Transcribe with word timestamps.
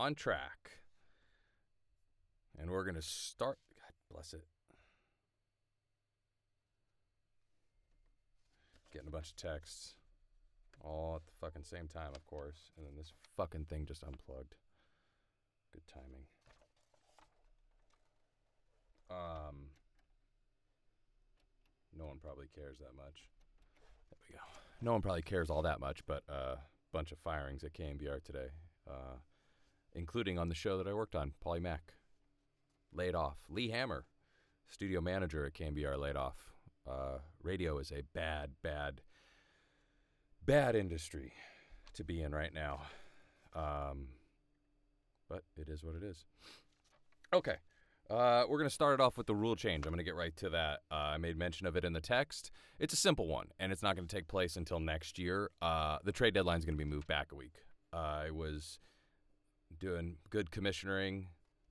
on 0.00 0.14
track. 0.14 0.70
And 2.58 2.70
we're 2.70 2.84
going 2.84 2.94
to 2.94 3.02
start. 3.02 3.58
God 3.76 3.92
bless 4.10 4.32
it. 4.32 4.44
Getting 8.92 9.08
a 9.08 9.10
bunch 9.10 9.30
of 9.30 9.36
texts 9.36 9.94
all 10.82 11.16
at 11.16 11.26
the 11.26 11.32
fucking 11.38 11.64
same 11.64 11.86
time, 11.86 12.12
of 12.16 12.26
course. 12.26 12.70
And 12.76 12.86
then 12.86 12.94
this 12.96 13.12
fucking 13.36 13.66
thing 13.66 13.84
just 13.84 14.02
unplugged. 14.02 14.54
Good 15.72 15.86
timing. 15.86 16.24
Um, 19.10 19.56
no 21.96 22.06
one 22.06 22.18
probably 22.22 22.46
cares 22.54 22.78
that 22.78 22.96
much. 22.96 23.28
There 24.10 24.18
we 24.28 24.34
go. 24.34 24.42
No 24.80 24.92
one 24.92 25.02
probably 25.02 25.22
cares 25.22 25.50
all 25.50 25.62
that 25.62 25.78
much, 25.78 26.00
but 26.06 26.22
a 26.28 26.32
uh, 26.32 26.56
bunch 26.92 27.12
of 27.12 27.18
firings 27.18 27.64
at 27.64 27.74
KNBR 27.74 28.24
today, 28.24 28.48
uh, 28.88 29.16
including 29.94 30.38
on 30.38 30.48
the 30.48 30.54
show 30.54 30.78
that 30.78 30.86
I 30.86 30.94
worked 30.94 31.14
on, 31.14 31.32
Polly 31.40 31.60
Mack, 31.60 31.94
laid 32.92 33.14
off. 33.14 33.38
Lee 33.48 33.70
Hammer, 33.70 34.04
studio 34.68 35.00
manager 35.00 35.44
at 35.46 35.54
KNBR, 35.54 35.98
laid 35.98 36.16
off. 36.16 36.52
Uh, 36.88 37.18
radio 37.42 37.78
is 37.78 37.92
a 37.92 38.02
bad, 38.14 38.52
bad, 38.62 39.00
bad 40.44 40.74
industry 40.74 41.32
to 41.94 42.04
be 42.04 42.22
in 42.22 42.32
right 42.32 42.54
now. 42.54 42.82
Um, 43.54 44.08
but 45.28 45.44
it 45.56 45.68
is 45.68 45.84
what 45.84 45.94
it 45.94 46.02
is. 46.02 46.24
Okay. 47.32 47.56
Uh, 48.08 48.44
we're 48.48 48.58
going 48.58 48.68
to 48.68 48.74
start 48.74 48.94
it 48.94 49.00
off 49.00 49.16
with 49.16 49.28
the 49.28 49.34
rule 49.34 49.54
change. 49.54 49.86
I'm 49.86 49.92
going 49.92 49.98
to 49.98 50.04
get 50.04 50.16
right 50.16 50.36
to 50.38 50.50
that. 50.50 50.80
Uh, 50.90 50.94
I 50.94 51.18
made 51.18 51.38
mention 51.38 51.66
of 51.68 51.76
it 51.76 51.84
in 51.84 51.92
the 51.92 52.00
text. 52.00 52.50
It's 52.80 52.92
a 52.92 52.96
simple 52.96 53.28
one, 53.28 53.46
and 53.60 53.70
it's 53.70 53.84
not 53.84 53.94
going 53.94 54.08
to 54.08 54.14
take 54.14 54.26
place 54.26 54.56
until 54.56 54.80
next 54.80 55.16
year. 55.16 55.50
Uh, 55.62 55.98
the 56.02 56.10
trade 56.10 56.34
deadline 56.34 56.58
is 56.58 56.64
going 56.64 56.76
to 56.76 56.84
be 56.84 56.90
moved 56.90 57.06
back 57.06 57.30
a 57.30 57.36
week. 57.36 57.62
I 57.92 58.32
was 58.32 58.80
doing 59.78 60.16
good 60.30 60.50
commissioning, 60.50 61.28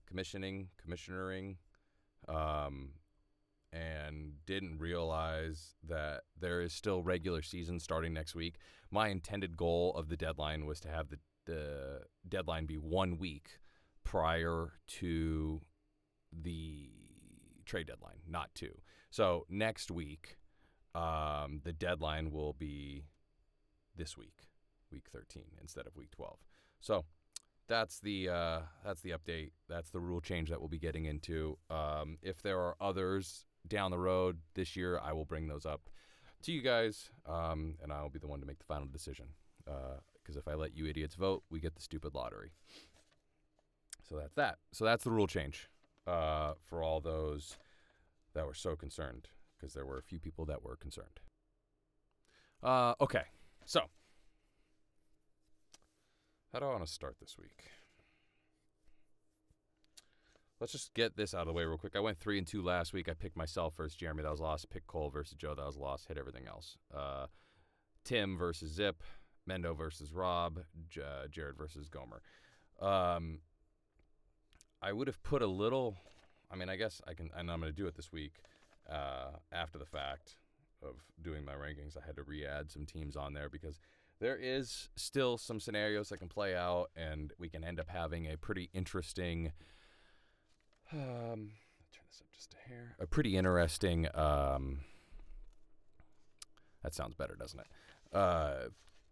commissioning, 0.08 0.70
commissioning, 0.82 1.58
um, 2.28 2.92
and 3.72 4.34
didn't 4.46 4.80
realize 4.80 5.76
that 5.88 6.22
there 6.40 6.62
is 6.62 6.74
still 6.74 7.04
regular 7.04 7.42
season 7.42 7.80
starting 7.80 8.14
next 8.14 8.36
week. 8.36 8.56
My 8.90 9.10
intended 9.10 9.56
goal 9.56 9.94
of 9.96 10.10
the 10.10 10.18
deadline 10.18 10.66
was 10.66 10.80
to 10.82 10.90
have 10.90 11.10
the, 11.10 11.20
the 11.46 12.02
deadline 12.28 12.66
be 12.66 12.78
one 12.78 13.18
week 13.18 13.60
prior 14.04 14.74
to 14.88 15.62
the 16.32 16.90
trade 17.66 17.88
deadline, 17.88 18.22
not 18.28 18.50
two. 18.56 18.82
So 19.12 19.46
next 19.50 19.92
week, 19.92 20.38
um, 20.96 21.62
the 21.64 21.74
deadline 21.74 22.32
will 22.32 22.54
be 22.54 23.06
this 23.96 24.18
week, 24.18 24.48
week 24.92 25.06
13 25.12 25.44
instead 25.62 25.86
of 25.86 25.96
week 25.96 26.12
12. 26.12 26.38
So 26.80 27.06
that's 27.70 28.00
the 28.00 28.28
uh, 28.28 28.60
that's 28.84 29.02
the 29.02 29.12
update. 29.12 29.52
That's 29.70 29.92
the 29.92 30.00
rule 30.00 30.20
change 30.20 30.50
that 30.50 30.60
we'll 30.60 30.68
be 30.68 30.80
getting 30.80 31.06
into. 31.06 31.58
Um, 31.70 32.18
if 32.22 32.42
there 32.42 32.60
are 32.60 32.76
others 32.82 33.46
down 33.68 33.92
the 33.92 34.00
road 34.00 34.40
this 34.56 34.76
year, 34.76 35.00
I 35.02 35.14
will 35.14 35.26
bring 35.26 35.48
those 35.48 35.66
up 35.66 35.90
to 36.42 36.52
you 36.52 36.62
guys, 36.62 37.12
um, 37.26 37.76
and 37.82 37.94
I 37.94 38.02
will 38.02 38.10
be 38.10 38.20
the 38.20 38.28
one 38.28 38.42
to 38.42 38.46
make 38.46 38.60
the 38.60 38.66
final 38.66 38.88
decision. 38.88 39.28
Because 39.64 40.36
uh, 40.36 40.40
if 40.40 40.48
I 40.48 40.56
let 40.56 40.76
you 40.76 40.88
idiots 40.88 41.16
vote, 41.16 41.44
we 41.50 41.60
get 41.60 41.76
the 41.76 41.82
stupid 41.82 42.16
lottery. 42.16 42.52
So 44.10 44.18
that's 44.18 44.34
that. 44.36 44.58
So 44.72 44.84
that's 44.84 45.04
the 45.04 45.12
rule 45.12 45.28
change 45.28 45.70
uh, 46.08 46.54
for 46.66 46.82
all 46.82 47.00
those 47.00 47.58
that 48.34 48.46
were 48.46 48.56
so 48.56 48.76
concerned, 48.76 49.28
because 49.58 49.74
there 49.74 49.86
were 49.86 50.00
a 50.00 50.04
few 50.04 50.20
people 50.20 50.46
that 50.46 50.64
were 50.64 50.76
concerned. 50.76 51.20
Uh, 52.64 52.94
okay, 53.00 53.24
so 53.66 53.82
how 56.54 56.60
do 56.60 56.66
I 56.66 56.70
want 56.70 56.86
to 56.86 56.92
start 56.92 57.18
this 57.20 57.38
week? 57.38 57.64
Let's 60.60 60.74
just 60.74 60.94
get 60.94 61.16
this 61.16 61.34
out 61.34 61.42
of 61.42 61.48
the 61.48 61.54
way 61.54 61.64
real 61.64 61.78
quick. 61.78 61.96
I 61.96 62.02
went 62.02 62.20
three 62.20 62.38
and 62.38 62.46
two 62.46 62.62
last 62.62 62.92
week. 62.92 63.08
I 63.08 63.14
picked 63.14 63.38
myself 63.38 63.76
versus 63.78 63.96
Jeremy. 63.96 64.24
That 64.24 64.32
was 64.32 64.42
lost. 64.42 64.70
Picked 64.70 64.88
Cole 64.88 65.10
versus 65.10 65.38
Joe. 65.38 65.56
That 65.56 65.66
was 65.66 65.78
lost. 65.78 66.08
Hit 66.10 66.18
everything 66.18 66.48
else. 66.48 66.78
Uh, 66.94 67.28
Tim 68.04 68.38
versus 68.38 68.72
Zip. 68.72 69.02
Mendo 69.50 69.76
versus 69.76 70.12
Rob. 70.12 70.60
J- 70.90 71.02
uh, 71.02 71.28
Jared 71.32 71.58
versus 71.58 71.88
Gomer. 71.88 72.22
Um, 72.82 73.40
I 74.82 74.92
would 74.92 75.08
have 75.08 75.22
put 75.24 75.42
a 75.42 75.48
little. 75.48 75.96
I 76.52 76.56
mean, 76.56 76.68
I 76.68 76.76
guess 76.76 77.02
I 77.08 77.14
can, 77.14 77.30
and 77.38 77.50
I'm 77.50 77.62
going 77.62 77.72
to 77.72 77.76
do 77.76 77.88
it 77.88 77.96
this 77.96 78.12
week 78.12 78.42
uh, 78.92 79.32
after 79.52 79.78
the 79.78 79.86
fact 79.86 80.36
of 80.82 80.96
doing 81.22 81.46
my 81.46 81.54
rankings. 81.54 81.96
I 81.96 82.06
had 82.06 82.16
to 82.18 82.24
re-add 82.24 82.72
some 82.72 82.86
teams 82.86 83.16
on 83.16 83.34
there 83.34 83.50
because 83.50 83.80
there 84.20 84.38
is 84.38 84.90
still 84.96 85.38
some 85.38 85.60
scenarios 85.60 86.10
that 86.10 86.18
can 86.18 86.28
play 86.28 86.56
out, 86.56 86.90
and 86.96 87.34
we 87.38 87.50
can 87.50 87.64
end 87.64 87.80
up 87.80 87.90
having 87.90 88.30
a 88.30 88.38
pretty 88.38 88.70
interesting. 88.74 89.52
Um, 90.92 91.52
turn 91.92 92.04
this 92.10 92.22
up 92.22 92.28
just 92.34 92.54
a 92.54 92.70
hair. 92.70 92.96
A 93.00 93.08
pretty 93.08 93.38
interesting. 93.38 94.08
Um, 94.14 94.80
that 96.84 96.94
sounds 96.94 97.16
better, 97.16 97.36
doesn't 97.36 97.60
it? 97.60 97.68
Uh, 98.14 98.70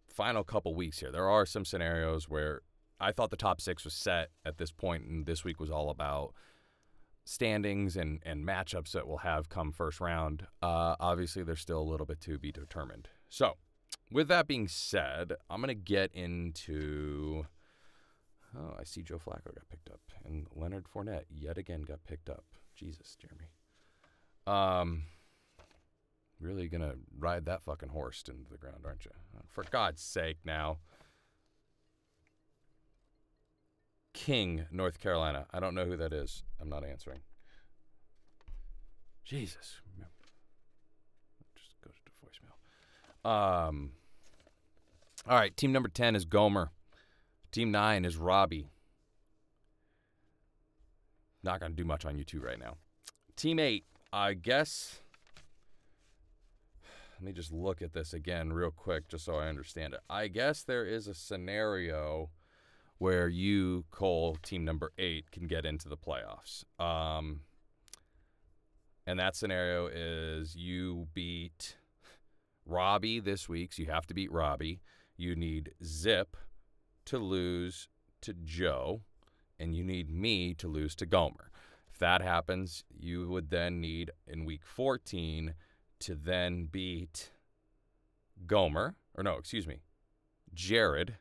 final 0.08 0.44
couple 0.44 0.74
weeks 0.74 0.98
here. 0.98 1.12
There 1.12 1.28
are 1.28 1.46
some 1.46 1.64
scenarios 1.64 2.28
where 2.28 2.62
I 3.00 3.12
thought 3.12 3.30
the 3.30 3.36
top 3.36 3.60
six 3.60 3.84
was 3.84 3.94
set 3.94 4.30
at 4.44 4.58
this 4.58 4.72
point, 4.72 5.04
and 5.04 5.26
this 5.26 5.44
week 5.44 5.60
was 5.60 5.70
all 5.70 5.90
about 5.90 6.34
standings 7.24 7.96
and, 7.96 8.20
and 8.24 8.46
matchups 8.46 8.92
that 8.92 9.06
we'll 9.06 9.18
have 9.18 9.48
come 9.48 9.70
first 9.70 10.00
round. 10.00 10.46
Uh, 10.62 10.96
obviously, 10.98 11.42
there's 11.42 11.60
still 11.60 11.80
a 11.80 11.82
little 11.90 12.06
bit 12.06 12.20
to 12.22 12.38
be 12.38 12.50
determined. 12.50 13.08
So, 13.28 13.54
with 14.10 14.28
that 14.28 14.46
being 14.46 14.68
said, 14.68 15.34
I'm 15.50 15.60
going 15.60 15.68
to 15.68 15.74
get 15.74 16.12
into. 16.14 17.46
Oh, 18.56 18.74
I 18.80 18.84
see 18.84 19.02
Joe 19.02 19.18
Flacco 19.18 19.54
got 19.54 19.68
picked 19.68 19.90
up, 19.90 20.00
and 20.24 20.46
Leonard 20.54 20.86
Fournette 20.92 21.24
yet 21.30 21.58
again 21.58 21.82
got 21.82 22.04
picked 22.04 22.30
up. 22.30 22.44
Jesus, 22.74 23.16
Jeremy. 23.20 23.50
Um, 24.46 25.02
really 26.40 26.68
gonna 26.68 26.94
ride 27.18 27.44
that 27.46 27.62
fucking 27.62 27.90
horse 27.90 28.24
into 28.28 28.50
the 28.50 28.56
ground, 28.56 28.84
aren't 28.86 29.04
you? 29.04 29.10
For 29.46 29.64
God's 29.70 30.02
sake, 30.02 30.38
now. 30.44 30.78
King, 34.14 34.66
North 34.70 34.98
Carolina. 34.98 35.46
I 35.52 35.60
don't 35.60 35.74
know 35.74 35.84
who 35.84 35.96
that 35.96 36.12
is. 36.12 36.42
I'm 36.60 36.68
not 36.68 36.84
answering. 36.84 37.20
Jesus. 39.24 39.80
Just 41.54 41.80
go 41.82 41.90
to 41.90 41.96
voicemail. 42.26 42.56
Um, 43.24 43.92
all 45.26 45.36
right, 45.36 45.56
team 45.56 45.72
number 45.72 45.88
10 45.88 46.16
is 46.16 46.24
Gomer. 46.24 46.70
Team 47.50 47.70
9 47.70 48.04
is 48.04 48.16
Robbie. 48.16 48.68
Not 51.42 51.60
going 51.60 51.72
to 51.72 51.76
do 51.76 51.84
much 51.84 52.04
on 52.04 52.16
YouTube 52.16 52.42
right 52.42 52.58
now. 52.58 52.76
Team 53.36 53.58
8, 53.58 53.84
I 54.12 54.34
guess. 54.34 55.00
Let 57.20 57.22
me 57.22 57.32
just 57.32 57.52
look 57.52 57.82
at 57.82 57.92
this 57.92 58.12
again 58.12 58.52
real 58.52 58.70
quick 58.70 59.08
just 59.08 59.24
so 59.24 59.36
I 59.36 59.48
understand 59.48 59.94
it. 59.94 60.00
I 60.08 60.28
guess 60.28 60.62
there 60.62 60.84
is 60.84 61.06
a 61.06 61.14
scenario 61.14 62.30
where 62.98 63.28
you, 63.28 63.84
Cole, 63.90 64.36
team 64.42 64.64
number 64.64 64.92
eight, 64.98 65.30
can 65.30 65.46
get 65.46 65.64
into 65.64 65.88
the 65.88 65.96
playoffs. 65.96 66.64
Um, 66.80 67.42
and 69.06 69.18
that 69.18 69.36
scenario 69.36 69.86
is 69.86 70.56
you 70.56 71.06
beat 71.14 71.76
Robbie 72.68 73.18
this 73.18 73.48
week, 73.48 73.72
so 73.72 73.82
you 73.82 73.90
have 73.90 74.06
to 74.06 74.14
beat 74.14 74.30
Robbie. 74.30 74.80
You 75.16 75.34
need 75.34 75.72
Zip 75.82 76.36
to 77.06 77.18
lose 77.18 77.88
to 78.20 78.34
Joe, 78.34 79.00
and 79.58 79.74
you 79.74 79.82
need 79.82 80.10
me 80.10 80.54
to 80.54 80.68
lose 80.68 80.94
to 80.96 81.06
Gomer. 81.06 81.50
If 81.90 81.98
that 81.98 82.20
happens, 82.20 82.84
you 82.96 83.28
would 83.28 83.50
then 83.50 83.80
need 83.80 84.10
in 84.26 84.44
week 84.44 84.64
14 84.64 85.54
to 86.00 86.14
then 86.14 86.66
beat 86.66 87.30
Gomer, 88.46 88.96
or 89.14 89.24
no, 89.24 89.36
excuse 89.36 89.66
me, 89.66 89.80
Jared 90.54 91.16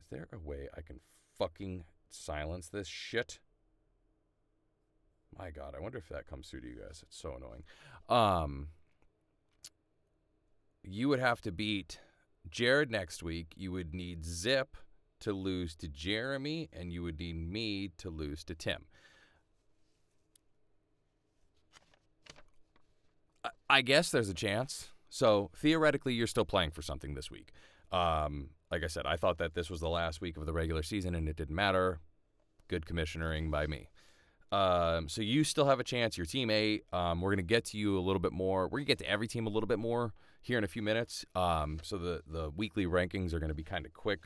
Is 0.00 0.06
there 0.10 0.28
a 0.32 0.38
way 0.38 0.68
I 0.76 0.82
can 0.82 1.00
fucking 1.38 1.84
silence 2.10 2.68
this 2.68 2.86
shit? 2.86 3.40
My 5.36 5.50
God, 5.50 5.74
I 5.76 5.80
wonder 5.80 5.98
if 5.98 6.08
that 6.10 6.28
comes 6.28 6.48
through 6.48 6.60
to 6.60 6.68
you 6.68 6.76
guys. 6.76 7.02
It's 7.02 7.18
so 7.20 7.34
annoying. 7.34 7.64
Um, 8.08 8.68
you 10.84 11.08
would 11.08 11.20
have 11.20 11.40
to 11.42 11.52
beat 11.52 11.98
Jared 12.50 12.90
next 12.90 13.22
week. 13.22 13.54
You 13.56 13.72
would 13.72 13.94
need 13.94 14.24
Zip 14.24 14.76
to 15.20 15.32
lose 15.32 15.74
to 15.76 15.88
Jeremy, 15.88 16.68
and 16.72 16.92
you 16.92 17.02
would 17.02 17.18
need 17.18 17.36
me 17.36 17.90
to 17.98 18.10
lose 18.10 18.44
to 18.44 18.54
Tim. 18.54 18.84
I 23.68 23.82
guess 23.82 24.10
there's 24.10 24.28
a 24.28 24.34
chance. 24.34 24.90
So 25.08 25.50
theoretically, 25.56 26.14
you're 26.14 26.26
still 26.26 26.44
playing 26.44 26.70
for 26.70 26.82
something 26.82 27.14
this 27.14 27.30
week. 27.30 27.52
Um, 27.92 28.50
like 28.70 28.82
I 28.82 28.88
said, 28.88 29.06
I 29.06 29.16
thought 29.16 29.38
that 29.38 29.54
this 29.54 29.70
was 29.70 29.80
the 29.80 29.88
last 29.88 30.20
week 30.20 30.36
of 30.36 30.46
the 30.46 30.52
regular 30.52 30.82
season 30.82 31.14
and 31.14 31.28
it 31.28 31.36
didn't 31.36 31.54
matter. 31.54 32.00
Good 32.68 32.86
commissioning 32.86 33.50
by 33.50 33.66
me. 33.66 33.88
Um, 34.54 35.08
so 35.08 35.20
you 35.20 35.42
still 35.42 35.66
have 35.66 35.80
a 35.80 35.84
chance. 35.84 36.16
Your 36.16 36.26
team 36.26 36.48
eight. 36.48 36.84
Um, 36.92 37.20
we're 37.20 37.32
gonna 37.32 37.42
get 37.42 37.64
to 37.66 37.78
you 37.78 37.98
a 37.98 38.00
little 38.00 38.20
bit 38.20 38.32
more. 38.32 38.68
We're 38.68 38.78
gonna 38.78 38.84
get 38.84 38.98
to 38.98 39.10
every 39.10 39.26
team 39.26 39.48
a 39.48 39.50
little 39.50 39.66
bit 39.66 39.80
more 39.80 40.12
here 40.42 40.58
in 40.58 40.64
a 40.64 40.68
few 40.68 40.82
minutes. 40.82 41.24
Um, 41.34 41.80
so 41.82 41.98
the 41.98 42.22
the 42.26 42.50
weekly 42.50 42.86
rankings 42.86 43.32
are 43.32 43.40
gonna 43.40 43.54
be 43.54 43.64
kind 43.64 43.84
of 43.84 43.92
quick. 43.92 44.20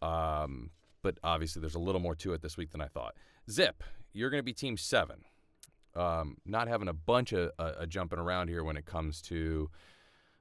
Um, 0.00 0.70
but 1.02 1.16
obviously 1.22 1.60
there's 1.60 1.76
a 1.76 1.80
little 1.80 2.00
more 2.00 2.16
to 2.16 2.32
it 2.32 2.42
this 2.42 2.56
week 2.56 2.72
than 2.72 2.80
I 2.80 2.88
thought. 2.88 3.14
Zip, 3.48 3.84
you're 4.12 4.30
gonna 4.30 4.42
be 4.42 4.52
team 4.52 4.76
seven. 4.76 5.24
Um, 5.94 6.38
not 6.44 6.66
having 6.66 6.88
a 6.88 6.94
bunch 6.94 7.32
of 7.32 7.52
uh, 7.58 7.86
jumping 7.86 8.18
around 8.18 8.48
here 8.48 8.64
when 8.64 8.76
it 8.76 8.86
comes 8.86 9.22
to 9.22 9.70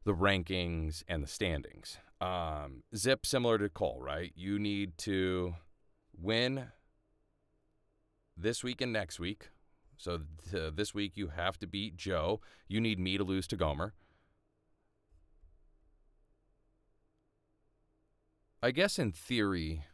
the 0.03 0.13
rankings 0.13 1.03
and 1.07 1.21
the 1.21 1.27
standings. 1.27 1.97
Um, 2.21 2.83
Zip, 2.95 3.25
similar 3.25 3.59
to 3.59 3.69
Cole, 3.69 3.99
right? 4.01 4.31
You 4.35 4.57
need 4.57 4.97
to 4.99 5.53
win 6.19 6.67
this 8.37 8.63
week 8.63 8.81
and 8.81 8.93
next 8.93 9.19
week. 9.19 9.49
So 9.97 10.21
th- 10.49 10.63
uh, 10.63 10.71
this 10.73 10.93
week 10.93 11.13
you 11.15 11.27
have 11.29 11.59
to 11.59 11.67
beat 11.67 11.95
Joe. 11.95 12.41
You 12.67 12.81
need 12.81 12.99
me 12.99 13.17
to 13.17 13.23
lose 13.23 13.47
to 13.47 13.55
Gomer. 13.55 13.93
I 18.63 18.71
guess 18.71 18.99
in 18.99 19.11
theory, 19.11 19.85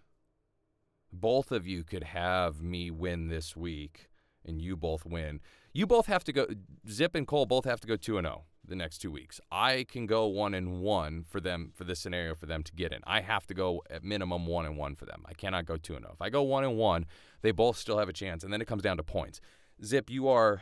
both 1.11 1.51
of 1.51 1.65
you 1.65 1.83
could 1.83 2.03
have 2.03 2.61
me 2.61 2.91
win 2.91 3.29
this 3.29 3.55
week 3.55 4.09
and 4.45 4.61
you 4.61 4.75
both 4.75 5.05
win. 5.05 5.39
You 5.73 5.87
both 5.87 6.07
have 6.07 6.23
to 6.25 6.33
go, 6.33 6.47
Zip 6.89 7.15
and 7.15 7.27
Cole 7.27 7.45
both 7.45 7.65
have 7.65 7.79
to 7.81 7.87
go 7.87 7.95
2 7.95 8.17
and 8.17 8.25
0 8.25 8.43
the 8.67 8.75
next 8.75 8.99
two 8.99 9.11
weeks. 9.11 9.39
I 9.51 9.85
can 9.89 10.05
go 10.05 10.27
one 10.27 10.53
and 10.53 10.81
one 10.81 11.23
for 11.27 11.39
them 11.39 11.71
for 11.73 11.83
this 11.83 11.99
scenario 11.99 12.35
for 12.35 12.45
them 12.45 12.63
to 12.63 12.73
get 12.73 12.91
in. 12.91 12.99
I 13.05 13.21
have 13.21 13.47
to 13.47 13.53
go 13.53 13.83
at 13.89 14.03
minimum 14.03 14.45
one 14.45 14.65
and 14.65 14.77
one 14.77 14.95
for 14.95 15.05
them. 15.05 15.23
I 15.25 15.33
cannot 15.33 15.65
go 15.65 15.77
two 15.77 15.95
and 15.95 16.03
zero. 16.03 16.13
If 16.13 16.21
I 16.21 16.29
go 16.29 16.43
one 16.43 16.63
and 16.63 16.77
one, 16.77 17.05
they 17.41 17.51
both 17.51 17.77
still 17.77 17.97
have 17.97 18.09
a 18.09 18.13
chance, 18.13 18.43
and 18.43 18.51
then 18.51 18.61
it 18.61 18.65
comes 18.65 18.83
down 18.83 18.97
to 18.97 19.03
points. 19.03 19.39
Zip, 19.83 20.09
you 20.09 20.27
are 20.27 20.61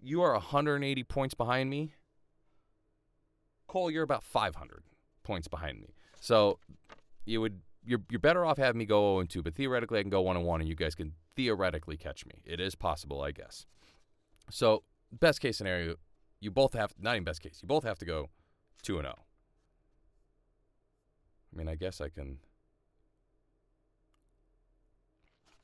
you 0.00 0.22
are 0.22 0.32
180 0.32 1.04
points 1.04 1.34
behind 1.34 1.70
me. 1.70 1.92
Cole, 3.66 3.90
you're 3.90 4.04
about 4.04 4.22
500 4.22 4.82
points 5.22 5.48
behind 5.48 5.80
me. 5.80 5.94
So 6.20 6.58
you 7.24 7.40
would 7.40 7.60
you're 7.84 8.02
you're 8.10 8.20
better 8.20 8.44
off 8.44 8.58
having 8.58 8.78
me 8.78 8.84
go 8.84 9.14
0 9.14 9.20
and 9.20 9.30
2, 9.30 9.42
but 9.42 9.54
theoretically 9.54 9.98
I 9.98 10.02
can 10.02 10.10
go 10.10 10.20
1 10.20 10.36
and 10.36 10.46
1 10.46 10.60
and 10.60 10.68
you 10.68 10.74
guys 10.74 10.94
can 10.94 11.12
theoretically 11.36 11.96
catch 11.96 12.26
me. 12.26 12.42
It 12.44 12.60
is 12.60 12.74
possible, 12.74 13.22
I 13.22 13.30
guess. 13.30 13.66
So 14.50 14.82
best 15.12 15.40
case 15.40 15.56
scenario, 15.56 15.96
you 16.40 16.50
both 16.50 16.74
have 16.74 16.94
not 17.00 17.14
even 17.14 17.24
best 17.24 17.42
case, 17.42 17.58
you 17.62 17.68
both 17.68 17.84
have 17.84 17.98
to 17.98 18.04
go 18.04 18.28
two 18.82 18.98
and 18.98 19.04
zero. 19.04 19.14
Oh. 19.18 19.22
I 21.52 21.56
mean, 21.56 21.68
I 21.68 21.74
guess 21.74 22.00
I 22.00 22.08
can. 22.08 22.38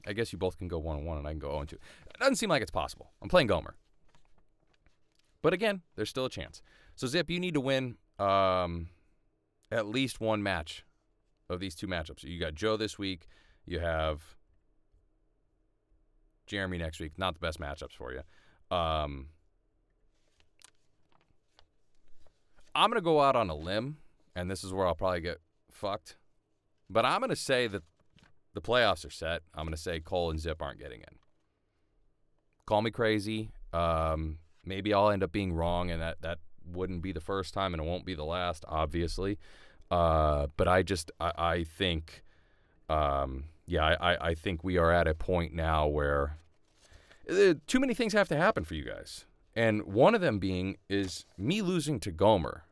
I 0.06 0.12
guess 0.12 0.32
you 0.32 0.38
both 0.38 0.58
can 0.58 0.68
go 0.68 0.78
one 0.78 0.98
and 0.98 1.06
one, 1.06 1.16
and 1.18 1.26
I 1.26 1.30
can 1.30 1.38
go 1.38 1.48
zero 1.48 1.60
and 1.60 1.68
two. 1.68 1.76
It 1.76 2.18
doesn't 2.20 2.36
seem 2.36 2.50
like 2.50 2.62
it's 2.62 2.70
possible. 2.70 3.12
I'm 3.22 3.28
playing 3.28 3.46
Gomer, 3.46 3.74
but 5.42 5.52
again, 5.52 5.82
there's 5.96 6.10
still 6.10 6.26
a 6.26 6.30
chance. 6.30 6.62
So 6.96 7.06
Zip, 7.06 7.30
you 7.30 7.40
need 7.40 7.54
to 7.54 7.60
win 7.60 7.96
um, 8.18 8.88
at 9.70 9.86
least 9.86 10.20
one 10.20 10.42
match 10.42 10.84
of 11.48 11.60
these 11.60 11.74
two 11.74 11.86
matchups. 11.86 12.24
You 12.24 12.40
got 12.40 12.54
Joe 12.54 12.76
this 12.76 12.98
week. 12.98 13.26
You 13.66 13.80
have 13.80 14.36
Jeremy 16.46 16.78
next 16.78 17.00
week. 17.00 17.12
Not 17.18 17.34
the 17.34 17.40
best 17.40 17.60
matchups 17.60 17.92
for 17.92 18.12
you. 18.12 18.22
Um, 18.74 19.28
I'm 22.74 22.90
going 22.90 23.00
to 23.00 23.04
go 23.04 23.20
out 23.20 23.36
on 23.36 23.48
a 23.48 23.54
limb, 23.54 23.98
and 24.34 24.50
this 24.50 24.64
is 24.64 24.72
where 24.72 24.86
I'll 24.86 24.96
probably 24.96 25.20
get 25.20 25.38
fucked. 25.70 26.16
But 26.90 27.06
I'm 27.06 27.20
going 27.20 27.30
to 27.30 27.36
say 27.36 27.68
that 27.68 27.82
the 28.52 28.60
playoffs 28.60 29.06
are 29.06 29.10
set. 29.10 29.42
I'm 29.54 29.64
going 29.64 29.76
to 29.76 29.80
say 29.80 30.00
Cole 30.00 30.30
and 30.30 30.40
Zip 30.40 30.60
aren't 30.60 30.80
getting 30.80 31.00
in. 31.00 31.18
Call 32.66 32.82
me 32.82 32.90
crazy. 32.90 33.50
Um, 33.72 34.38
maybe 34.64 34.92
I'll 34.92 35.10
end 35.10 35.22
up 35.22 35.30
being 35.30 35.52
wrong, 35.52 35.90
and 35.90 36.02
that, 36.02 36.22
that 36.22 36.38
wouldn't 36.66 37.02
be 37.02 37.12
the 37.12 37.20
first 37.20 37.54
time, 37.54 37.74
and 37.74 37.82
it 37.82 37.86
won't 37.86 38.04
be 38.04 38.14
the 38.14 38.24
last, 38.24 38.64
obviously. 38.66 39.38
Uh, 39.90 40.48
but 40.56 40.66
I 40.66 40.82
just, 40.82 41.12
I, 41.20 41.32
I 41.36 41.64
think, 41.64 42.24
um, 42.88 43.44
yeah, 43.66 43.96
I, 44.00 44.30
I 44.30 44.34
think 44.34 44.64
we 44.64 44.78
are 44.78 44.90
at 44.90 45.06
a 45.06 45.14
point 45.14 45.54
now 45.54 45.86
where 45.86 46.38
uh, 47.30 47.54
too 47.66 47.80
many 47.80 47.94
things 47.94 48.12
have 48.12 48.28
to 48.28 48.36
happen 48.36 48.64
for 48.64 48.74
you 48.74 48.84
guys. 48.84 49.26
And 49.56 49.84
one 49.84 50.14
of 50.14 50.20
them 50.20 50.38
being 50.38 50.78
is 50.88 51.26
me 51.38 51.62
losing 51.62 52.00
to 52.00 52.10
Gomer 52.10 52.64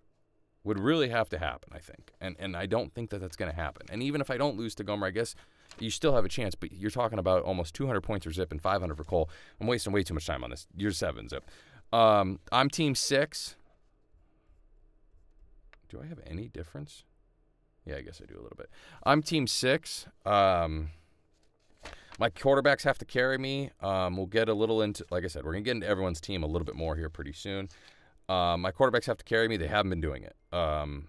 would 0.65 0.79
really 0.79 1.09
have 1.09 1.29
to 1.31 1.39
happen, 1.39 1.73
I 1.75 1.79
think. 1.79 2.13
And 2.21 2.37
and 2.39 2.57
I 2.57 2.67
don't 2.67 2.93
think 2.95 3.11
that 3.11 3.21
that's 3.21 3.37
going 3.37 3.51
to 3.51 3.57
happen. 3.57 3.87
And 3.91 4.03
even 4.03 4.21
if 4.21 4.31
I 4.31 4.37
don't 4.37 4.57
lose 4.57 4.75
to 4.77 4.85
Gomer, 4.85 5.07
I 5.07 5.11
guess 5.11 5.35
you 5.79 5.91
still 5.91 6.15
have 6.15 6.25
a 6.25 6.29
chance. 6.29 6.55
But 6.55 6.73
you're 6.73 6.91
talking 6.91 7.19
about 7.19 7.43
almost 7.43 7.75
200 7.75 8.01
points 8.01 8.27
for 8.27 8.33
Zip 8.33 8.51
and 8.53 8.61
500 8.61 8.97
for 8.97 9.05
Cole. 9.05 9.31
I'm 9.61 9.67
wasting 9.67 9.93
way 9.93 10.03
too 10.03 10.15
much 10.15 10.27
time 10.27 10.45
on 10.45 10.51
this. 10.51 10.67
You're 10.77 10.93
seven, 10.93 11.29
Zip. 11.29 11.45
Um, 11.93 12.41
I'm 12.51 12.71
team 12.71 12.95
six. 12.95 13.57
Do 15.89 16.01
I 16.03 16.07
have 16.07 16.21
any 16.27 16.49
difference? 16.49 17.05
Yeah, 17.85 17.97
I 17.97 18.01
guess 18.01 18.21
I 18.23 18.27
do 18.27 18.35
a 18.35 18.43
little 18.43 18.57
bit. 18.57 18.71
I'm 19.05 19.23
team 19.23 19.47
six. 19.47 20.07
Um, 20.25 20.91
my 22.23 22.31
quarterbacks 22.31 22.85
have 22.85 22.99
to 22.99 23.05
carry 23.05 23.37
me. 23.37 23.71
Um, 23.81 24.17
we'll 24.17 24.27
get 24.27 24.49
a 24.49 24.55
little 24.55 24.81
into, 24.81 25.05
like 25.11 25.25
I 25.25 25.27
said, 25.27 25.45
we're 25.45 25.55
gonna 25.55 25.63
get 25.63 25.73
into 25.73 25.89
everyone's 25.89 26.21
team 26.21 26.45
a 26.45 26.47
little 26.47 26.65
bit 26.65 26.77
more 26.77 26.95
here 26.95 27.09
pretty 27.09 27.33
soon. 27.33 27.69
Um, 28.29 28.61
my 28.61 28.71
quarterbacks 28.71 29.07
have 29.07 29.19
to 29.19 29.25
carry 29.25 29.49
me. 29.49 29.57
They 29.57 29.67
haven't 29.67 29.91
been 29.91 30.01
doing 30.01 30.23
it. 30.23 30.37
Um, 30.57 31.09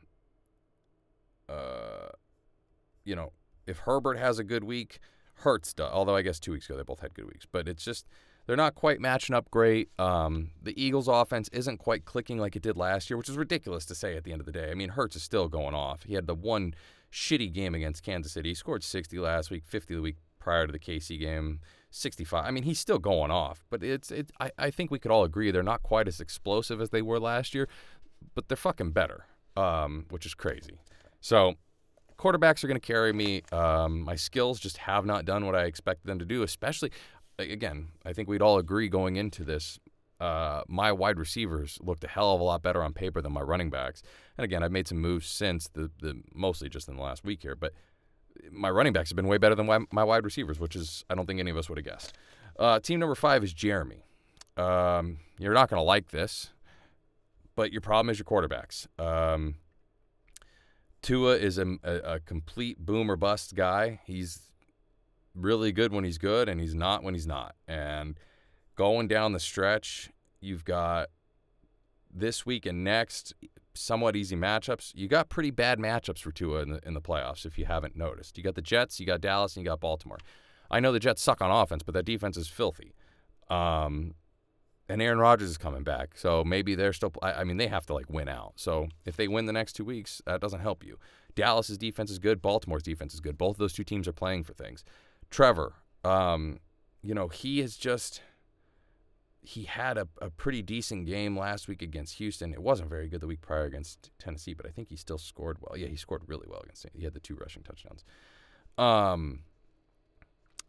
uh, 1.48 2.10
you 3.05 3.15
know, 3.15 3.32
if 3.67 3.77
Herbert 3.77 4.17
has 4.17 4.39
a 4.39 4.43
good 4.43 4.63
week, 4.63 4.98
Hurts 5.36 5.75
does. 5.75 5.91
Although 5.93 6.15
I 6.15 6.24
guess 6.24 6.39
two 6.39 6.51
weeks 6.51 6.67
ago 6.67 6.77
they 6.77 6.84
both 6.84 7.01
had 7.01 7.13
good 7.13 7.27
weeks, 7.27 7.46
but 7.46 7.67
it's 7.67 7.86
just 7.86 8.08
they're 8.48 8.58
not 8.58 8.74
quite 8.74 9.00
matching 9.00 9.36
up 9.36 9.51
great. 9.51 9.91
Um, 10.00 10.50
the 10.63 10.74
Eagles' 10.84 11.08
offense 11.08 11.48
isn't 11.50 11.77
quite 11.77 12.05
clicking 12.05 12.39
like 12.39 12.55
it 12.55 12.63
did 12.63 12.75
last 12.75 13.12
year, 13.12 13.17
which 13.17 13.29
is 13.29 13.38
ridiculous 13.38 13.86
to 13.86 13.93
say 13.93 14.17
at 14.17 14.24
the 14.24 14.32
end 14.32 14.41
of 14.41 14.48
the 14.48 14.51
day. 14.51 14.72
I 14.72 14.74
mean, 14.74 14.89
Hurts 14.89 15.15
is 15.15 15.22
still 15.22 15.48
going 15.48 15.75
off. 15.75 16.05
He 16.05 16.15
had 16.15 16.25
the 16.25 16.34
one 16.34 16.74
shitty 17.12 17.53
game 17.53 17.75
against 17.75 18.01
Kansas 18.01 18.32
City. 18.32 18.50
He 18.50 18.55
scored 18.55 18.84
60 18.84 19.20
last 19.20 19.51
week, 19.51 19.63
50 19.67 19.93
the 19.93 20.01
week 20.01 20.15
prior 20.43 20.67
to 20.67 20.73
the 20.73 20.79
KC 20.79 21.19
game, 21.19 21.62
65. 21.89 22.43
I 22.43 22.51
mean, 22.51 22.63
he's 22.63 22.79
still 22.79 23.00
going 23.00 23.31
off, 23.31 23.63
but 23.69 23.81
it's 23.81 24.12
it. 24.12 24.31
I, 24.39 24.51
I 24.57 24.69
think 24.71 24.91
we 24.91 25.00
could 25.00 25.09
all 25.09 25.23
agree 25.23 25.51
they're 25.51 25.63
not 25.63 25.81
quite 25.83 26.07
as 26.07 26.19
explosive 26.19 26.81
as 26.81 26.89
they 26.89 27.01
were 27.01 27.19
last 27.19 27.55
year, 27.55 27.69
but 28.35 28.50
they're 28.50 28.57
fucking 28.57 28.91
better, 28.91 29.25
um, 29.55 30.05
which 30.09 30.25
is 30.25 30.33
crazy. 30.35 30.79
So 31.21 31.53
quarterbacks 32.17 32.63
are 32.63 32.67
going 32.67 32.79
to 32.79 32.85
carry 32.85 33.13
me. 33.13 33.43
Um, 33.51 34.01
my 34.01 34.15
skills 34.15 34.59
just 34.59 34.77
have 34.77 35.05
not 35.05 35.23
done 35.23 35.45
what 35.45 35.55
I 35.55 35.63
expected 35.63 36.07
them 36.07 36.19
to 36.19 36.25
do, 36.25 36.43
especially. 36.43 36.91
Again, 37.39 37.88
I 38.05 38.13
think 38.13 38.27
we'd 38.27 38.41
all 38.41 38.59
agree 38.59 38.89
going 38.89 39.15
into 39.15 39.43
this 39.43 39.79
uh, 40.23 40.63
my 40.69 40.89
wide 40.91 41.19
receivers 41.19 41.77
looked 41.81 42.03
a 42.05 42.07
hell 42.07 42.33
of 42.33 42.39
a 42.39 42.43
lot 42.43 42.62
better 42.62 42.81
on 42.81 42.93
paper 42.93 43.21
than 43.21 43.33
my 43.33 43.41
running 43.41 43.69
backs. 43.69 44.01
And 44.38 44.45
again, 44.45 44.63
I've 44.63 44.71
made 44.71 44.88
some 44.88 45.00
moves 45.00 45.27
since 45.27 45.67
the, 45.73 45.91
the 46.00 46.21
mostly 46.33 46.69
just 46.69 46.88
in 46.88 46.95
the 46.95 47.01
last 47.01 47.25
week 47.25 47.41
here, 47.41 47.55
but 47.55 47.73
my 48.51 48.69
running 48.69 48.93
backs 48.93 49.09
have 49.09 49.15
been 49.15 49.27
way 49.27 49.37
better 49.37 49.55
than 49.55 49.87
my 49.91 50.03
wide 50.03 50.23
receivers, 50.23 50.59
which 50.59 50.75
is 50.75 51.03
I 51.09 51.15
don't 51.15 51.25
think 51.25 51.39
any 51.39 51.51
of 51.51 51.57
us 51.57 51.69
would 51.69 51.77
have 51.77 51.85
guessed. 51.85 52.13
Uh, 52.57 52.79
team 52.79 52.99
number 52.99 53.15
five 53.15 53.43
is 53.43 53.53
Jeremy. 53.53 54.03
Um, 54.57 55.17
you're 55.39 55.53
not 55.53 55.69
going 55.69 55.79
to 55.79 55.83
like 55.83 56.09
this, 56.09 56.51
but 57.55 57.71
your 57.71 57.81
problem 57.81 58.09
is 58.09 58.19
your 58.19 58.25
quarterbacks. 58.25 58.87
Um, 58.99 59.55
Tua 61.01 61.35
is 61.35 61.57
a, 61.57 61.77
a, 61.83 61.95
a, 61.95 62.19
complete 62.19 62.77
boom 62.79 63.11
or 63.11 63.15
bust 63.15 63.55
guy. 63.55 63.99
He's 64.05 64.51
really 65.35 65.71
good 65.71 65.91
when 65.91 66.03
he's 66.03 66.17
good, 66.17 66.47
and 66.47 66.61
he's 66.61 66.75
not 66.75 67.03
when 67.03 67.13
he's 67.13 67.27
not. 67.27 67.55
And 67.67 68.17
going 68.75 69.07
down 69.07 69.33
the 69.33 69.39
stretch, 69.39 70.11
you've 70.39 70.63
got 70.63 71.09
this 72.13 72.45
week 72.45 72.65
and 72.65 72.83
next 72.83 73.33
somewhat 73.75 74.15
easy 74.15 74.35
matchups. 74.35 74.91
You 74.95 75.07
got 75.07 75.29
pretty 75.29 75.51
bad 75.51 75.79
matchups 75.79 76.19
for 76.19 76.31
Tua 76.31 76.61
in 76.61 76.69
the 76.71 76.79
in 76.85 76.93
the 76.93 77.01
playoffs 77.01 77.45
if 77.45 77.57
you 77.57 77.65
haven't 77.65 77.95
noticed. 77.95 78.37
You 78.37 78.43
got 78.43 78.55
the 78.55 78.61
Jets, 78.61 78.99
you 78.99 79.05
got 79.05 79.21
Dallas, 79.21 79.55
and 79.55 79.63
you 79.63 79.69
got 79.69 79.79
Baltimore. 79.79 80.19
I 80.71 80.79
know 80.79 80.91
the 80.91 80.99
Jets 80.99 81.21
suck 81.21 81.41
on 81.41 81.51
offense, 81.51 81.83
but 81.83 81.93
that 81.93 82.05
defense 82.05 82.37
is 82.37 82.47
filthy. 82.47 82.95
Um, 83.49 84.15
and 84.89 85.01
Aaron 85.01 85.19
Rodgers 85.19 85.49
is 85.49 85.57
coming 85.57 85.83
back, 85.83 86.17
so 86.17 86.43
maybe 86.43 86.75
they're 86.75 86.93
still. 86.93 87.13
I, 87.21 87.33
I 87.33 87.43
mean, 87.43 87.57
they 87.57 87.67
have 87.67 87.85
to 87.87 87.93
like 87.93 88.09
win 88.09 88.27
out. 88.27 88.53
So 88.55 88.87
if 89.05 89.15
they 89.15 89.27
win 89.27 89.45
the 89.45 89.53
next 89.53 89.73
two 89.73 89.85
weeks, 89.85 90.21
that 90.25 90.41
doesn't 90.41 90.59
help 90.59 90.83
you. 90.83 90.97
Dallas's 91.35 91.77
defense 91.77 92.11
is 92.11 92.19
good. 92.19 92.41
Baltimore's 92.41 92.83
defense 92.83 93.13
is 93.13 93.19
good. 93.19 93.37
Both 93.37 93.55
of 93.55 93.59
those 93.59 93.73
two 93.73 93.83
teams 93.83 94.07
are 94.07 94.13
playing 94.13 94.43
for 94.43 94.53
things. 94.53 94.83
Trevor, 95.29 95.73
um, 96.03 96.59
you 97.01 97.13
know, 97.13 97.27
he 97.27 97.59
is 97.59 97.75
just 97.77 98.21
he 99.45 99.63
had 99.63 99.97
a, 99.97 100.07
a 100.21 100.29
pretty 100.29 100.62
decent 100.62 101.05
game 101.05 101.38
last 101.38 101.67
week 101.67 101.81
against 101.81 102.15
Houston. 102.15 102.53
It 102.53 102.63
wasn't 102.63 102.89
very 102.89 103.09
good 103.09 103.19
the 103.19 103.27
week 103.27 103.41
prior 103.41 103.65
against 103.65 104.09
Tennessee, 104.17 104.53
but 104.53 104.65
I 104.65 104.69
think 104.69 104.88
he 104.88 104.95
still 104.95 105.17
scored 105.17 105.57
well. 105.59 105.77
Yeah, 105.77 105.88
he 105.88 105.97
scored 105.97 106.23
really 106.27 106.47
well 106.50 106.62
against. 106.62 106.85
He 106.93 107.03
had 107.03 107.13
the 107.13 107.19
two 107.19 107.35
rushing 107.35 107.62
touchdowns. 107.62 108.05
Um, 108.77 109.41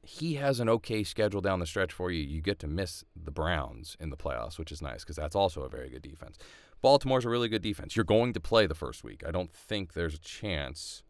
he 0.02 0.35
has 0.35 0.59
an 0.59 0.69
okay 0.69 1.04
schedule 1.04 1.40
down 1.40 1.61
the 1.61 1.66
stretch 1.66 1.93
for 1.93 2.11
you. 2.11 2.21
You 2.21 2.43
get 2.43 2.59
to 2.61 2.66
miss 2.66 3.04
the 3.16 3.31
Browns 3.31 3.97
in 4.00 4.11
the 4.11 4.16
playoffs, 4.16 4.59
which 4.59 4.73
is 4.73 4.83
nice 4.83 5.04
because 5.04 5.16
that's 5.16 5.37
also 5.37 5.62
a 5.62 5.69
very 5.69 5.88
good 5.88 6.02
defense. 6.02 6.37
Baltimore's 6.83 7.25
a 7.25 7.31
really 7.31 7.49
good 7.49 7.62
defense. 7.62 7.95
You're 7.95 8.04
going 8.04 8.33
to 8.33 8.40
play 8.40 8.66
the 8.66 8.75
first 8.75 9.04
week. 9.04 9.23
I 9.26 9.31
don't 9.31 9.52
think 9.52 9.93
there's 9.93 10.14
a 10.14 10.19
chance. 10.19 11.04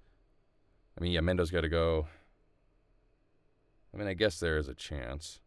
I 0.98 1.02
mean, 1.02 1.12
yeah, 1.12 1.20
Mendo's 1.20 1.50
got 1.50 1.62
to 1.62 1.68
go. 1.68 2.06
I 3.92 3.96
mean, 3.96 4.06
I 4.06 4.14
guess 4.14 4.38
there 4.38 4.58
is 4.58 4.68
a 4.68 4.74
chance. 4.74 5.40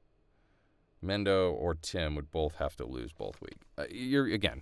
Mendo 1.03 1.53
or 1.53 1.75
Tim 1.75 2.15
would 2.15 2.31
both 2.31 2.55
have 2.55 2.75
to 2.77 2.85
lose 2.85 3.11
both 3.11 3.39
week. 3.41 3.57
Uh, 3.77 3.85
you're 3.91 4.27
again. 4.27 4.61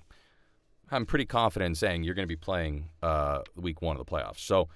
I'm 0.92 1.06
pretty 1.06 1.26
confident 1.26 1.70
in 1.70 1.76
saying 1.76 2.04
you're 2.04 2.14
going 2.14 2.28
to 2.28 2.32
be 2.32 2.36
playing 2.36 2.90
uh, 3.02 3.40
week 3.56 3.82
one 3.82 3.98
of 3.98 4.06
the 4.06 4.12
playoffs. 4.12 4.40
So 4.40 4.70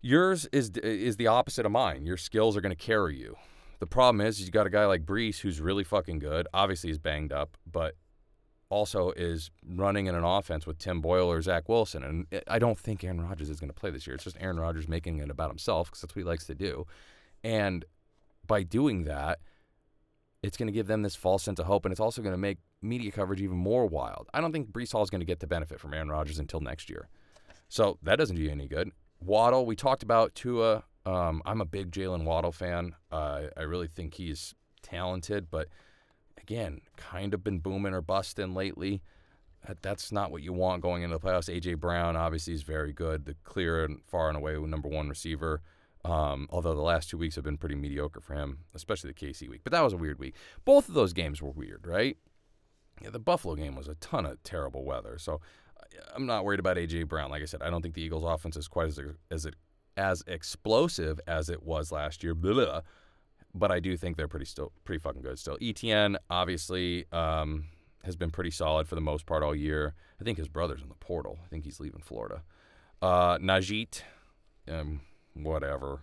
yours 0.00 0.46
is 0.52 0.70
is 0.78 1.16
the 1.16 1.26
opposite 1.26 1.66
of 1.66 1.72
mine. 1.72 2.06
Your 2.06 2.16
skills 2.16 2.56
are 2.56 2.60
going 2.60 2.74
to 2.74 2.84
carry 2.84 3.18
you. 3.18 3.36
The 3.80 3.86
problem 3.86 4.20
is, 4.20 4.38
is 4.38 4.46
you 4.46 4.52
got 4.52 4.66
a 4.66 4.70
guy 4.70 4.84
like 4.86 5.04
Breece 5.04 5.40
who's 5.40 5.60
really 5.60 5.84
fucking 5.84 6.18
good. 6.18 6.46
Obviously, 6.52 6.90
he's 6.90 6.98
banged 6.98 7.32
up, 7.32 7.56
but 7.70 7.94
also 8.68 9.10
is 9.12 9.50
running 9.66 10.06
in 10.06 10.14
an 10.14 10.22
offense 10.22 10.66
with 10.66 10.78
Tim 10.78 11.00
Boyle 11.00 11.30
or 11.30 11.42
Zach 11.42 11.68
Wilson. 11.68 12.04
And 12.04 12.42
I 12.46 12.58
don't 12.58 12.78
think 12.78 13.02
Aaron 13.02 13.20
Rodgers 13.20 13.50
is 13.50 13.58
going 13.58 13.70
to 13.70 13.74
play 13.74 13.90
this 13.90 14.06
year. 14.06 14.14
It's 14.14 14.24
just 14.24 14.36
Aaron 14.38 14.60
Rodgers 14.60 14.86
making 14.86 15.18
it 15.18 15.30
about 15.30 15.50
himself 15.50 15.88
because 15.88 16.02
that's 16.02 16.14
what 16.14 16.20
he 16.20 16.28
likes 16.28 16.46
to 16.46 16.54
do. 16.54 16.86
And 17.42 17.84
by 18.46 18.62
doing 18.62 19.04
that, 19.04 19.40
it's 20.42 20.56
going 20.56 20.68
to 20.68 20.72
give 20.72 20.86
them 20.86 21.02
this 21.02 21.16
false 21.16 21.42
sense 21.42 21.58
of 21.58 21.66
hope, 21.66 21.84
and 21.84 21.92
it's 21.92 22.00
also 22.00 22.22
going 22.22 22.32
to 22.32 22.38
make 22.38 22.58
media 22.80 23.10
coverage 23.10 23.42
even 23.42 23.56
more 23.56 23.86
wild. 23.86 24.28
I 24.32 24.40
don't 24.40 24.52
think 24.52 24.72
Breece 24.72 24.92
Hall 24.92 25.02
is 25.02 25.10
going 25.10 25.20
to 25.20 25.26
get 25.26 25.40
the 25.40 25.46
benefit 25.46 25.80
from 25.80 25.92
Aaron 25.92 26.08
Rodgers 26.08 26.38
until 26.38 26.60
next 26.60 26.88
year. 26.88 27.08
So 27.68 27.98
that 28.02 28.16
doesn't 28.16 28.36
do 28.36 28.42
you 28.42 28.50
any 28.50 28.66
good. 28.66 28.90
Waddle, 29.20 29.66
we 29.66 29.76
talked 29.76 30.02
about 30.02 30.34
Tua. 30.34 30.84
Um, 31.04 31.42
I'm 31.44 31.60
a 31.60 31.66
big 31.66 31.90
Jalen 31.90 32.24
Waddle 32.24 32.52
fan. 32.52 32.94
Uh, 33.12 33.42
I 33.56 33.62
really 33.62 33.86
think 33.86 34.14
he's 34.14 34.54
talented, 34.82 35.50
but 35.50 35.68
again, 36.40 36.80
kind 36.96 37.34
of 37.34 37.44
been 37.44 37.58
booming 37.58 37.92
or 37.92 38.00
busting 38.00 38.54
lately. 38.54 39.02
That, 39.66 39.82
that's 39.82 40.10
not 40.10 40.30
what 40.30 40.42
you 40.42 40.54
want 40.54 40.80
going 40.80 41.02
into 41.02 41.18
the 41.18 41.24
playoffs. 41.24 41.54
AJ 41.54 41.78
Brown 41.78 42.16
obviously 42.16 42.54
is 42.54 42.62
very 42.62 42.94
good, 42.94 43.26
the 43.26 43.36
clear 43.44 43.84
and 43.84 44.00
far 44.06 44.28
and 44.28 44.38
away 44.38 44.54
number 44.54 44.88
one 44.88 45.08
receiver. 45.08 45.60
Um, 46.04 46.48
although 46.50 46.74
the 46.74 46.80
last 46.80 47.10
two 47.10 47.18
weeks 47.18 47.34
have 47.34 47.44
been 47.44 47.58
pretty 47.58 47.74
mediocre 47.74 48.20
for 48.20 48.34
him, 48.34 48.60
especially 48.74 49.12
the 49.12 49.26
KC 49.26 49.48
week. 49.48 49.60
But 49.62 49.72
that 49.72 49.82
was 49.82 49.92
a 49.92 49.98
weird 49.98 50.18
week. 50.18 50.34
Both 50.64 50.88
of 50.88 50.94
those 50.94 51.12
games 51.12 51.42
were 51.42 51.50
weird, 51.50 51.86
right? 51.86 52.16
Yeah, 53.02 53.10
the 53.10 53.18
Buffalo 53.18 53.54
game 53.54 53.76
was 53.76 53.88
a 53.88 53.94
ton 53.96 54.24
of 54.24 54.42
terrible 54.42 54.84
weather. 54.84 55.18
So 55.18 55.40
I'm 56.14 56.26
not 56.26 56.44
worried 56.44 56.60
about 56.60 56.76
AJ 56.76 57.08
Brown. 57.08 57.30
Like 57.30 57.42
I 57.42 57.46
said, 57.46 57.62
I 57.62 57.70
don't 57.70 57.82
think 57.82 57.94
the 57.94 58.02
Eagles' 58.02 58.24
offense 58.24 58.56
is 58.56 58.68
quite 58.68 58.88
as 58.88 59.00
as 59.30 59.46
as 59.96 60.22
explosive 60.26 61.20
as 61.26 61.50
it 61.50 61.62
was 61.62 61.92
last 61.92 62.22
year. 62.22 62.34
Blah, 62.34 62.54
blah, 62.54 62.80
but 63.54 63.70
I 63.70 63.80
do 63.80 63.96
think 63.96 64.16
they're 64.16 64.28
pretty 64.28 64.46
still 64.46 64.72
pretty 64.84 65.00
fucking 65.00 65.22
good 65.22 65.38
still. 65.38 65.56
ETN 65.58 66.16
obviously 66.28 67.06
um, 67.12 67.66
has 68.04 68.16
been 68.16 68.30
pretty 68.30 68.50
solid 68.50 68.88
for 68.88 68.94
the 68.94 69.00
most 69.00 69.26
part 69.26 69.42
all 69.42 69.54
year. 69.54 69.94
I 70.20 70.24
think 70.24 70.38
his 70.38 70.48
brother's 70.48 70.82
in 70.82 70.88
the 70.88 70.94
portal. 70.94 71.38
I 71.44 71.48
think 71.48 71.64
he's 71.64 71.80
leaving 71.80 72.00
Florida. 72.00 72.42
Uh, 73.02 73.38
Najee, 73.38 74.02
um, 74.68 75.00
whatever. 75.34 76.02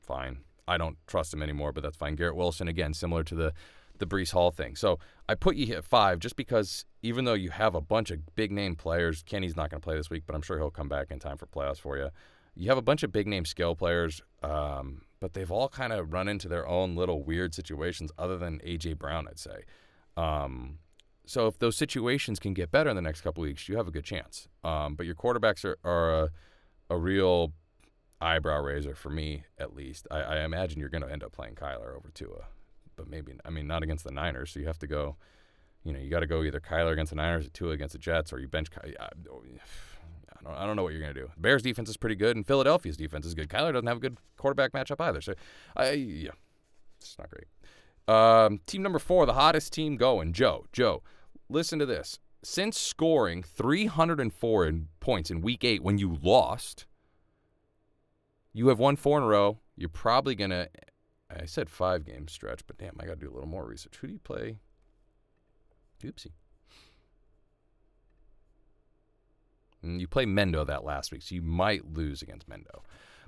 Fine. 0.00 0.38
I 0.66 0.78
don't 0.78 0.96
trust 1.06 1.32
him 1.32 1.42
anymore, 1.42 1.72
but 1.72 1.82
that's 1.82 1.96
fine. 1.96 2.14
Garrett 2.14 2.36
Wilson, 2.36 2.68
again, 2.68 2.94
similar 2.94 3.22
to 3.24 3.34
the 3.34 3.52
the 3.98 4.06
Breece 4.06 4.32
Hall 4.32 4.50
thing. 4.50 4.74
So 4.74 4.98
I 5.28 5.34
put 5.34 5.56
you 5.56 5.74
at 5.76 5.84
five 5.84 6.18
just 6.18 6.36
because 6.36 6.84
even 7.02 7.24
though 7.24 7.34
you 7.34 7.50
have 7.50 7.74
a 7.74 7.80
bunch 7.80 8.10
of 8.10 8.34
big 8.34 8.50
name 8.50 8.74
players, 8.74 9.22
Kenny's 9.22 9.56
not 9.56 9.70
going 9.70 9.80
to 9.80 9.84
play 9.84 9.96
this 9.96 10.10
week, 10.10 10.24
but 10.26 10.34
I'm 10.34 10.42
sure 10.42 10.58
he'll 10.58 10.70
come 10.70 10.88
back 10.88 11.10
in 11.10 11.18
time 11.18 11.36
for 11.36 11.46
playoffs 11.46 11.78
for 11.78 11.96
you. 11.96 12.10
You 12.56 12.68
have 12.68 12.78
a 12.78 12.82
bunch 12.82 13.02
of 13.02 13.12
big 13.12 13.26
name 13.26 13.44
skill 13.44 13.74
players, 13.74 14.20
um, 14.42 15.02
but 15.20 15.34
they've 15.34 15.50
all 15.50 15.68
kind 15.68 15.92
of 15.92 16.12
run 16.12 16.28
into 16.28 16.48
their 16.48 16.66
own 16.66 16.94
little 16.94 17.22
weird 17.22 17.54
situations, 17.54 18.10
other 18.18 18.36
than 18.36 18.60
AJ 18.60 18.98
Brown, 18.98 19.26
I'd 19.28 19.38
say. 19.38 19.62
Um, 20.16 20.78
so 21.26 21.46
if 21.46 21.58
those 21.58 21.76
situations 21.76 22.38
can 22.38 22.54
get 22.54 22.70
better 22.70 22.90
in 22.90 22.96
the 22.96 23.02
next 23.02 23.22
couple 23.22 23.42
weeks, 23.42 23.68
you 23.68 23.76
have 23.76 23.88
a 23.88 23.90
good 23.90 24.04
chance. 24.04 24.48
Um, 24.62 24.94
but 24.94 25.06
your 25.06 25.14
quarterbacks 25.14 25.64
are, 25.64 25.78
are 25.82 26.24
a, 26.24 26.30
a 26.90 26.96
real 26.96 27.52
eyebrow 28.20 28.62
raiser 28.62 28.94
for 28.94 29.10
me, 29.10 29.44
at 29.58 29.74
least. 29.74 30.06
I, 30.10 30.20
I 30.20 30.44
imagine 30.44 30.80
you're 30.80 30.88
going 30.88 31.02
to 31.02 31.12
end 31.12 31.22
up 31.22 31.32
playing 31.32 31.54
Kyler 31.54 31.96
over 31.96 32.10
Tua, 32.12 32.46
but 32.96 33.08
maybe 33.08 33.32
I 33.44 33.50
mean 33.50 33.66
not 33.66 33.82
against 33.82 34.04
the 34.04 34.12
Niners. 34.12 34.52
So 34.52 34.60
you 34.60 34.66
have 34.66 34.78
to 34.80 34.86
go. 34.86 35.16
You 35.82 35.92
know, 35.92 35.98
you 35.98 36.08
got 36.08 36.20
to 36.20 36.26
go 36.26 36.42
either 36.42 36.60
Kyler 36.60 36.92
against 36.92 37.10
the 37.10 37.16
Niners 37.16 37.46
or 37.46 37.50
Tua 37.50 37.72
against 37.72 37.92
the 37.92 37.98
Jets, 37.98 38.32
or 38.32 38.40
you 38.40 38.48
bench. 38.48 38.68
I, 38.82 38.94
I 38.98 39.10
don't, 39.22 40.54
I 40.54 40.64
don't 40.64 40.76
know 40.76 40.82
what 40.82 40.92
you're 40.92 41.02
going 41.02 41.14
to 41.14 41.20
do. 41.20 41.30
Bears 41.36 41.62
defense 41.62 41.90
is 41.90 41.98
pretty 41.98 42.16
good, 42.16 42.36
and 42.36 42.46
Philadelphia's 42.46 42.96
defense 42.96 43.26
is 43.26 43.34
good. 43.34 43.50
Kyler 43.50 43.72
doesn't 43.72 43.86
have 43.86 43.98
a 43.98 44.00
good 44.00 44.16
quarterback 44.38 44.72
matchup 44.72 45.00
either. 45.00 45.20
So, 45.20 45.34
I 45.76 45.90
yeah, 45.92 46.30
it's 47.00 47.16
not 47.18 47.28
great. 47.28 47.48
Um, 48.06 48.60
team 48.66 48.82
number 48.82 48.98
four, 48.98 49.26
the 49.26 49.34
hottest 49.34 49.72
team 49.72 49.96
going, 49.96 50.32
Joe. 50.32 50.66
Joe, 50.72 51.02
listen 51.48 51.78
to 51.78 51.86
this. 51.86 52.18
Since 52.44 52.78
scoring 52.78 53.42
304 53.42 54.66
in 54.66 54.88
points 55.00 55.30
in 55.30 55.40
Week 55.40 55.64
Eight 55.64 55.82
when 55.82 55.98
you 55.98 56.18
lost 56.22 56.86
you 58.54 58.68
have 58.68 58.78
won 58.78 58.96
four 58.96 59.18
in 59.18 59.24
a 59.24 59.26
row. 59.26 59.58
You're 59.76 59.88
probably 59.88 60.36
going 60.36 60.50
to, 60.50 60.70
I 61.28 61.44
said 61.44 61.68
five 61.68 62.06
game 62.06 62.28
stretch, 62.28 62.60
but 62.66 62.78
damn, 62.78 62.96
I 63.00 63.04
got 63.04 63.14
to 63.14 63.26
do 63.26 63.30
a 63.30 63.34
little 63.34 63.48
more 63.48 63.66
research. 63.66 63.96
Who 64.00 64.06
do 64.06 64.12
you 64.14 64.20
play? 64.20 64.58
Oopsie. 66.02 66.32
And 69.82 70.00
you 70.00 70.06
play 70.06 70.24
Mendo 70.24 70.66
that 70.66 70.84
last 70.84 71.12
week, 71.12 71.22
so 71.22 71.34
you 71.34 71.42
might 71.42 71.92
lose 71.92 72.22
against 72.22 72.48
Mendo. 72.48 72.82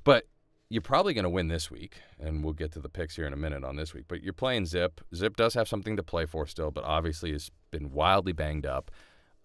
But 0.05 0.29
you're 0.69 0.83
probably 0.83 1.13
going 1.13 1.25
to 1.25 1.31
win 1.31 1.49
this 1.49 1.71
week, 1.71 1.97
and 2.21 2.45
we'll 2.45 2.53
get 2.53 2.73
to 2.73 2.81
the 2.81 2.89
picks 2.89 3.17
here 3.17 3.27
in 3.27 3.33
a 3.33 3.37
minute 3.37 3.65
on 3.65 3.77
this 3.77 3.95
week. 3.95 4.05
But 4.09 4.23
you're 4.23 4.33
playing 4.33 4.67
Zip. 4.67 5.01
Zip 5.15 5.37
does 5.37 5.55
have 5.55 5.69
something 5.69 5.97
to 5.97 6.03
play 6.03 6.27
for 6.27 6.47
still, 6.47 6.71
but 6.71 6.85
obviously 6.85 7.33
has 7.33 7.51
been 7.71 7.91
wildly 7.91 8.33
banged 8.33 8.67
up. 8.67 8.91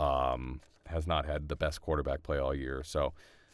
Um, 0.01 0.61
has 0.87 1.07
not 1.07 1.25
had 1.25 1.47
the 1.47 1.55
best 1.55 1.81
quarterback 1.81 2.21
play 2.23 2.37
all 2.37 2.53
year. 2.53 2.83
So 2.83 3.13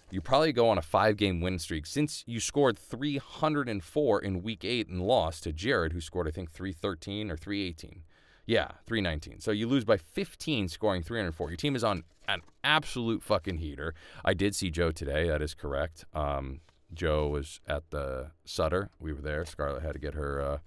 you 0.10 0.22
probably 0.22 0.54
go 0.54 0.70
on 0.70 0.78
a 0.78 0.82
five 0.82 1.18
game 1.18 1.42
win 1.42 1.60
streak 1.60 1.86
since 1.86 2.24
you 2.26 2.40
scored 2.40 2.78
304 2.78 4.22
in 4.22 4.44
week 4.44 4.64
eight 4.64 4.88
and 4.88 5.02
lost 5.02 5.44
to 5.44 5.54
Jared, 5.54 5.94
who 5.94 6.02
scored, 6.02 6.28
I 6.28 6.32
think, 6.32 6.52
313 6.52 7.32
or 7.32 7.38
318. 7.38 8.04
Yeah, 8.46 8.72
319. 8.86 9.42
So 9.42 9.52
you 9.52 9.68
lose 9.68 9.84
by 9.84 9.98
15 9.98 10.70
scoring 10.70 11.04
304. 11.04 11.50
Your 11.50 11.58
team 11.58 11.76
is 11.76 11.84
on 11.84 12.04
an 12.28 12.42
absolute 12.64 13.22
fucking 13.22 13.58
heater. 13.58 13.94
I 14.24 14.34
did 14.34 14.56
see 14.56 14.72
Joe 14.72 14.92
today. 14.92 15.28
That 15.28 15.42
is 15.42 15.54
correct. 15.54 16.06
Um, 16.14 16.62
Joe 16.94 17.28
was 17.28 17.60
at 17.68 17.90
the 17.90 18.32
Sutter. 18.46 18.90
We 19.00 19.12
were 19.12 19.22
there. 19.22 19.46
Scarlett 19.46 19.84
had 19.84 19.94
to 19.94 20.00
get 20.00 20.14
her 20.14 20.62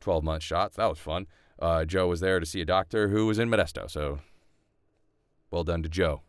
12 0.00 0.22
uh, 0.22 0.24
month 0.24 0.42
shots. 0.42 0.76
That 0.76 0.88
was 0.88 0.98
fun. 0.98 1.28
Uh, 1.60 1.84
Joe 1.84 2.08
was 2.08 2.18
there 2.18 2.40
to 2.40 2.46
see 2.46 2.60
a 2.60 2.64
doctor 2.64 3.08
who 3.08 3.26
was 3.26 3.38
in 3.38 3.48
Modesto. 3.48 3.88
So 3.88 4.18
well 5.50 5.64
done 5.64 5.82
to 5.82 5.88
Joe 5.88 6.22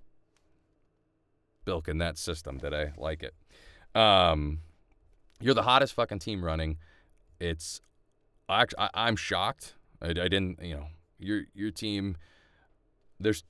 bilking 1.65 1.99
that 1.99 2.17
system 2.17 2.59
today. 2.59 2.91
Like 2.97 3.23
it. 3.23 3.33
Um, 3.99 4.59
you're 5.39 5.53
the 5.53 5.63
hottest 5.63 5.93
fucking 5.93 6.19
team 6.19 6.43
running. 6.43 6.77
It's 7.39 7.81
I, 8.47 8.65
am 8.93 9.15
shocked. 9.15 9.75
I, 10.01 10.09
I, 10.09 10.13
didn't, 10.13 10.61
you 10.61 10.75
know, 10.75 10.87
your 11.19 11.43
your 11.53 11.71
team. 11.71 12.17
There's 13.19 13.43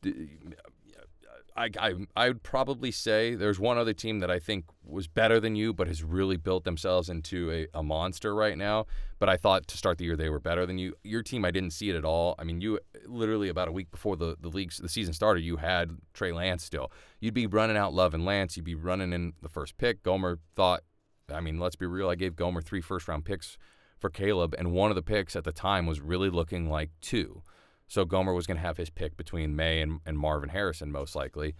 I, 1.55 1.69
I 1.79 1.93
I 2.15 2.27
would 2.27 2.43
probably 2.43 2.91
say 2.91 3.35
there's 3.35 3.59
one 3.59 3.77
other 3.77 3.93
team 3.93 4.19
that 4.19 4.31
I 4.31 4.39
think 4.39 4.65
was 4.83 5.07
better 5.07 5.39
than 5.39 5.55
you, 5.55 5.73
but 5.73 5.87
has 5.87 6.03
really 6.03 6.37
built 6.37 6.63
themselves 6.63 7.09
into 7.09 7.51
a, 7.51 7.67
a 7.77 7.83
monster 7.83 8.33
right 8.33 8.57
now. 8.57 8.85
But 9.19 9.29
I 9.29 9.37
thought 9.37 9.67
to 9.67 9.77
start 9.77 9.97
the 9.97 10.05
year 10.05 10.15
they 10.15 10.29
were 10.29 10.39
better 10.39 10.65
than 10.65 10.77
you. 10.77 10.95
Your 11.03 11.23
team, 11.23 11.45
I 11.45 11.51
didn't 11.51 11.71
see 11.71 11.89
it 11.89 11.95
at 11.95 12.05
all. 12.05 12.35
I 12.39 12.43
mean, 12.43 12.61
you 12.61 12.79
literally 13.05 13.49
about 13.49 13.67
a 13.67 13.71
week 13.71 13.91
before 13.91 14.15
the 14.15 14.35
the 14.39 14.49
leagues 14.49 14.77
the 14.77 14.89
season 14.89 15.13
started, 15.13 15.41
you 15.43 15.57
had 15.57 15.97
Trey 16.13 16.31
Lance 16.31 16.63
still. 16.63 16.91
You'd 17.19 17.33
be 17.33 17.47
running 17.47 17.77
out 17.77 17.93
Love 17.93 18.13
and 18.13 18.25
Lance. 18.25 18.55
You'd 18.55 18.65
be 18.65 18.75
running 18.75 19.13
in 19.13 19.33
the 19.41 19.49
first 19.49 19.77
pick. 19.77 20.03
Gomer 20.03 20.39
thought, 20.55 20.81
I 21.29 21.41
mean, 21.41 21.59
let's 21.59 21.75
be 21.75 21.85
real. 21.85 22.09
I 22.09 22.15
gave 22.15 22.35
Gomer 22.35 22.61
three 22.61 22.81
first 22.81 23.07
round 23.07 23.25
picks 23.25 23.57
for 23.99 24.09
Caleb, 24.09 24.55
and 24.57 24.71
one 24.71 24.89
of 24.89 24.95
the 24.95 25.03
picks 25.03 25.35
at 25.35 25.43
the 25.43 25.51
time 25.51 25.85
was 25.85 26.01
really 26.01 26.29
looking 26.29 26.69
like 26.69 26.89
two. 27.01 27.43
So 27.91 28.05
Gomer 28.05 28.33
was 28.33 28.47
going 28.47 28.55
to 28.55 28.63
have 28.63 28.77
his 28.77 28.89
pick 28.89 29.17
between 29.17 29.53
Maye 29.53 29.81
and, 29.81 29.99
and 30.05 30.17
Marvin 30.17 30.47
Harrison, 30.47 30.93
most 30.93 31.13
likely. 31.13 31.55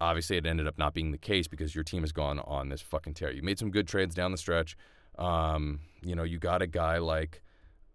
Obviously, 0.00 0.36
it 0.36 0.46
ended 0.46 0.68
up 0.68 0.78
not 0.78 0.94
being 0.94 1.10
the 1.10 1.18
case 1.18 1.48
because 1.48 1.74
your 1.74 1.82
team 1.82 2.04
has 2.04 2.12
gone 2.12 2.38
on 2.38 2.68
this 2.68 2.80
fucking 2.80 3.14
tear. 3.14 3.32
You 3.32 3.42
made 3.42 3.58
some 3.58 3.72
good 3.72 3.88
trades 3.88 4.14
down 4.14 4.30
the 4.30 4.38
stretch. 4.38 4.76
Um, 5.18 5.80
you 6.00 6.14
know, 6.14 6.22
you 6.22 6.38
got 6.38 6.62
a 6.62 6.68
guy 6.68 6.98
like 6.98 7.42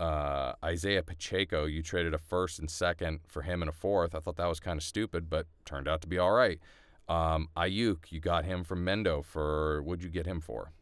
uh, 0.02 0.52
Isaiah 0.66 1.02
Pacheco. 1.02 1.64
You 1.64 1.82
traded 1.82 2.14
a 2.14 2.18
first 2.18 2.60
and 2.60 2.70
second 2.70 3.22
for 3.26 3.44
him 3.44 3.62
and 3.62 3.70
a 3.70 3.72
fourth. 3.72 4.14
I 4.14 4.20
thought 4.20 4.36
that 4.36 4.48
was 4.48 4.60
kind 4.60 4.78
of 4.78 4.84
stupid, 4.84 5.30
but 5.30 5.48
turned 5.64 5.88
out 5.88 6.02
to 6.02 6.10
be 6.10 6.18
all 6.18 6.34
right. 6.34 6.60
Um, 7.08 7.48
Aiyuk, 7.56 8.12
you 8.12 8.20
got 8.20 8.44
him 8.44 8.66
from 8.66 8.86
Mendo 8.86 9.24
for 9.24 9.82
what'd 9.82 10.04
you 10.04 10.10
get 10.10 10.26
him 10.26 10.42
for? 10.42 10.74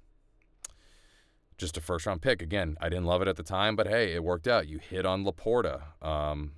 Just 1.59 1.77
a 1.77 1.81
first 1.81 2.07
round 2.07 2.23
pick. 2.23 2.41
Again, 2.41 2.77
I 2.81 2.89
didn't 2.89 3.05
love 3.05 3.21
it 3.21 3.27
at 3.27 3.35
the 3.35 3.43
time, 3.43 3.75
but 3.75 3.85
hey, 3.85 4.15
it 4.15 4.23
worked 4.23 4.47
out. 4.47 4.67
You 4.67 4.79
hit 4.79 5.05
on 5.05 5.23
LaPorta. 5.23 5.83
Um, 6.01 6.53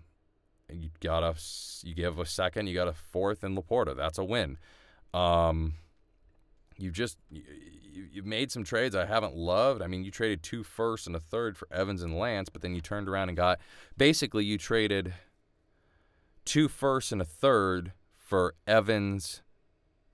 you 0.72 0.90
got 1.00 1.24
a 1.24 1.36
you 1.84 1.94
give 1.94 2.20
a 2.20 2.26
second, 2.26 2.68
you 2.68 2.76
got 2.76 2.88
a 2.88 2.94
fourth 2.94 3.44
in 3.44 3.56
LaPorta. 3.56 3.96
That's 3.96 4.18
a 4.18 4.24
win. 4.24 4.58
Um, 5.14 5.74
you 6.78 6.92
just 6.92 7.18
you, 7.30 7.44
you 8.12 8.24
made 8.24 8.52
some 8.52 8.64
trades 8.64 8.96
I 8.96 9.06
haven't 9.06 9.36
loved. 9.36 9.82
I 9.82 9.88
mean, 9.88 10.04
you 10.04 10.12
traded 10.12 10.44
two 10.44 10.64
firsts 10.64 11.08
and 11.08 11.16
a 11.16 11.20
third 11.20 11.58
for 11.58 11.68
Evans 11.72 12.04
and 12.04 12.18
Lance, 12.18 12.50
but 12.50 12.62
then 12.62 12.76
you 12.76 12.82
turned 12.82 13.08
around 13.08 13.30
and 13.30 13.38
got 13.38 13.60
basically 13.98 14.46
you 14.46 14.58
traded 14.58 15.14
two 16.46 16.68
firsts 16.68 17.12
and 17.12 17.22
a 17.22 17.26
third 17.26 17.94
for 18.16 18.56
Evans. 18.68 19.42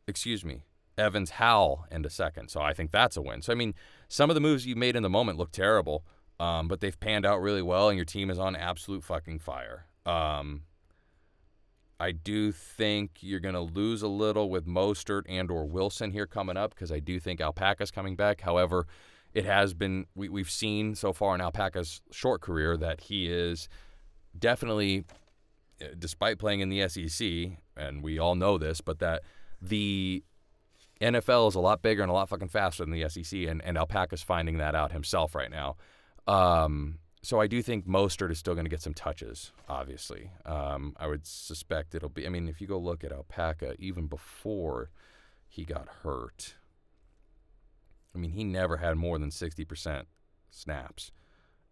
Excuse 0.08 0.46
me. 0.46 0.64
Evans 0.96 1.32
Howell 1.32 1.86
and 1.90 2.06
a 2.06 2.10
second. 2.10 2.50
So 2.50 2.62
I 2.62 2.74
think 2.74 2.92
that's 2.92 3.18
a 3.18 3.22
win. 3.22 3.42
So 3.42 3.52
I 3.52 3.56
mean, 3.56 3.74
some 4.08 4.30
of 4.30 4.36
the 4.36 4.42
moves 4.42 4.66
you 4.66 4.76
made 4.76 4.96
in 4.96 5.04
the 5.04 5.10
moment 5.10 5.40
look 5.40 5.52
terrible, 5.52 6.06
um, 6.40 6.68
but 6.68 6.82
they've 6.82 7.00
panned 7.00 7.26
out 7.26 7.42
really 7.42 7.64
well, 7.64 7.90
and 7.90 7.98
your 7.98 8.06
team 8.06 8.30
is 8.30 8.38
on 8.38 8.56
absolute 8.56 9.04
fucking 9.04 9.40
fire. 9.40 9.88
Um, 10.06 10.64
I 12.00 12.12
do 12.12 12.52
think 12.52 13.12
you're 13.22 13.40
going 13.40 13.54
to 13.56 13.62
lose 13.62 14.02
a 14.02 14.08
little 14.08 14.50
with 14.50 14.68
Mostert 14.68 15.24
and 15.30 15.50
or 15.50 15.66
Wilson 15.66 16.12
here 16.12 16.28
coming 16.28 16.58
up 16.58 16.72
because 16.72 16.92
I 16.92 17.00
do 17.00 17.20
think 17.20 17.40
Alpaca's 17.40 17.92
coming 17.92 18.16
back. 18.16 18.42
However, 18.42 18.88
it 19.34 19.46
has 19.46 19.74
been 19.74 20.06
we, 20.16 20.30
we've 20.30 20.50
seen 20.50 20.96
so 20.96 21.14
far 21.14 21.34
in 21.36 21.42
Alpaca's 21.42 22.02
short 22.12 22.42
career 22.42 22.78
that 22.78 23.02
he 23.02 23.28
is 23.28 23.70
definitely, 24.38 25.06
uh, 25.82 25.88
despite 25.98 26.40
playing 26.40 26.60
in 26.60 26.70
the 26.70 26.88
SEC, 26.90 27.58
and 27.78 28.04
we 28.04 28.20
all 28.20 28.36
know 28.36 28.58
this, 28.58 28.82
but 28.82 29.00
that 29.00 29.24
the 29.62 30.24
NFL 31.02 31.48
is 31.50 31.56
a 31.56 31.60
lot 31.60 31.82
bigger 31.82 32.02
and 32.02 32.12
a 32.12 32.14
lot 32.14 32.30
fucking 32.30 32.50
faster 32.50 32.84
than 32.86 32.92
the 32.92 33.08
SEC, 33.10 33.40
and, 33.48 33.64
and 33.64 33.78
Alpacka's 33.78 34.24
finding 34.24 34.58
that 34.58 34.76
out 34.76 34.92
himself 34.92 35.36
right 35.36 35.52
now. 35.52 35.76
Um, 36.28 37.00
so 37.24 37.40
I 37.40 37.48
do 37.48 37.62
think 37.62 37.88
Mostert 37.88 38.32
is 38.32 38.38
still 38.38 38.54
going 38.54 38.66
to 38.66 38.70
get 38.70 38.82
some 38.82 38.94
touches. 38.94 39.54
Obviously, 39.70 40.30
um, 40.46 40.94
I 40.98 41.08
would 41.08 41.26
suspect 41.26 41.96
it'll 41.96 42.10
be. 42.10 42.26
I 42.26 42.30
mean, 42.30 42.50
if 42.50 42.60
you 42.60 42.68
go 42.68 42.78
look 42.78 43.04
at 43.04 43.14
Alpaca, 43.14 43.76
even 43.80 44.08
before 44.08 44.92
he 45.48 45.64
got 45.64 45.88
hurt, 46.04 46.56
I 48.14 48.18
mean, 48.18 48.32
he 48.32 48.44
never 48.44 48.78
had 48.78 48.98
more 48.98 49.18
than 49.18 49.32
sixty 49.32 49.64
percent 49.64 50.08
snaps, 50.52 51.12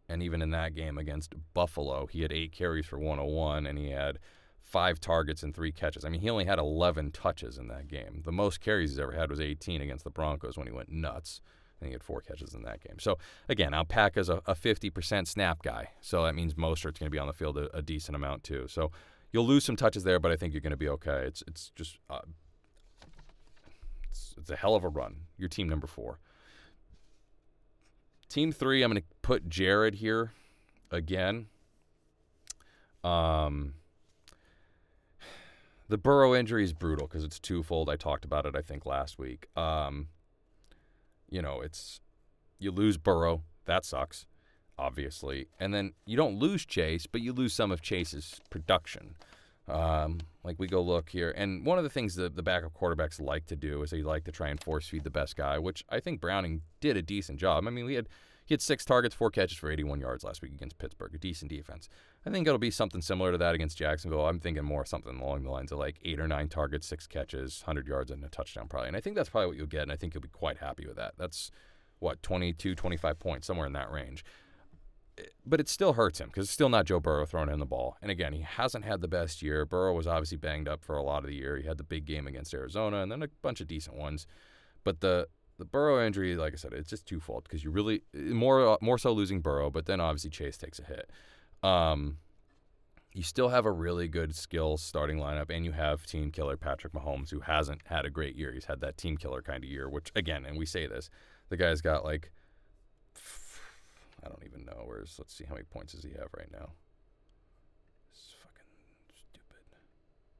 and 0.08 0.24
even 0.24 0.42
in 0.42 0.52
that 0.52 0.74
game 0.74 0.98
against 0.98 1.36
Buffalo, 1.54 2.08
he 2.08 2.22
had 2.22 2.32
eight 2.32 2.54
carries 2.54 2.86
for 2.86 2.98
101, 2.98 3.66
and 3.66 3.78
he 3.78 3.90
had 3.90 4.20
five 4.62 5.00
targets 5.02 5.44
and 5.44 5.54
three 5.54 5.72
catches. 5.72 6.06
I 6.06 6.10
mean, 6.10 6.22
he 6.22 6.30
only 6.30 6.46
had 6.46 6.60
11 6.60 7.12
touches 7.12 7.58
in 7.58 7.68
that 7.68 7.90
game. 7.90 8.22
The 8.24 8.32
most 8.32 8.62
carries 8.62 8.92
he's 8.92 9.00
ever 9.00 9.12
had 9.12 9.30
was 9.30 9.42
18 9.42 9.82
against 9.82 10.06
the 10.06 10.10
Broncos 10.10 10.58
when 10.58 10.66
he 10.66 10.74
went 10.74 10.90
nuts. 10.90 11.42
And 11.82 11.88
he 11.88 11.94
had 11.94 12.04
four 12.04 12.22
catches 12.22 12.54
in 12.54 12.62
that 12.64 12.82
game. 12.82 13.00
So, 13.00 13.18
again, 13.50 13.74
Alpaca's 13.74 14.30
a, 14.30 14.42
a 14.46 14.54
50% 14.54 15.28
snap 15.28 15.64
guy. 15.64 15.90
So 16.00 16.24
that 16.24 16.36
means 16.36 16.54
Mostert's 16.54 17.00
going 17.00 17.08
to 17.08 17.10
be 17.10 17.18
on 17.18 17.28
the 17.28 17.34
field 17.34 17.58
a, 17.58 17.76
a, 17.76 17.82
decent 17.82 18.16
amount, 18.16 18.44
too. 18.44 18.68
So 18.68 18.92
you'll 19.32 19.48
lose 19.48 19.66
some 19.66 19.76
touches 19.76 20.04
there, 20.04 20.20
but 20.20 20.32
I 20.32 20.36
think 20.36 20.54
you're 20.54 20.62
going 20.62 20.72
to 20.72 20.78
be 20.78 20.90
okay. 20.90 21.24
It's, 21.26 21.44
it's 21.48 21.72
just 21.76 21.98
uh, 22.10 22.20
it's, 24.12 24.36
it's 24.38 24.50
a 24.52 24.56
hell 24.56 24.76
of 24.76 24.84
a 24.84 24.90
run. 24.90 25.22
Your 25.38 25.50
team 25.50 25.68
number 25.68 25.88
four. 25.88 26.20
Team 28.30 28.52
three, 28.52 28.84
I'm 28.84 28.92
going 28.92 29.02
to 29.02 29.08
put 29.22 29.50
Jared 29.50 29.96
here 29.96 30.32
again. 30.90 31.48
Um, 33.04 33.74
the 35.90 35.98
Burrow 35.98 36.34
injury 36.34 36.64
is 36.64 36.72
brutal 36.72 37.08
because 37.08 37.24
it's 37.24 37.40
twofold. 37.40 37.90
I 37.90 37.98
talked 37.98 38.24
about 38.24 38.46
it, 38.46 38.56
I 38.56 38.62
think, 38.62 38.86
last 38.86 39.20
week. 39.20 39.48
Um, 39.58 40.08
you 41.32 41.42
know, 41.42 41.62
it's 41.62 42.00
you 42.60 42.70
lose 42.70 42.98
Burrow, 42.98 43.42
that 43.66 43.84
sucks, 43.86 44.28
obviously, 44.78 45.48
and 45.60 45.74
then 45.74 45.94
you 46.06 46.16
don't 46.16 46.38
lose 46.38 46.66
Chase, 46.66 47.08
but 47.08 47.22
you 47.22 47.34
lose 47.34 47.54
some 47.54 47.72
of 47.72 47.82
Chase's 47.82 48.40
production. 48.52 49.16
Um, 49.68 50.20
like 50.44 50.58
we 50.60 50.68
go 50.68 50.82
look 50.82 51.10
here, 51.10 51.34
and 51.36 51.66
one 51.66 51.78
of 51.78 51.84
the 51.84 51.90
things 51.90 52.16
that 52.16 52.36
the 52.36 52.44
backup 52.44 52.74
quarterbacks 52.74 53.22
like 53.22 53.46
to 53.48 53.56
do 53.56 53.82
is 53.84 53.92
they 53.92 54.02
like 54.02 54.26
to 54.26 54.32
try 54.32 54.50
and 54.50 54.62
force 54.62 54.88
feed 54.88 55.04
the 55.04 55.10
best 55.10 55.36
guy, 55.36 55.58
which 55.58 55.86
I 55.90 56.00
think 56.00 56.20
Browning 56.20 56.62
did 56.82 56.98
a 56.98 57.02
decent 57.02 57.40
job. 57.40 57.66
I 57.66 57.70
mean, 57.70 57.86
we 57.86 57.94
had 57.94 58.10
he 58.52 58.54
had 58.54 58.62
six 58.62 58.84
targets, 58.84 59.16
four 59.16 59.32
catches 59.32 59.58
for 59.58 59.72
81 59.72 60.02
yards 60.02 60.26
last 60.26 60.42
week 60.42 60.52
against 60.52 60.78
Pittsburgh, 60.78 61.16
a 61.16 61.18
decent 61.18 61.50
defense. 61.50 61.88
I 62.26 62.32
think 62.32 62.46
it'll 62.46 62.60
be 62.60 62.70
something 62.70 63.02
similar 63.02 63.32
to 63.32 63.38
that 63.38 63.56
against 63.56 63.78
Jacksonville. 63.78 64.26
I'm 64.26 64.42
thinking 64.42 64.66
more 64.66 64.84
something 64.84 65.22
along 65.22 65.44
the 65.44 65.50
lines 65.50 65.72
of 65.72 65.80
like 65.80 66.02
eight 66.04 66.20
or 66.20 66.28
nine 66.28 66.50
targets, 66.50 66.86
six 66.86 67.08
catches, 67.08 67.62
100 67.62 67.88
yards, 67.88 68.12
and 68.12 68.22
a 68.26 68.28
touchdown 68.28 68.68
probably. 68.68 68.90
And 68.90 68.98
I 68.98 69.00
think 69.00 69.16
that's 69.16 69.30
probably 69.30 69.48
what 69.48 69.56
you'll 69.56 69.68
get, 69.68 69.84
and 69.84 69.92
I 69.94 69.96
think 69.96 70.14
you'll 70.14 70.22
be 70.22 70.28
quite 70.28 70.58
happy 70.58 70.86
with 70.86 70.98
that. 70.98 71.14
That's 71.18 71.50
what 72.00 72.22
22, 72.24 72.76
25 72.76 73.20
points, 73.20 73.48
somewhere 73.48 73.68
in 73.68 73.72
that 73.72 73.90
range. 73.90 74.26
Eh, 75.18 75.24
but 75.46 75.62
it 75.62 75.70
still 75.70 75.94
hurts 75.94 76.20
him 76.20 76.28
because 76.28 76.48
it's 76.48 76.54
still 76.54 76.68
not 76.68 76.86
Joe 76.88 77.00
Burrow 77.00 77.26
throwing 77.26 77.48
in 77.48 77.60
the 77.60 77.66
ball. 77.66 77.96
And 78.02 78.12
again, 78.12 78.34
he 78.34 78.42
hasn't 78.42 78.84
had 78.84 79.00
the 79.00 79.08
best 79.08 79.42
year. 79.42 79.66
Burrow 79.66 79.94
was 79.94 80.08
obviously 80.08 80.36
banged 80.36 80.68
up 80.68 80.84
for 80.84 80.98
a 80.98 81.04
lot 81.04 81.24
of 81.24 81.30
the 81.30 81.36
year. 81.36 81.56
He 81.56 81.70
had 81.70 81.78
the 81.78 81.86
big 81.86 82.04
game 82.04 82.28
against 82.28 82.54
Arizona 82.54 82.98
and 82.98 83.10
then 83.10 83.24
a 83.24 83.30
bunch 83.42 83.62
of 83.62 83.68
decent 83.68 83.96
ones. 83.96 84.28
But 84.84 85.00
the 85.00 85.30
the 85.62 85.66
Burrow 85.66 86.04
injury, 86.04 86.36
like 86.36 86.54
I 86.54 86.56
said, 86.56 86.74
it's 86.74 86.90
just 86.90 87.06
twofold 87.06 87.44
because 87.44 87.64
you 87.64 87.70
really 87.70 88.02
more 88.16 88.80
more 88.82 88.98
so 88.98 89.12
losing 89.12 89.42
Burrow, 89.42 89.70
but 89.70 89.86
then 89.86 90.02
obviously 90.02 90.32
Chase 90.32 90.58
takes 90.58 90.80
a 90.80 90.84
hit. 90.84 91.12
Um, 91.62 92.18
you 93.14 93.22
still 93.22 93.50
have 93.50 93.68
a 93.68 93.72
really 93.72 94.08
good 94.08 94.34
skill 94.34 94.78
starting 94.78 95.20
lineup, 95.20 95.52
and 95.52 95.64
you 95.64 95.72
have 95.74 96.08
team 96.08 96.32
killer 96.32 96.58
Patrick 96.58 96.94
Mahomes, 96.94 97.30
who 97.30 97.42
hasn't 97.42 97.82
had 97.86 98.06
a 98.06 98.10
great 98.10 98.36
year. 98.36 98.52
He's 98.52 98.66
had 98.66 98.82
that 98.82 98.98
team 98.98 99.18
killer 99.18 99.44
kind 99.44 99.64
of 99.64 99.70
year, 99.70 99.88
which 99.88 100.12
again, 100.16 100.46
and 100.46 100.58
we 100.58 100.66
say 100.66 100.88
this, 100.88 101.12
the 101.50 101.58
guy's 101.58 101.80
got 101.82 102.04
like, 102.04 102.32
I 104.26 104.28
don't 104.28 104.44
even 104.44 104.66
know 104.66 104.82
where's. 104.86 105.14
Let's 105.20 105.36
see 105.36 105.44
how 105.44 105.54
many 105.54 105.66
points 105.66 105.94
does 105.94 106.04
he 106.04 106.10
have 106.18 106.30
right 106.36 106.52
now. 106.52 106.72
It's 108.10 108.34
fucking 108.42 108.66
stupid. 109.14 109.78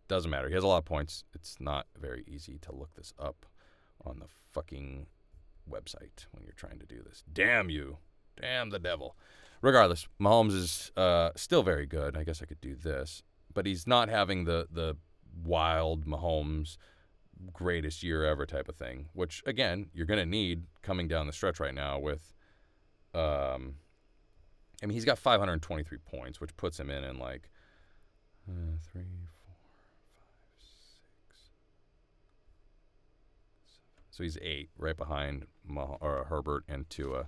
Doesn't 0.08 0.32
matter. 0.32 0.48
He 0.48 0.56
has 0.56 0.64
a 0.64 0.68
lot 0.68 0.80
of 0.80 0.86
points. 0.86 1.26
It's 1.36 1.58
not 1.60 1.86
very 1.96 2.24
easy 2.28 2.58
to 2.64 2.74
look 2.74 2.96
this 2.96 3.14
up 3.20 3.46
on 4.06 4.20
the 4.20 4.28
fucking 4.52 5.08
website 5.70 6.26
when 6.32 6.44
you're 6.44 6.54
trying 6.56 6.80
to 6.80 6.86
do 6.86 7.02
this. 7.04 7.24
Damn 7.32 7.70
you. 7.70 7.98
Damn 8.40 8.70
the 8.70 8.80
devil 8.80 9.16
regardless, 9.62 10.08
Mahomes 10.20 10.54
is 10.54 10.92
uh, 10.98 11.30
still 11.36 11.64
very 11.64 11.86
good. 11.86 12.18
I 12.18 12.24
guess 12.24 12.42
I 12.42 12.46
could 12.46 12.62
do 12.62 12.76
this, 12.76 13.24
but 13.54 13.66
he's 13.66 13.88
not 13.88 14.10
having 14.10 14.46
the 14.46 14.68
the 14.72 14.98
wild 15.44 16.06
Mahomes 16.06 16.78
greatest 17.54 18.04
year 18.04 18.26
ever 18.26 18.46
type 18.46 18.68
of 18.68 18.76
thing. 18.76 19.08
Which 19.14 19.42
again, 19.46 19.90
you're 19.94 20.06
gonna 20.06 20.26
need 20.26 20.64
coming 20.82 21.08
down 21.08 21.28
the 21.28 21.34
stretch 21.34 21.60
right 21.60 21.74
now 21.74 22.00
with. 22.00 22.34
Um, 23.14 23.76
I 24.82 24.88
mean, 24.88 24.96
he's 24.96 25.06
got 25.06 25.20
523 25.20 25.98
points, 26.00 26.42
which 26.42 26.56
puts 26.58 26.80
him 26.80 26.90
in 26.90 27.04
in 27.04 27.20
like 27.20 27.52
uh, 28.50 28.78
three, 28.92 29.04
four, 29.46 29.54
five, 29.76 30.58
six. 30.58 31.40
Seven. 33.76 34.01
So 34.12 34.24
he's 34.24 34.38
eight, 34.42 34.70
right 34.78 34.96
behind 34.96 35.48
Mah- 35.66 35.98
or 36.00 36.26
Herbert 36.30 36.64
and 36.68 36.90
Tua 36.90 37.28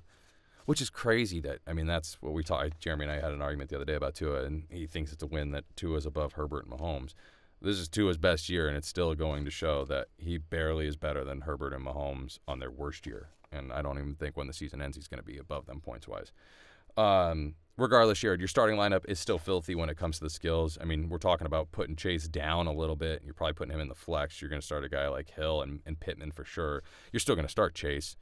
which 0.65 0.82
is 0.82 0.89
crazy 0.89 1.39
that 1.41 1.60
I 1.67 1.74
mean 1.74 1.88
that's 1.88 2.22
what 2.22 2.34
we 2.34 2.43
talked. 2.43 2.80
Jeremy 2.80 3.06
and 3.06 3.12
I 3.12 3.19
had 3.19 3.34
an 3.34 3.41
argument 3.41 3.69
the 3.69 3.76
other 3.76 3.86
day 3.86 3.96
about 3.96 4.15
Tua, 4.15 4.43
and 4.43 4.63
he 4.69 4.88
thinks 4.88 5.12
it's 5.12 5.24
a 5.24 5.28
win 5.28 5.52
that 5.52 5.65
Tua 5.76 5.98
is 5.98 6.06
above 6.06 6.34
Herbert 6.34 6.65
and 6.65 6.74
Mahomes. 6.74 7.13
This 7.62 7.78
is 7.78 7.88
Tua's 7.88 8.17
best 8.17 8.50
year, 8.50 8.67
and 8.67 8.76
it's 8.76 8.88
still 8.88 9.15
going 9.15 9.46
to 9.46 9.52
show 9.52 9.86
that 9.86 10.08
he 10.17 10.38
barely 10.38 10.88
is 10.88 10.98
better 10.98 11.24
than 11.24 11.41
Herbert 11.41 11.74
and 11.74 11.86
Mahomes 11.86 12.39
on 12.48 12.60
their 12.60 12.72
worst 12.72 13.06
year. 13.06 13.30
And 13.52 13.72
I 13.72 13.82
don't 13.82 13.98
even 13.98 14.15
think 14.15 14.36
when 14.36 14.48
the 14.48 14.54
season 14.54 14.82
ends 14.82 14.98
he's 14.98 15.08
going 15.08 15.22
to 15.22 15.26
be 15.26 15.38
above 15.38 15.65
them 15.65 15.80
points 15.80 16.08
wise. 16.08 16.32
Um, 16.98 17.56
regardless, 17.78 18.20
Jared, 18.20 18.40
your 18.40 18.48
starting 18.48 18.78
lineup 18.78 19.06
is 19.08 19.20
still 19.20 19.38
filthy 19.38 19.76
when 19.76 19.90
it 19.90 19.98
comes 19.98 20.18
to 20.18 20.24
the 20.24 20.30
skills. 20.30 20.78
I 20.80 20.86
mean, 20.86 21.10
we're 21.10 21.18
talking 21.18 21.48
about 21.48 21.72
putting 21.72 21.96
Chase 21.96 22.28
down 22.28 22.68
a 22.68 22.74
little 22.74 22.96
bit. 22.96 23.22
You're 23.24 23.34
probably 23.34 23.54
putting 23.54 23.74
him 23.74 23.80
in 23.80 23.90
the 23.90 23.96
flex. 23.96 24.42
You're 24.42 24.50
going 24.50 24.62
to 24.62 24.66
start 24.66 24.84
a 24.84 24.90
guy 24.90 25.08
like 25.08 25.30
Hill 25.32 25.62
and, 25.62 25.82
and 25.86 26.00
Pittman 26.00 26.32
for 26.32 26.46
sure. 26.46 26.84
You're 27.12 27.20
still 27.20 27.36
going 27.36 27.48
to 27.48 27.52
start 27.52 27.76
Chase, 27.76 28.16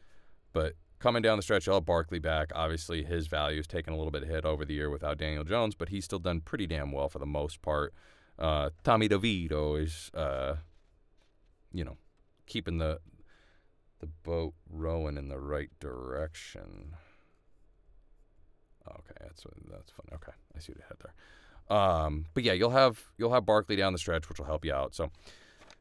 but 0.54 0.76
coming 1.00 1.22
down 1.22 1.38
the 1.38 1.44
stretch, 1.44 1.66
have 1.66 1.86
Barkley 1.86 2.20
back. 2.20 2.52
Obviously, 2.56 3.04
his 3.04 3.28
value 3.28 3.58
has 3.58 3.68
taken 3.68 3.94
a 3.94 3.98
little 3.98 4.12
bit 4.12 4.24
of 4.24 4.30
hit 4.30 4.46
over 4.46 4.64
the 4.64 4.74
year 4.74 4.90
without 4.90 5.18
Daniel 5.18 5.44
Jones, 5.44 5.76
but 5.76 5.90
he's 5.90 6.06
still 6.06 6.20
done 6.20 6.42
pretty 6.42 6.68
damn 6.68 6.92
well 6.92 7.10
for 7.10 7.20
the 7.20 7.26
most 7.26 7.62
part. 7.62 7.94
Uh, 8.40 8.70
Tommy 8.84 9.10
DeVito 9.10 9.82
is, 9.82 10.10
uh, 10.14 10.56
you 11.72 11.84
know, 11.84 11.98
keeping 12.46 12.78
the 12.78 13.00
the 14.00 14.08
boat 14.24 14.56
rowing 14.68 15.16
in 15.16 15.30
the 15.30 15.38
right 15.38 15.70
direction. 15.80 16.96
Okay, 18.88 19.16
that's 19.22 19.46
that's 19.72 19.92
fun. 19.92 20.06
Okay, 20.14 20.32
I 20.56 20.60
see 20.60 20.72
what 20.72 20.80
you 20.80 20.84
had 20.88 20.98
there. 21.00 21.14
Um, 21.78 22.26
but 22.34 22.44
yeah, 22.44 22.54
you'll 22.54 22.72
have 22.72 23.02
you'll 23.18 23.34
have 23.34 23.46
Barkley 23.46 23.76
down 23.76 23.94
the 23.94 24.00
stretch, 24.00 24.28
which 24.30 24.40
will 24.40 24.46
help 24.46 24.66
you 24.66 24.74
out. 24.74 24.96
So 24.96 25.12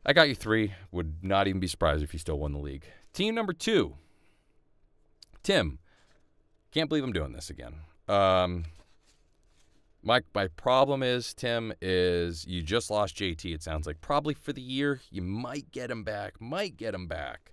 I 0.05 0.13
got 0.13 0.29
you 0.29 0.35
three. 0.35 0.75
Would 0.93 1.23
not 1.23 1.49
even 1.49 1.61
be 1.61 1.67
surprised 1.67 2.03
if 2.03 2.13
you 2.13 2.19
still 2.19 2.39
won 2.39 2.53
the 2.53 2.59
league. 2.59 2.85
Team 3.13 3.35
number 3.35 3.53
two. 3.53 3.95
Tim, 5.43 5.79
can't 6.71 6.89
believe 6.89 7.05
I'm 7.05 7.13
doing 7.13 7.33
this 7.33 7.51
again. 7.51 7.75
Um, 8.09 8.65
my 10.03 10.21
my 10.35 10.49
problem 10.49 11.03
is 11.03 11.35
Tim 11.35 11.73
is 11.81 12.47
you 12.47 12.63
just 12.63 12.91
lost 12.91 13.17
JT. 13.17 13.55
It 13.55 13.63
sounds 13.63 13.87
like 13.87 14.01
probably 14.01 14.35
for 14.35 14.53
the 14.53 14.63
year. 14.63 15.01
You 15.11 15.23
might 15.23 15.73
get 15.73 15.91
him 15.91 16.05
back. 16.05 16.41
Might 16.41 16.77
get 16.77 16.95
him 16.95 17.07
back 17.07 17.53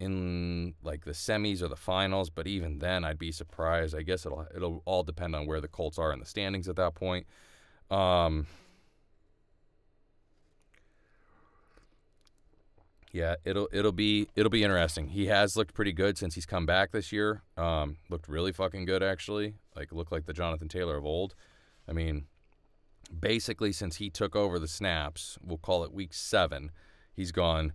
in 0.00 0.74
like 0.82 1.04
the 1.04 1.12
semis 1.12 1.62
or 1.62 1.68
the 1.68 1.76
finals. 1.76 2.30
But 2.30 2.46
even 2.46 2.78
then, 2.78 3.04
I'd 3.04 3.18
be 3.18 3.30
surprised. 3.30 3.94
I 3.94 4.02
guess 4.02 4.26
it'll 4.26 4.46
it'll 4.54 4.82
all 4.84 5.04
depend 5.04 5.36
on 5.36 5.46
where 5.46 5.60
the 5.60 5.68
Colts 5.68 5.98
are 5.98 6.12
in 6.12 6.18
the 6.18 6.26
standings 6.26 6.68
at 6.68 6.76
that 6.76 6.94
point. 6.94 7.26
Um, 7.90 8.46
Yeah, 13.12 13.36
it'll 13.44 13.68
it'll 13.72 13.92
be 13.92 14.28
it'll 14.36 14.50
be 14.50 14.62
interesting. 14.62 15.08
He 15.08 15.26
has 15.26 15.56
looked 15.56 15.74
pretty 15.74 15.92
good 15.92 16.16
since 16.16 16.34
he's 16.34 16.46
come 16.46 16.64
back 16.64 16.92
this 16.92 17.10
year. 17.10 17.42
Um, 17.56 17.96
looked 18.08 18.28
really 18.28 18.52
fucking 18.52 18.84
good 18.84 19.02
actually. 19.02 19.54
Like 19.74 19.92
looked 19.92 20.12
like 20.12 20.26
the 20.26 20.32
Jonathan 20.32 20.68
Taylor 20.68 20.96
of 20.96 21.04
old. 21.04 21.34
I 21.88 21.92
mean, 21.92 22.26
basically 23.18 23.72
since 23.72 23.96
he 23.96 24.10
took 24.10 24.36
over 24.36 24.58
the 24.60 24.68
snaps, 24.68 25.38
we'll 25.42 25.58
call 25.58 25.82
it 25.82 25.92
week 25.92 26.14
seven, 26.14 26.70
he's 27.12 27.32
gone 27.32 27.72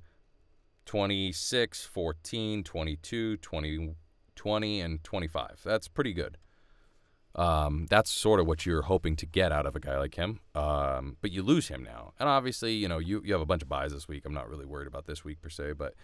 26, 0.86 1.86
14, 1.86 2.64
22, 2.64 3.38
20, 3.38 3.96
20, 4.36 4.82
and 4.82 5.04
25. 5.04 5.62
That's 5.64 5.88
pretty 5.88 6.14
good. 6.14 6.38
Um, 7.36 7.86
that's 7.90 8.10
sort 8.10 8.40
of 8.40 8.48
what 8.48 8.66
you're 8.66 8.84
hoping 8.84 9.18
to 9.18 9.26
get 9.26 9.52
out 9.52 9.66
of 9.66 9.76
a 9.76 9.80
guy 9.80 9.98
like 9.98 10.16
him. 10.16 10.40
Um, 10.54 11.18
but 11.22 11.32
you 11.32 11.44
lose 11.44 11.68
him 11.68 11.84
now. 11.84 12.14
And 12.18 12.30
obviously, 12.30 12.74
you 12.74 12.88
know, 12.88 12.98
you, 12.98 13.22
you 13.26 13.34
have 13.34 13.42
a 13.42 13.46
bunch 13.46 13.62
of 13.62 13.68
buys 13.68 13.92
this 13.92 14.08
week. 14.08 14.26
I'm 14.26 14.34
not 14.34 14.50
really 14.50 14.66
worried 14.66 14.88
about 14.88 15.06
this 15.06 15.26
week 15.26 15.42
per 15.42 15.50
se, 15.50 15.74
but 15.74 15.96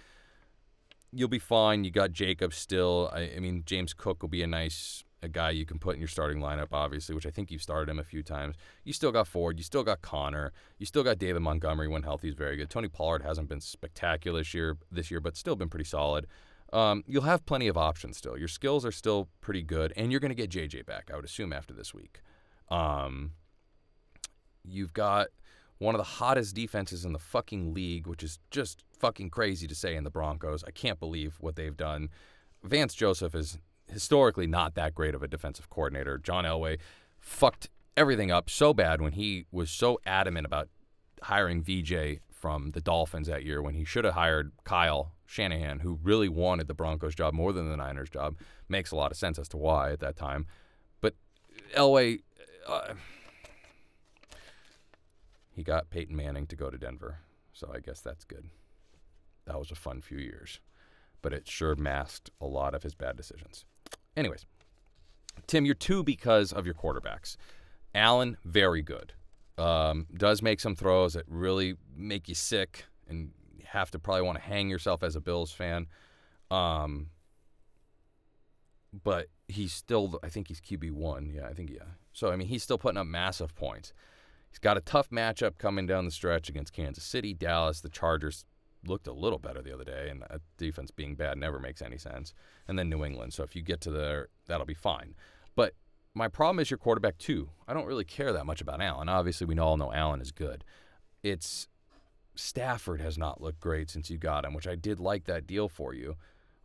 you'll 1.13 1.29
be 1.29 1.39
fine. 1.39 1.85
You 1.85 1.91
got 1.91 2.11
Jacob 2.11 2.53
still. 2.53 3.09
I, 3.13 3.31
I 3.35 3.39
mean, 3.39 3.63
James 3.65 3.93
Cook 3.93 4.21
will 4.21 4.29
be 4.29 4.43
a 4.43 4.47
nice 4.47 5.05
a 5.23 5.29
guy 5.29 5.51
you 5.51 5.65
can 5.65 5.77
put 5.79 5.95
in 5.95 6.01
your 6.01 6.07
starting 6.07 6.39
lineup, 6.39 6.69
obviously, 6.71 7.13
which 7.13 7.25
I 7.25 7.29
think 7.29 7.51
you've 7.51 7.61
started 7.61 7.89
him 7.89 7.99
a 7.99 8.03
few 8.03 8.23
times. 8.23 8.55
You 8.83 8.93
still 8.93 9.11
got 9.11 9.27
Ford. 9.27 9.57
You 9.57 9.63
still 9.63 9.83
got 9.83 10.01
Connor. 10.01 10.51
You 10.79 10.85
still 10.85 11.03
got 11.03 11.19
David 11.19 11.41
Montgomery 11.41 11.87
when 11.87 12.03
healthy 12.03 12.29
is 12.29 12.35
very 12.35 12.57
good. 12.57 12.69
Tony 12.69 12.87
Pollard 12.87 13.21
hasn't 13.21 13.47
been 13.47 13.61
spectacular 13.61 14.39
this 14.39 14.53
year, 14.53 14.77
this 14.91 15.11
year, 15.11 15.19
but 15.19 15.37
still 15.37 15.55
been 15.55 15.69
pretty 15.69 15.85
solid. 15.85 16.27
Um, 16.73 17.03
you'll 17.05 17.23
have 17.23 17.45
plenty 17.45 17.67
of 17.67 17.77
options 17.77 18.17
still. 18.17 18.37
Your 18.37 18.47
skills 18.47 18.85
are 18.85 18.91
still 18.91 19.27
pretty 19.41 19.61
good, 19.61 19.93
and 19.95 20.11
you're 20.11 20.21
going 20.21 20.35
to 20.35 20.35
get 20.35 20.49
JJ 20.49 20.85
back, 20.85 21.09
I 21.11 21.15
would 21.15 21.25
assume, 21.25 21.53
after 21.53 21.73
this 21.73 21.93
week. 21.93 22.21
Um, 22.69 23.31
you've 24.63 24.93
got 24.93 25.27
one 25.77 25.95
of 25.95 25.99
the 25.99 26.03
hottest 26.03 26.55
defenses 26.55 27.05
in 27.05 27.11
the 27.11 27.19
fucking 27.19 27.73
league, 27.73 28.07
which 28.07 28.23
is 28.23 28.39
just 28.51 28.83
fucking 28.97 29.29
crazy 29.29 29.67
to 29.67 29.75
say 29.75 29.95
in 29.95 30.03
the 30.03 30.09
Broncos. 30.09 30.63
I 30.63 30.71
can't 30.71 30.99
believe 30.99 31.37
what 31.39 31.55
they've 31.55 31.75
done. 31.75 32.09
Vance 32.63 32.93
Joseph 32.93 33.35
is 33.35 33.57
historically 33.91 34.47
not 34.47 34.75
that 34.75 34.95
great 34.95 35.13
of 35.13 35.21
a 35.21 35.27
defensive 35.27 35.69
coordinator. 35.69 36.17
John 36.17 36.45
Elway 36.45 36.79
fucked 37.19 37.69
everything 37.95 38.31
up 38.31 38.49
so 38.49 38.73
bad 38.73 39.01
when 39.01 39.13
he 39.13 39.45
was 39.51 39.69
so 39.69 39.99
adamant 40.05 40.45
about 40.45 40.69
hiring 41.23 41.61
VJ 41.61 42.19
from 42.29 42.71
the 42.71 42.81
Dolphins 42.81 43.27
that 43.27 43.43
year 43.43 43.61
when 43.61 43.75
he 43.75 43.85
should 43.85 44.05
have 44.05 44.15
hired 44.15 44.51
Kyle 44.63 45.11
Shanahan, 45.25 45.79
who 45.79 45.99
really 46.01 46.27
wanted 46.27 46.67
the 46.67 46.73
Broncos 46.73 47.13
job 47.13 47.33
more 47.33 47.53
than 47.53 47.69
the 47.69 47.77
Niners 47.77 48.09
job. 48.09 48.35
Makes 48.67 48.91
a 48.91 48.95
lot 48.95 49.11
of 49.11 49.17
sense 49.17 49.37
as 49.37 49.47
to 49.49 49.57
why 49.57 49.91
at 49.91 49.99
that 49.99 50.17
time. 50.17 50.47
But 50.99 51.15
Elway, 51.75 52.21
uh, 52.67 52.95
he 55.51 55.63
got 55.63 55.89
Peyton 55.89 56.15
Manning 56.15 56.47
to 56.47 56.55
go 56.55 56.69
to 56.69 56.77
Denver, 56.77 57.19
so 57.53 57.71
I 57.73 57.79
guess 57.79 58.01
that's 58.01 58.23
good. 58.23 58.49
That 59.45 59.59
was 59.59 59.71
a 59.71 59.75
fun 59.75 60.01
few 60.01 60.17
years, 60.17 60.59
but 61.21 61.33
it 61.33 61.47
sure 61.47 61.75
masked 61.75 62.31
a 62.39 62.45
lot 62.45 62.73
of 62.73 62.83
his 62.83 62.95
bad 62.95 63.15
decisions. 63.15 63.65
Anyways, 64.15 64.45
Tim, 65.47 65.65
you're 65.65 65.75
two 65.75 66.03
because 66.03 66.51
of 66.51 66.65
your 66.65 66.75
quarterbacks. 66.75 67.37
Allen, 67.93 68.37
very 68.43 68.81
good. 68.81 69.13
Um, 69.57 70.07
does 70.15 70.41
make 70.41 70.59
some 70.59 70.75
throws 70.75 71.13
that 71.13 71.25
really 71.27 71.75
make 71.95 72.27
you 72.27 72.35
sick 72.35 72.85
and 73.07 73.31
have 73.65 73.91
to 73.91 73.99
probably 73.99 74.23
want 74.23 74.37
to 74.37 74.43
hang 74.43 74.69
yourself 74.69 75.03
as 75.03 75.15
a 75.15 75.21
Bills 75.21 75.51
fan. 75.51 75.87
Um, 76.49 77.07
but 79.03 79.27
he's 79.47 79.73
still, 79.73 80.19
I 80.23 80.29
think 80.29 80.47
he's 80.47 80.59
QB 80.59 80.91
one. 80.91 81.31
Yeah, 81.33 81.47
I 81.47 81.53
think 81.53 81.69
yeah. 81.69 81.85
So 82.13 82.31
I 82.31 82.35
mean, 82.35 82.47
he's 82.47 82.63
still 82.63 82.77
putting 82.77 82.97
up 82.97 83.07
massive 83.07 83.55
points. 83.55 83.93
He's 84.49 84.59
got 84.59 84.77
a 84.77 84.81
tough 84.81 85.09
matchup 85.09 85.57
coming 85.57 85.85
down 85.85 86.03
the 86.03 86.11
stretch 86.11 86.49
against 86.49 86.73
Kansas 86.73 87.05
City, 87.05 87.33
Dallas, 87.33 87.79
the 87.79 87.89
Chargers 87.89 88.45
looked 88.85 89.07
a 89.07 89.13
little 89.13 89.39
better 89.39 89.61
the 89.61 89.73
other 89.73 89.83
day, 89.83 90.09
and 90.09 90.23
a 90.23 90.39
defense 90.57 90.91
being 90.91 91.15
bad 91.15 91.37
never 91.37 91.59
makes 91.59 91.81
any 91.81 91.97
sense. 91.97 92.33
And 92.67 92.77
then 92.77 92.89
New 92.89 93.05
England. 93.05 93.33
So 93.33 93.43
if 93.43 93.55
you 93.55 93.61
get 93.61 93.81
to 93.81 93.91
there, 93.91 94.29
that'll 94.47 94.65
be 94.65 94.73
fine. 94.73 95.15
But 95.55 95.73
my 96.13 96.27
problem 96.27 96.59
is 96.59 96.69
your 96.69 96.77
quarterback 96.77 97.17
too. 97.17 97.49
I 97.67 97.73
don't 97.73 97.85
really 97.85 98.05
care 98.05 98.33
that 98.33 98.45
much 98.45 98.61
about 98.61 98.81
Allen. 98.81 99.09
Obviously, 99.09 99.45
we 99.45 99.57
all 99.57 99.77
know 99.77 99.93
Allen 99.93 100.21
is 100.21 100.31
good. 100.31 100.63
It's 101.23 101.67
Stafford 102.35 103.01
has 103.01 103.17
not 103.17 103.41
looked 103.41 103.59
great 103.59 103.89
since 103.89 104.09
you 104.09 104.17
got 104.17 104.45
him, 104.45 104.53
which 104.53 104.67
I 104.67 104.75
did 104.75 104.99
like 104.99 105.25
that 105.25 105.47
deal 105.47 105.69
for 105.69 105.93
you. 105.93 106.15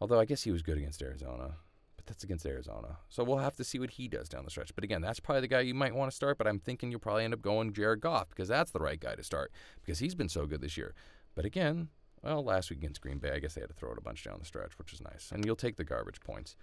Although 0.00 0.20
I 0.20 0.24
guess 0.24 0.42
he 0.42 0.50
was 0.50 0.62
good 0.62 0.78
against 0.78 1.02
Arizona, 1.02 1.56
but 1.96 2.06
that's 2.06 2.24
against 2.24 2.46
Arizona. 2.46 2.98
So 3.08 3.24
we'll 3.24 3.38
have 3.38 3.56
to 3.56 3.64
see 3.64 3.78
what 3.78 3.90
he 3.90 4.08
does 4.08 4.28
down 4.28 4.44
the 4.44 4.50
stretch. 4.50 4.74
But 4.74 4.84
again, 4.84 5.00
that's 5.00 5.20
probably 5.20 5.40
the 5.42 5.48
guy 5.48 5.60
you 5.60 5.74
might 5.74 5.94
want 5.94 6.10
to 6.10 6.16
start. 6.16 6.38
But 6.38 6.46
I'm 6.46 6.58
thinking 6.58 6.90
you'll 6.90 7.00
probably 7.00 7.24
end 7.24 7.34
up 7.34 7.42
going 7.42 7.72
Jared 7.72 8.00
Goff 8.00 8.28
because 8.30 8.48
that's 8.48 8.70
the 8.70 8.78
right 8.78 9.00
guy 9.00 9.14
to 9.14 9.22
start 9.22 9.52
because 9.84 9.98
he's 9.98 10.14
been 10.14 10.28
so 10.28 10.46
good 10.46 10.60
this 10.60 10.76
year. 10.76 10.94
But 11.34 11.44
again, 11.44 11.88
well, 12.26 12.44
last 12.44 12.70
week 12.70 12.80
against 12.80 13.00
Green 13.00 13.18
Bay, 13.18 13.30
I 13.30 13.38
guess 13.38 13.54
they 13.54 13.60
had 13.60 13.70
to 13.70 13.74
throw 13.74 13.92
it 13.92 13.98
a 13.98 14.02
bunch 14.02 14.24
down 14.24 14.38
the 14.38 14.44
stretch, 14.44 14.78
which 14.78 14.92
is 14.92 15.00
nice. 15.00 15.30
And 15.32 15.44
you'll 15.44 15.56
take 15.56 15.76
the 15.76 15.84
garbage 15.84 16.20
points. 16.20 16.56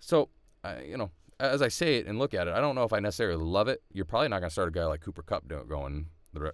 So, 0.00 0.30
uh, 0.64 0.76
you 0.84 0.96
know, 0.96 1.10
as 1.38 1.60
I 1.60 1.68
say 1.68 1.96
it 1.96 2.06
and 2.06 2.18
look 2.18 2.34
at 2.34 2.48
it, 2.48 2.54
I 2.54 2.60
don't 2.60 2.74
know 2.74 2.84
if 2.84 2.92
I 2.92 3.00
necessarily 3.00 3.42
love 3.44 3.68
it. 3.68 3.82
You're 3.92 4.04
probably 4.04 4.28
not 4.28 4.40
going 4.40 4.48
to 4.48 4.52
start 4.52 4.68
a 4.68 4.72
guy 4.72 4.84
like 4.86 5.00
Cooper 5.00 5.22
Kupp 5.22 5.46
going 5.68 6.06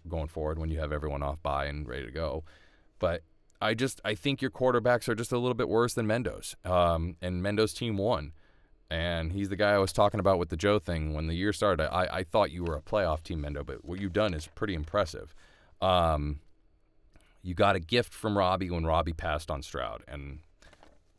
going 0.09 0.27
forward 0.27 0.59
when 0.59 0.71
you 0.71 0.81
have 0.81 0.93
everyone 0.93 1.23
off 1.23 1.41
by 1.41 1.67
and 1.67 1.89
ready 1.89 2.05
to 2.05 2.11
go. 2.11 2.43
But 2.99 3.23
I 3.61 3.75
just 3.75 4.01
I 4.05 4.15
think 4.15 4.43
your 4.43 4.51
quarterbacks 4.51 5.09
are 5.09 5.15
just 5.15 5.31
a 5.31 5.39
little 5.39 5.55
bit 5.55 5.69
worse 5.69 5.95
than 5.95 6.07
Mendo's. 6.07 6.57
Um, 6.65 7.17
and 7.23 7.43
Mendo's 7.43 7.73
team 7.73 7.97
won. 7.97 8.33
And 8.91 9.33
he's 9.33 9.51
the 9.51 9.57
guy 9.57 9.73
I 9.73 9.79
was 9.79 9.93
talking 9.93 10.19
about 10.19 10.39
with 10.39 10.49
the 10.49 10.57
Joe 10.57 10.79
thing 10.79 11.13
when 11.13 11.27
the 11.27 11.35
year 11.35 11.53
started. 11.53 11.93
I, 11.93 12.19
I 12.19 12.23
thought 12.25 12.51
you 12.51 12.65
were 12.65 12.75
a 12.75 12.81
playoff 12.81 13.23
team, 13.23 13.43
Mendo, 13.43 13.65
but 13.65 13.85
what 13.85 14.01
you've 14.01 14.15
done 14.15 14.33
is 14.33 14.47
pretty 14.47 14.75
impressive. 14.75 15.35
Um, 15.83 16.41
you 17.43 17.55
got 17.55 17.77
a 17.77 17.81
gift 17.81 18.13
from 18.13 18.37
Robbie 18.37 18.71
when 18.71 18.85
Robbie 18.85 19.13
passed 19.13 19.51
on 19.51 19.63
Stroud, 19.63 20.03
and 20.09 20.41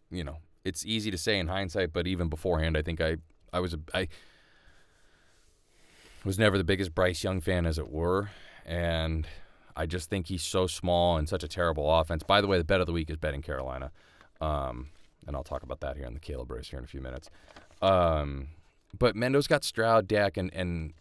you 0.10 0.24
know 0.24 0.38
it's 0.64 0.86
easy 0.86 1.12
to 1.12 1.18
say 1.18 1.40
in 1.40 1.48
hindsight, 1.48 1.94
but 1.94 2.08
even 2.08 2.30
beforehand, 2.30 2.78
I 2.78 2.82
think 2.82 3.02
I 3.02 3.18
I 3.52 3.60
was 3.60 3.74
a, 3.74 3.80
I 3.94 4.08
was 6.26 6.38
never 6.38 6.58
the 6.58 6.64
biggest 6.64 6.94
Bryce 6.94 7.24
Young 7.24 7.42
fan 7.42 7.66
as 7.66 7.78
it 7.78 7.90
were, 7.90 8.30
and 8.66 9.28
I 9.76 9.86
just 9.86 10.10
think 10.10 10.28
he's 10.28 10.44
so 10.44 10.68
small 10.68 11.18
and 11.18 11.28
such 11.28 11.44
a 11.44 11.48
terrible 11.48 11.90
offense. 12.00 12.24
By 12.24 12.42
the 12.42 12.48
way, 12.48 12.58
the 12.58 12.64
bet 12.64 12.82
of 12.82 12.86
the 12.88 12.94
week 12.94 13.10
is 13.10 13.18
betting 13.18 13.42
Carolina, 13.42 13.92
um, 14.42 14.90
and 15.26 15.36
I'll 15.36 15.44
talk 15.44 15.64
about 15.64 15.80
that 15.82 15.98
here 15.98 16.06
in 16.06 16.14
the 16.14 16.20
Caleb 16.20 16.52
race 16.52 16.70
here 16.70 16.80
in 16.80 16.86
a 16.86 16.88
few 16.88 17.02
minutes. 17.02 17.30
Um, 17.82 18.50
but 18.98 19.16
Mendo's 19.16 19.48
got 19.48 19.64
Stroud, 19.64 20.08
Dak, 20.08 20.38
and 20.38 20.54
and 20.54 20.94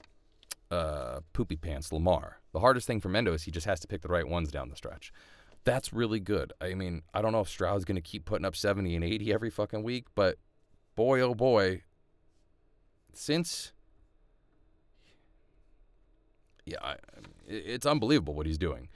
uh, 0.71 1.21
poopy 1.33 1.57
pants 1.57 1.93
Lamar. 1.93 2.38
The 2.53 2.61
hardest 2.61 2.87
thing 2.87 3.01
for 3.01 3.09
Mendo 3.09 3.35
is 3.35 3.45
he 3.45 3.51
just 3.51 3.67
has 3.67 3.81
to 3.81 3.89
pick 3.89 4.03
the 4.03 4.09
right 4.09 4.27
ones 4.27 4.51
down 4.51 4.69
the 4.69 4.77
stretch. 4.77 5.13
That's 5.65 5.93
really 5.93 6.21
good. 6.21 6.53
I 6.61 6.75
mean, 6.75 7.03
I 7.13 7.21
don't 7.21 7.33
know 7.33 7.41
if 7.41 7.49
Stroud's 7.49 7.85
going 7.85 7.97
to 7.97 8.01
keep 8.03 8.25
putting 8.25 8.45
up 8.47 8.57
70 8.57 8.95
and 8.95 9.05
80 9.05 9.33
every 9.33 9.51
fucking 9.51 9.83
week, 9.83 10.07
but 10.15 10.37
boy, 10.97 11.21
oh 11.21 11.35
boy, 11.35 11.83
since. 13.13 13.73
Yeah, 16.65 16.79
I, 16.83 16.97
it's 17.47 17.87
unbelievable 17.87 18.35
what 18.35 18.47
he's 18.47 18.59
doing. 18.59 18.89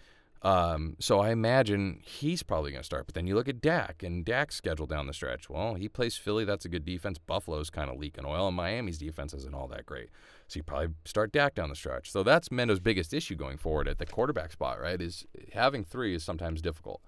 Um, 0.43 0.97
so 0.99 1.21
I 1.21 1.31
imagine 1.31 2.01
he's 2.03 2.43
probably 2.43 2.73
going 2.73 2.81
to 2.81 2.87
start. 2.87 3.07
But 3.07 3.15
then 3.15 3.27
you 3.27 3.35
look 3.35 3.49
at 3.49 3.61
Dak, 3.61 4.03
and 4.03 4.25
Dak's 4.25 4.57
schedule 4.57 4.87
down 4.87 5.07
the 5.07 5.13
stretch. 5.13 5.49
Well, 5.49 5.75
he 5.75 5.89
plays 5.89 6.17
Philly. 6.17 6.45
That's 6.45 6.65
a 6.65 6.69
good 6.69 6.85
defense. 6.85 7.19
Buffalo's 7.19 7.71
kind 7.71 7.89
of 7.89 7.99
leaking 7.99 8.25
oil, 8.27 8.49
and 8.49 8.57
Miami's 8.57 8.99
defense 8.99 9.33
isn't 9.35 9.55
all 9.55 9.69
that 9.69 9.87
great. 9.87 10.11
So 10.49 10.59
you 10.59 10.65
probably 10.65 10.89
start 11.05 11.33
Dak 11.33 11.55
down 11.55 11.69
the 11.69 11.77
stretch. 11.77 12.11
So 12.11 12.23
that's 12.23 12.51
Mendo's 12.51 12.81
biggest 12.81 13.15
issue 13.15 13.37
going 13.37 13.57
forward 13.57 13.87
at 13.87 13.99
the 13.99 14.07
quarterback 14.07 14.53
spot, 14.53 14.81
right? 14.81 15.01
Is 15.01 15.25
having 15.53 15.85
three 15.85 16.15
is 16.15 16.25
sometimes 16.25 16.61
difficult, 16.61 17.01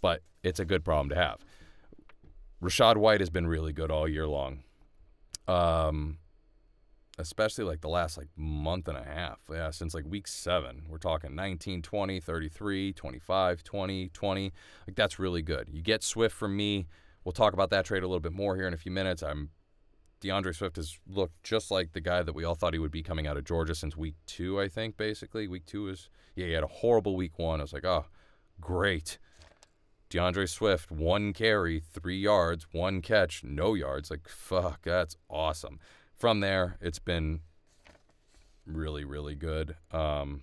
but 0.00 0.22
it's 0.42 0.58
a 0.58 0.64
good 0.64 0.84
problem 0.84 1.10
to 1.10 1.14
have. 1.14 1.44
Rashad 2.62 2.96
White 2.96 3.20
has 3.20 3.30
been 3.30 3.46
really 3.46 3.72
good 3.72 3.90
all 3.90 4.08
year 4.08 4.26
long. 4.26 4.60
Um, 5.46 6.18
especially 7.18 7.64
like 7.64 7.80
the 7.80 7.88
last 7.88 8.16
like 8.16 8.28
month 8.36 8.88
and 8.88 8.96
a 8.96 9.02
half. 9.02 9.40
Yeah, 9.50 9.70
since 9.70 9.94
like 9.94 10.04
week 10.06 10.28
7. 10.28 10.84
We're 10.88 10.98
talking 10.98 11.34
19, 11.34 11.82
20, 11.82 12.20
33, 12.20 12.92
25, 12.92 13.64
20, 13.64 14.08
20. 14.08 14.52
Like 14.86 14.96
that's 14.96 15.18
really 15.18 15.42
good. 15.42 15.68
You 15.70 15.82
get 15.82 16.02
Swift 16.02 16.34
from 16.34 16.56
me. 16.56 16.86
We'll 17.24 17.32
talk 17.32 17.52
about 17.52 17.70
that 17.70 17.84
trade 17.84 18.02
a 18.02 18.06
little 18.06 18.20
bit 18.20 18.32
more 18.32 18.56
here 18.56 18.66
in 18.66 18.74
a 18.74 18.78
few 18.78 18.92
minutes. 18.92 19.22
I'm 19.22 19.50
DeAndre 20.20 20.54
Swift 20.54 20.76
has 20.76 20.98
looked 21.06 21.42
just 21.42 21.70
like 21.70 21.92
the 21.92 22.00
guy 22.00 22.22
that 22.22 22.34
we 22.34 22.44
all 22.44 22.54
thought 22.54 22.72
he 22.72 22.78
would 22.78 22.90
be 22.90 23.02
coming 23.02 23.26
out 23.26 23.36
of 23.36 23.44
Georgia 23.44 23.74
since 23.74 23.96
week 23.96 24.16
2, 24.26 24.60
I 24.60 24.68
think 24.68 24.96
basically. 24.96 25.46
Week 25.46 25.66
2 25.66 25.88
is 25.88 26.08
yeah, 26.34 26.46
he 26.46 26.52
had 26.52 26.64
a 26.64 26.68
horrible 26.68 27.16
week 27.16 27.38
1. 27.38 27.60
I 27.60 27.62
was 27.62 27.72
like, 27.72 27.84
"Oh, 27.84 28.06
great." 28.60 29.18
DeAndre 30.08 30.48
Swift, 30.48 30.90
one 30.90 31.34
carry, 31.34 31.80
three 31.80 32.18
yards, 32.18 32.66
one 32.72 33.02
catch, 33.02 33.44
no 33.44 33.74
yards. 33.74 34.10
Like, 34.10 34.26
fuck, 34.26 34.80
that's 34.82 35.16
awesome 35.28 35.80
from 36.18 36.40
there, 36.40 36.76
it's 36.80 36.98
been 36.98 37.40
really, 38.66 39.04
really 39.04 39.34
good. 39.34 39.76
Um, 39.92 40.42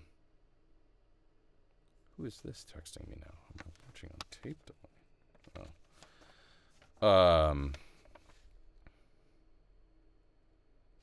who 2.18 2.26
is 2.26 2.40
this 2.44 2.66
texting 2.66 3.08
me 3.10 3.18
now? 3.20 3.34
I'm 3.66 3.72
watching 3.86 4.10
on 4.12 4.18
tape. 4.32 4.72
Oh. 7.02 7.08
Um, 7.08 7.74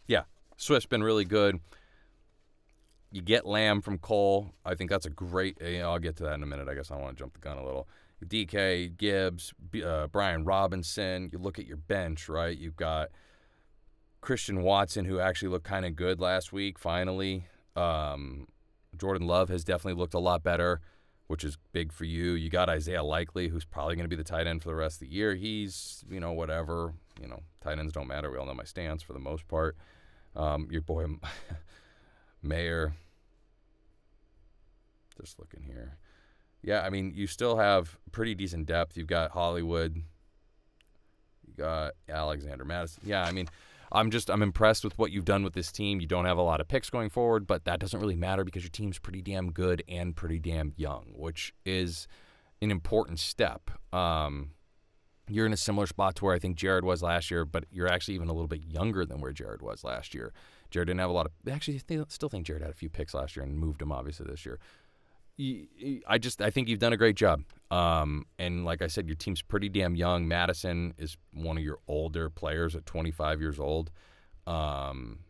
yeah, 0.06 0.22
Swift's 0.56 0.87
been 0.87 1.02
really 1.02 1.26
good. 1.26 1.61
You 3.11 3.20
get 3.20 3.46
Lamb 3.46 3.82
from 3.82 3.98
Cole. 3.98 4.52
I 4.64 4.74
think 4.74 4.88
that's 4.88 5.04
a 5.04 5.11
great. 5.11 5.61
Know, 5.61 5.90
I'll 5.90 5.98
get 5.98 6.16
to 6.16 6.22
that 6.22 6.35
in 6.35 6.42
a 6.42 6.46
minute. 6.46 6.66
I 6.66 6.74
guess 6.74 6.90
I 6.90 6.96
want 6.96 7.14
to 7.16 7.22
jump 7.22 7.35
the 7.35 7.40
gun 7.40 7.58
a 7.58 7.64
little. 7.64 7.87
DK, 8.24 8.96
Gibbs, 8.96 9.52
uh, 9.85 10.06
Brian 10.06 10.44
Robinson. 10.44 11.28
You 11.30 11.38
look 11.38 11.58
at 11.58 11.66
your 11.66 11.76
bench, 11.76 12.28
right? 12.28 12.56
You've 12.56 12.76
got 12.76 13.11
Christian 14.22 14.62
Watson, 14.62 15.04
who 15.04 15.20
actually 15.20 15.48
looked 15.48 15.66
kind 15.66 15.85
of 15.85 15.94
good 15.94 16.18
last 16.18 16.52
week, 16.52 16.78
finally. 16.78 17.44
Um, 17.76 18.48
Jordan 18.96 19.26
Love 19.26 19.50
has 19.50 19.64
definitely 19.64 20.00
looked 20.00 20.14
a 20.14 20.18
lot 20.18 20.42
better 20.42 20.80
which 21.32 21.44
is 21.44 21.56
big 21.72 21.90
for 21.92 22.04
you. 22.04 22.32
You 22.32 22.50
got 22.50 22.68
Isaiah 22.68 23.02
Likely, 23.02 23.48
who's 23.48 23.64
probably 23.64 23.94
going 23.96 24.04
to 24.04 24.08
be 24.14 24.16
the 24.16 24.22
tight 24.22 24.46
end 24.46 24.62
for 24.62 24.68
the 24.68 24.74
rest 24.74 24.96
of 24.96 25.08
the 25.08 25.14
year. 25.14 25.35
He's, 25.35 26.04
you 26.11 26.20
know, 26.20 26.32
whatever. 26.32 26.92
You 27.18 27.26
know, 27.26 27.40
tight 27.62 27.78
ends 27.78 27.94
don't 27.94 28.06
matter. 28.06 28.30
We 28.30 28.37
all 28.37 28.44
know 28.44 28.52
my 28.52 28.64
stance 28.64 29.02
for 29.02 29.14
the 29.14 29.18
most 29.18 29.48
part. 29.48 29.74
Um, 30.37 30.68
your 30.70 30.82
boy 30.82 31.06
Mayer. 32.42 32.92
Just 35.18 35.38
looking 35.38 35.62
here. 35.62 35.96
Yeah, 36.62 36.82
I 36.82 36.90
mean, 36.90 37.14
you 37.14 37.26
still 37.26 37.56
have 37.56 37.96
pretty 38.12 38.35
decent 38.35 38.66
depth. 38.66 38.98
You've 38.98 39.06
got 39.06 39.30
Hollywood. 39.30 39.96
You 39.96 41.54
got 41.56 41.94
Alexander 42.11 42.66
Mattison. 42.66 43.04
Yeah, 43.06 43.24
I 43.24 43.32
mean, 43.32 43.48
I'm 43.92 44.11
just 44.11 44.31
I'm 44.31 44.42
impressed 44.42 44.85
with 44.85 44.98
what 44.98 45.12
you've 45.12 45.24
done 45.24 45.44
with 45.44 45.52
this 45.52 45.70
team. 45.70 46.00
You 46.00 46.07
don't 46.07 46.24
have 46.24 46.38
a 46.38 46.42
lot 46.42 46.61
of 46.61 46.68
picks 46.68 46.90
going 46.90 47.11
forward, 47.11 47.46
but 47.46 47.64
that 47.64 47.78
doesn't 47.78 48.00
really 48.00 48.16
matter 48.16 48.44
because 48.44 48.62
your 48.62 48.70
team's 48.70 48.98
pretty 48.98 49.22
damn 49.22 49.52
good 49.52 49.83
and 49.88 50.16
pretty 50.16 50.38
damn 50.38 50.72
young, 50.76 51.12
which 51.14 51.52
is 51.64 52.09
an 52.61 52.70
important 52.70 53.20
step. 53.20 53.70
Um, 53.92 54.52
you're 55.28 55.46
in 55.46 55.52
a 55.52 55.59
similar 55.59 55.87
spot 55.87 56.16
to 56.16 56.24
where 56.24 56.35
I 56.35 56.38
think 56.38 56.57
Jared 56.57 56.85
was 56.85 57.02
last 57.02 57.31
year, 57.31 57.44
but 57.44 57.64
you're 57.70 57.88
actually 57.88 58.14
even 58.14 58.28
a 58.28 58.33
little 58.33 58.48
bit 58.48 58.64
younger 58.64 59.05
than 59.05 59.20
where 59.20 59.33
Jared 59.33 59.62
was 59.62 59.85
last 59.85 60.14
year. 60.14 60.33
Jared 60.70 60.88
didn't 60.88 61.00
have 61.00 61.11
a 61.11 61.12
lot 61.12 61.26
of. 61.26 61.52
Actually, 61.52 61.81
they 61.87 62.02
still 62.09 62.28
think 62.28 62.46
Jared 62.46 62.62
had 62.62 62.70
a 62.70 62.74
few 62.74 62.88
picks 62.88 63.14
last 63.14 63.37
year 63.37 63.44
and 63.44 63.57
moved 63.57 63.83
him 63.83 63.92
obviously 63.92 64.26
this 64.28 64.46
year. 64.46 64.59
I 66.09 66.18
just 66.18 66.40
I 66.42 66.50
think 66.50 66.68
you've 66.68 66.78
done 66.78 66.92
a 66.92 66.96
great 66.96 67.16
job. 67.16 67.42
Um, 67.70 68.26
and 68.38 68.64
like 68.64 68.83
I 68.83 68.87
said, 68.87 69.07
your 69.07 69.16
team's 69.16 69.42
pretty 69.42 69.68
damn 69.68 69.94
young. 69.94 70.28
Mattison 70.28 70.94
is 70.98 71.16
one 71.33 71.57
of 71.57 71.64
your 71.64 71.78
older 71.88 72.28
players 72.28 72.76
at 72.76 72.85
25 72.85 73.40
years 73.40 73.59
old, 73.59 73.90
um, 74.46 75.20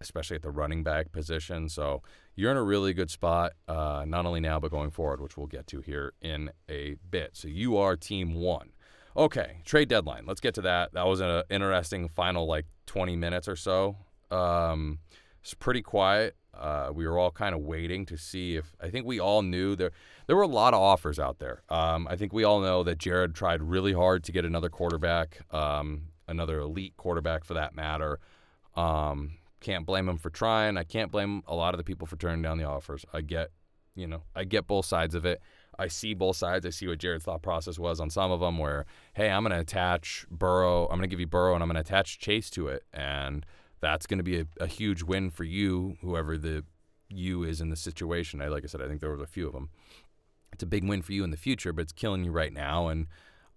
especially 0.00 0.36
at 0.36 0.42
the 0.42 0.50
running 0.50 0.84
back 0.84 1.10
position. 1.10 1.68
So 1.68 2.02
you're 2.36 2.52
in 2.52 2.56
a 2.56 2.62
really 2.62 2.92
good 2.92 3.10
spot, 3.10 3.52
uh, 3.66 4.04
not 4.06 4.24
only 4.24 4.40
now 4.40 4.60
but 4.60 4.70
going 4.70 4.90
forward, 4.90 5.20
which 5.20 5.36
we'll 5.36 5.48
get 5.48 5.66
to 5.68 5.80
here 5.80 6.12
in 6.20 6.50
a 6.68 6.96
bit. 7.10 7.30
So 7.32 7.48
you 7.48 7.76
are 7.76 7.96
team 7.96 8.34
one. 8.34 8.70
Okay, 9.16 9.60
trade 9.64 9.88
deadline. 9.88 10.24
Let's 10.26 10.40
get 10.40 10.54
to 10.54 10.62
that. 10.62 10.92
That 10.92 11.06
was 11.06 11.20
an 11.20 11.42
interesting 11.50 12.08
final 12.08 12.46
like 12.46 12.66
20 12.86 13.16
minutes 13.16 13.48
or 13.48 13.56
so. 13.56 13.96
Um, 14.30 15.00
it's 15.42 15.54
pretty 15.54 15.82
quiet. 15.82 16.36
Uh, 16.54 16.90
we 16.92 17.06
were 17.06 17.18
all 17.18 17.30
kind 17.30 17.54
of 17.54 17.60
waiting 17.60 18.04
to 18.06 18.16
see 18.16 18.56
if 18.56 18.74
I 18.80 18.90
think 18.90 19.06
we 19.06 19.20
all 19.20 19.42
knew 19.42 19.76
there 19.76 19.92
there 20.26 20.36
were 20.36 20.42
a 20.42 20.48
lot 20.48 20.74
of 20.74 20.80
offers 20.80 21.18
out 21.18 21.38
there. 21.38 21.62
Um, 21.68 22.06
I 22.08 22.16
think 22.16 22.32
we 22.32 22.44
all 22.44 22.60
know 22.60 22.82
that 22.82 22.98
Jared 22.98 23.34
tried 23.34 23.62
really 23.62 23.92
hard 23.92 24.24
to 24.24 24.32
get 24.32 24.44
another 24.44 24.68
quarterback, 24.68 25.40
um, 25.52 26.02
another 26.28 26.60
elite 26.60 26.96
quarterback 26.96 27.44
for 27.44 27.54
that 27.54 27.74
matter. 27.74 28.18
Um, 28.76 29.32
can't 29.60 29.84
blame 29.84 30.08
him 30.08 30.18
for 30.18 30.30
trying. 30.30 30.76
I 30.76 30.84
can't 30.84 31.10
blame 31.10 31.42
a 31.46 31.54
lot 31.54 31.74
of 31.74 31.78
the 31.78 31.84
people 31.84 32.06
for 32.06 32.16
turning 32.16 32.42
down 32.42 32.58
the 32.58 32.64
offers. 32.64 33.04
I 33.12 33.20
get, 33.20 33.50
you 33.94 34.06
know, 34.06 34.22
I 34.34 34.44
get 34.44 34.66
both 34.66 34.86
sides 34.86 35.14
of 35.14 35.24
it. 35.24 35.40
I 35.78 35.88
see 35.88 36.14
both 36.14 36.36
sides. 36.36 36.66
I 36.66 36.70
see 36.70 36.86
what 36.88 36.98
Jared's 36.98 37.24
thought 37.24 37.42
process 37.42 37.78
was 37.78 38.00
on 38.00 38.10
some 38.10 38.30
of 38.30 38.40
them, 38.40 38.58
where 38.58 38.86
hey, 39.14 39.30
I'm 39.30 39.42
going 39.42 39.52
to 39.52 39.60
attach 39.60 40.26
Burrow. 40.30 40.84
I'm 40.84 40.98
going 40.98 41.02
to 41.02 41.08
give 41.08 41.20
you 41.20 41.26
Burrow, 41.26 41.54
and 41.54 41.62
I'm 41.62 41.68
going 41.68 41.82
to 41.82 41.88
attach 41.88 42.18
Chase 42.18 42.50
to 42.50 42.68
it, 42.68 42.84
and 42.92 43.46
that's 43.80 44.06
going 44.06 44.18
to 44.18 44.24
be 44.24 44.40
a, 44.40 44.46
a, 44.60 44.66
huge 44.66 45.02
win 45.02 45.30
for 45.30 45.44
you, 45.44 45.96
whoever 46.00 46.36
the 46.36 46.64
you 47.08 47.42
is 47.42 47.60
in 47.60 47.70
the 47.70 47.76
situation. 47.76 48.40
I 48.40 48.48
like 48.48 48.64
I 48.64 48.66
said, 48.66 48.82
I 48.82 48.88
think 48.88 49.00
there 49.00 49.10
was 49.10 49.20
a 49.20 49.26
few 49.26 49.46
of 49.46 49.52
them. 49.52 49.70
It's 50.52 50.62
a 50.62 50.66
big 50.66 50.86
win 50.86 51.02
for 51.02 51.12
you 51.12 51.24
in 51.24 51.30
the 51.30 51.36
future, 51.36 51.72
but 51.72 51.82
it's 51.82 51.92
killing 51.92 52.24
you 52.24 52.30
right 52.30 52.52
now. 52.52 52.88
And 52.88 53.06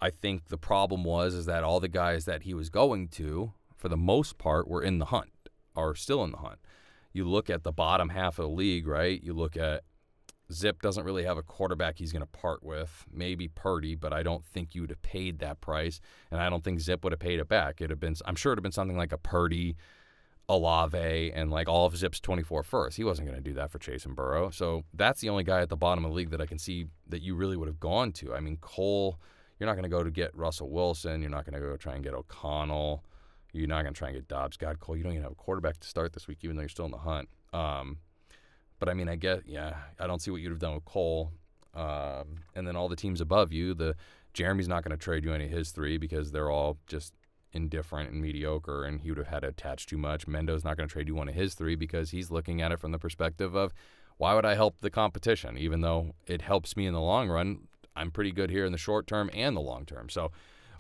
I 0.02 0.10
think 0.10 0.48
the 0.48 0.58
problem 0.58 1.04
was 1.04 1.34
is 1.34 1.46
that 1.46 1.64
all 1.64 1.80
the 1.80 1.88
guys 1.88 2.26
that 2.26 2.44
he 2.44 2.54
was 2.54 2.70
going 2.70 3.10
to, 3.10 3.54
for 3.78 3.90
the 3.90 3.98
most 3.98 4.38
part, 4.38 4.68
were 4.68 4.84
in 4.84 5.00
the 5.00 5.06
hunt, 5.06 5.50
are 5.76 5.96
still 5.96 6.24
in 6.24 6.32
the 6.32 6.38
hunt. 6.38 6.60
You 7.12 7.26
look 7.26 7.50
at 7.50 7.64
the 7.64 7.72
bottom 7.72 8.10
half 8.10 8.40
of 8.40 8.46
the 8.46 8.52
league, 8.52 8.88
right? 8.88 9.22
You 9.22 9.34
look 9.34 9.56
at 9.56 9.84
Zip 10.52 10.82
doesn't 10.82 11.04
really 11.04 11.24
have 11.24 11.38
a 11.38 11.44
quarterback 11.44 11.98
he's 11.98 12.12
going 12.12 12.22
to 12.22 12.28
part 12.28 12.64
with. 12.64 13.06
Maybe 13.12 13.48
Purdy, 13.48 13.96
but 13.96 14.14
I 14.14 14.24
don't 14.24 14.46
think 14.46 14.76
you 14.76 14.82
would 14.82 14.90
have 14.90 15.02
paid 15.02 15.40
that 15.40 15.62
price, 15.62 16.00
and 16.32 16.40
I 16.40 16.50
don't 16.50 16.64
think 16.64 16.80
Zip 16.80 17.04
would 17.04 17.14
have 17.14 17.20
paid 17.20 17.40
it 17.40 17.48
back. 17.48 17.76
It'd 17.80 17.90
have 17.90 18.00
been, 18.00 18.16
I'm 18.26 18.36
sure, 18.36 18.52
it'd 18.52 18.60
have 18.60 18.64
been 18.64 18.72
something 18.72 18.98
like 18.98 19.12
a 19.12 19.18
Purdy 19.18 19.76
Olave 20.50 21.32
and 21.34 21.50
like 21.50 21.70
all 21.70 21.86
of 21.86 21.96
Zip's 21.96 22.20
24 22.20 22.64
first. 22.64 22.98
He 22.98 23.04
wasn't 23.04 23.28
going 23.28 23.42
to 23.42 23.50
do 23.50 23.54
that 23.56 23.72
for 23.72 23.80
Chase 23.80 24.06
and 24.06 24.16
Burrow. 24.16 24.50
So 24.50 24.84
that's 24.94 25.22
the 25.22 25.30
only 25.30 25.44
guy 25.44 25.62
at 25.62 25.70
the 25.70 25.78
bottom 25.78 26.04
of 26.04 26.12
the 26.12 26.16
league 26.16 26.32
that 26.32 26.42
I 26.42 26.46
can 26.46 26.60
see 26.60 26.88
that 27.08 27.22
you 27.22 27.36
really 27.36 27.56
would 27.56 27.68
have 27.68 27.80
gone 27.80 28.12
to. 28.14 28.34
I 28.34 28.40
mean, 28.40 28.58
Cole, 28.58 29.20
you're 29.60 29.68
not 29.68 29.74
going 29.74 29.84
to 29.84 29.90
go 29.90 30.04
to 30.04 30.12
get 30.12 30.36
Russell 30.36 30.70
Wilson. 30.70 31.22
You're 31.22 31.32
not 31.32 31.46
going 31.46 31.60
to 31.62 31.66
go 31.66 31.78
try 31.78 31.96
and 31.96 32.04
get 32.04 32.14
O'Connell. 32.14 33.04
You're 33.54 33.68
not 33.68 33.84
going 33.84 33.94
to 33.94 33.98
try 33.98 34.10
and 34.10 34.18
get 34.18 34.28
Dobbs. 34.28 34.58
God, 34.58 34.80
Cole, 34.80 34.98
you 34.98 35.04
don't 35.04 35.14
even 35.14 35.24
have 35.24 35.32
a 35.32 35.36
quarterback 35.36 35.80
to 35.80 35.88
start 35.88 36.14
this 36.14 36.28
week, 36.28 36.40
even 36.42 36.56
though 36.56 36.64
you're 36.64 36.70
still 36.70 36.86
in 36.86 36.92
the 36.92 36.98
hunt. 36.98 37.30
Um, 37.54 38.00
but 38.80 38.90
I 38.90 38.94
mean, 38.96 39.08
I 39.08 39.16
get, 39.16 39.44
yeah, 39.46 39.76
I 40.00 40.08
don't 40.08 40.22
see 40.22 40.32
what 40.32 40.42
you'd 40.42 40.50
have 40.50 40.60
done 40.60 40.74
with 40.74 40.86
Cole. 40.86 41.32
Um, 41.74 42.42
and 42.56 42.68
then 42.68 42.76
all 42.76 42.90
the 42.90 42.96
teams 42.96 43.22
above 43.22 43.54
you, 43.54 43.74
the 43.74 43.96
Jeremy's 44.34 44.68
not 44.68 44.84
going 44.84 44.98
to 44.98 45.02
trade 45.02 45.24
you 45.24 45.34
any 45.34 45.46
of 45.46 45.52
his 45.52 45.72
three 45.72 45.98
because 45.98 46.32
they're 46.32 46.50
all 46.50 46.78
just 46.88 47.14
indifferent 47.54 48.12
and 48.12 48.22
mediocre, 48.22 48.84
and 48.84 49.02
he 49.02 49.10
would 49.10 49.18
have 49.18 49.28
had 49.28 49.40
to 49.42 49.48
attach 49.50 49.86
too 49.86 49.98
much. 49.98 50.28
Mendo's 50.28 50.64
not 50.64 50.76
going 50.76 50.90
to 50.90 50.94
trade 50.94 51.08
you 51.08 51.16
one 51.16 51.30
of 51.30 51.36
his 51.36 51.54
three 51.54 51.76
because 51.76 52.12
he's 52.12 52.32
looking 52.32 52.62
at 52.62 52.72
it 52.72 52.80
from 52.80 52.92
the 52.92 53.00
perspective 53.00 53.56
of 53.56 53.74
why 54.18 54.34
would 54.34 54.46
I 54.46 54.56
help 54.56 54.80
the 54.80 54.90
competition, 54.90 55.58
even 55.58 55.82
though 55.82 56.14
it 56.28 56.42
helps 56.42 56.76
me 56.76 56.86
in 56.86 56.94
the 56.94 57.02
long 57.02 57.30
run. 57.30 57.68
I'm 57.96 58.12
pretty 58.12 58.32
good 58.32 58.50
here 58.50 58.66
in 58.66 58.72
the 58.72 58.78
short 58.78 59.08
term 59.08 59.30
and 59.34 59.56
the 59.56 59.62
long 59.62 59.86
term. 59.86 60.10
So 60.10 60.32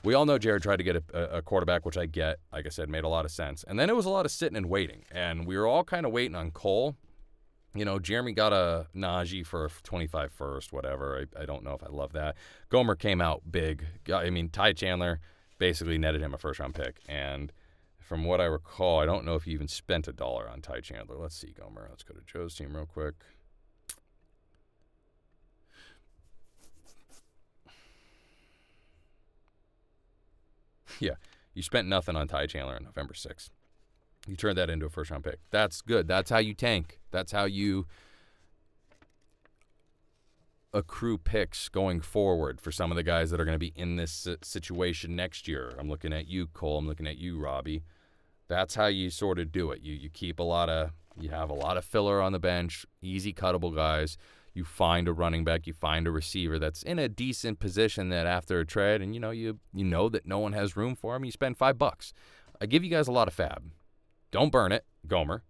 we 0.03 0.13
all 0.13 0.25
know 0.25 0.37
Jared 0.37 0.63
tried 0.63 0.77
to 0.77 0.83
get 0.83 0.97
a, 1.13 1.37
a, 1.37 1.41
quarterback, 1.41 1.85
which 1.85 1.97
I 1.97 2.05
get. 2.05 2.39
Like 2.51 2.65
I 2.65 2.69
said, 2.69 2.89
made 2.89 3.03
a 3.03 3.07
lot 3.07 3.25
of 3.25 3.31
sense. 3.31 3.63
And 3.67 3.79
then 3.79 3.89
it 3.89 3.95
was 3.95 4.05
a 4.05 4.09
lot 4.09 4.25
of 4.25 4.31
sitting 4.31 4.57
and 4.57 4.65
waiting, 4.67 5.05
and 5.11 5.45
we 5.47 5.57
were 5.57 5.67
all 5.67 5.83
kind 5.83 6.05
of 6.05 6.11
waiting 6.11 6.35
on 6.35 6.51
Cole. 6.51 6.95
You 7.75 7.85
know, 7.85 7.97
Jeremy 7.97 8.33
got 8.33 8.53
a 8.53 8.87
Najee 8.95 9.45
for 9.45 9.69
25 9.81 10.31
first, 10.31 10.73
whatever. 10.73 11.25
I, 11.37 11.41
I 11.41 11.45
don't 11.45 11.63
know 11.63 11.73
if 11.73 11.83
I 11.83 11.87
love 11.89 12.13
that. 12.13 12.35
Gomer 12.69 12.95
came 12.95 13.19
out 13.19 13.41
big. 13.49 13.85
I 14.13 14.29
mean, 14.29 14.49
Ty 14.49 14.73
Chandler 14.73 15.19
basically 15.57 15.97
netted 15.97 16.21
him 16.21 16.33
a 16.33 16.37
first 16.37 16.59
round 16.59 16.75
pick. 16.75 16.99
And 17.07 17.51
from 17.99 18.25
what 18.25 18.41
I 18.41 18.45
recall, 18.45 18.99
I 18.99 19.05
don't 19.05 19.25
know 19.25 19.35
if 19.35 19.43
he 19.43 19.51
even 19.51 19.67
spent 19.67 20.07
a 20.07 20.13
dollar 20.13 20.49
on 20.49 20.61
Ty 20.61 20.81
Chandler. 20.81 21.17
Let's 21.17 21.35
see, 21.35 21.53
Gomer. 21.57 21.87
Let's 21.89 22.03
go 22.03 22.13
to 22.13 22.21
Joe's 22.25 22.55
team 22.55 22.75
real 22.75 22.85
quick. 22.85 23.15
Yeah, 30.99 31.15
you 31.55 31.63
spent 31.63 31.87
nothing 31.87 32.15
on 32.15 32.27
Ty 32.27 32.45
Chandler 32.45 32.75
on 32.75 32.83
November 32.83 33.15
6th. 33.15 33.49
You 34.27 34.35
turned 34.35 34.57
that 34.59 34.69
into 34.69 34.85
a 34.85 34.89
first 34.89 35.09
round 35.11 35.23
pick. 35.23 35.39
That's 35.49 35.81
good. 35.81 36.07
That's 36.07 36.29
how 36.29 36.37
you 36.37 36.53
tank. 36.53 36.99
That's 37.11 37.31
how 37.31 37.45
you 37.45 37.87
accrue 40.73 41.17
picks 41.17 41.69
going 41.69 42.01
forward 42.01 42.59
for 42.59 42.71
some 42.71 42.91
of 42.91 42.95
the 42.95 43.03
guys 43.03 43.29
that 43.29 43.39
are 43.39 43.45
going 43.45 43.55
to 43.55 43.59
be 43.59 43.73
in 43.75 43.95
this 43.95 44.27
situation 44.41 45.15
next 45.15 45.47
year. 45.47 45.73
I'm 45.77 45.89
looking 45.89 46.13
at 46.13 46.27
you, 46.27 46.47
Cole. 46.47 46.79
I'm 46.79 46.87
looking 46.87 47.07
at 47.07 47.17
you, 47.17 47.39
Robbie. 47.39 47.83
That's 48.47 48.75
how 48.75 48.87
you 48.87 49.09
sort 49.09 49.39
of 49.39 49.51
do 49.51 49.71
it. 49.71 49.81
You 49.81 49.93
you 49.93 50.09
keep 50.09 50.39
a 50.39 50.43
lot 50.43 50.69
of 50.69 50.91
you 51.19 51.29
have 51.29 51.49
a 51.49 51.55
lot 51.55 51.77
of 51.77 51.85
filler 51.85 52.21
on 52.21 52.31
the 52.31 52.39
bench, 52.39 52.85
easy 53.01 53.33
cuttable 53.33 53.73
guys. 53.73 54.17
You 54.53 54.63
find 54.63 55.07
a 55.07 55.13
running 55.13 55.43
back, 55.43 55.65
you 55.65 55.73
find 55.73 56.05
a 56.05 56.11
receiver 56.11 56.59
that's 56.59 56.83
in 56.83 56.99
a 56.99 57.09
decent 57.09 57.59
position 57.59 58.09
that 58.09 58.27
after 58.27 58.59
a 58.59 58.65
trade, 58.65 59.01
and 59.01 59.13
you 59.13 59.19
know 59.19 59.31
you 59.31 59.59
you 59.73 59.85
know 59.85 60.09
that 60.09 60.25
no 60.25 60.39
one 60.39 60.53
has 60.53 60.75
room 60.75 60.95
for 60.95 61.15
him. 61.15 61.25
You 61.25 61.31
spend 61.31 61.57
five 61.57 61.77
bucks. 61.77 62.13
I 62.61 62.65
give 62.65 62.83
you 62.83 62.89
guys 62.89 63.07
a 63.07 63.11
lot 63.11 63.27
of 63.27 63.33
fab. 63.33 63.63
Don't 64.31 64.51
burn 64.51 64.71
it, 64.71 64.85
Gomer. 65.07 65.43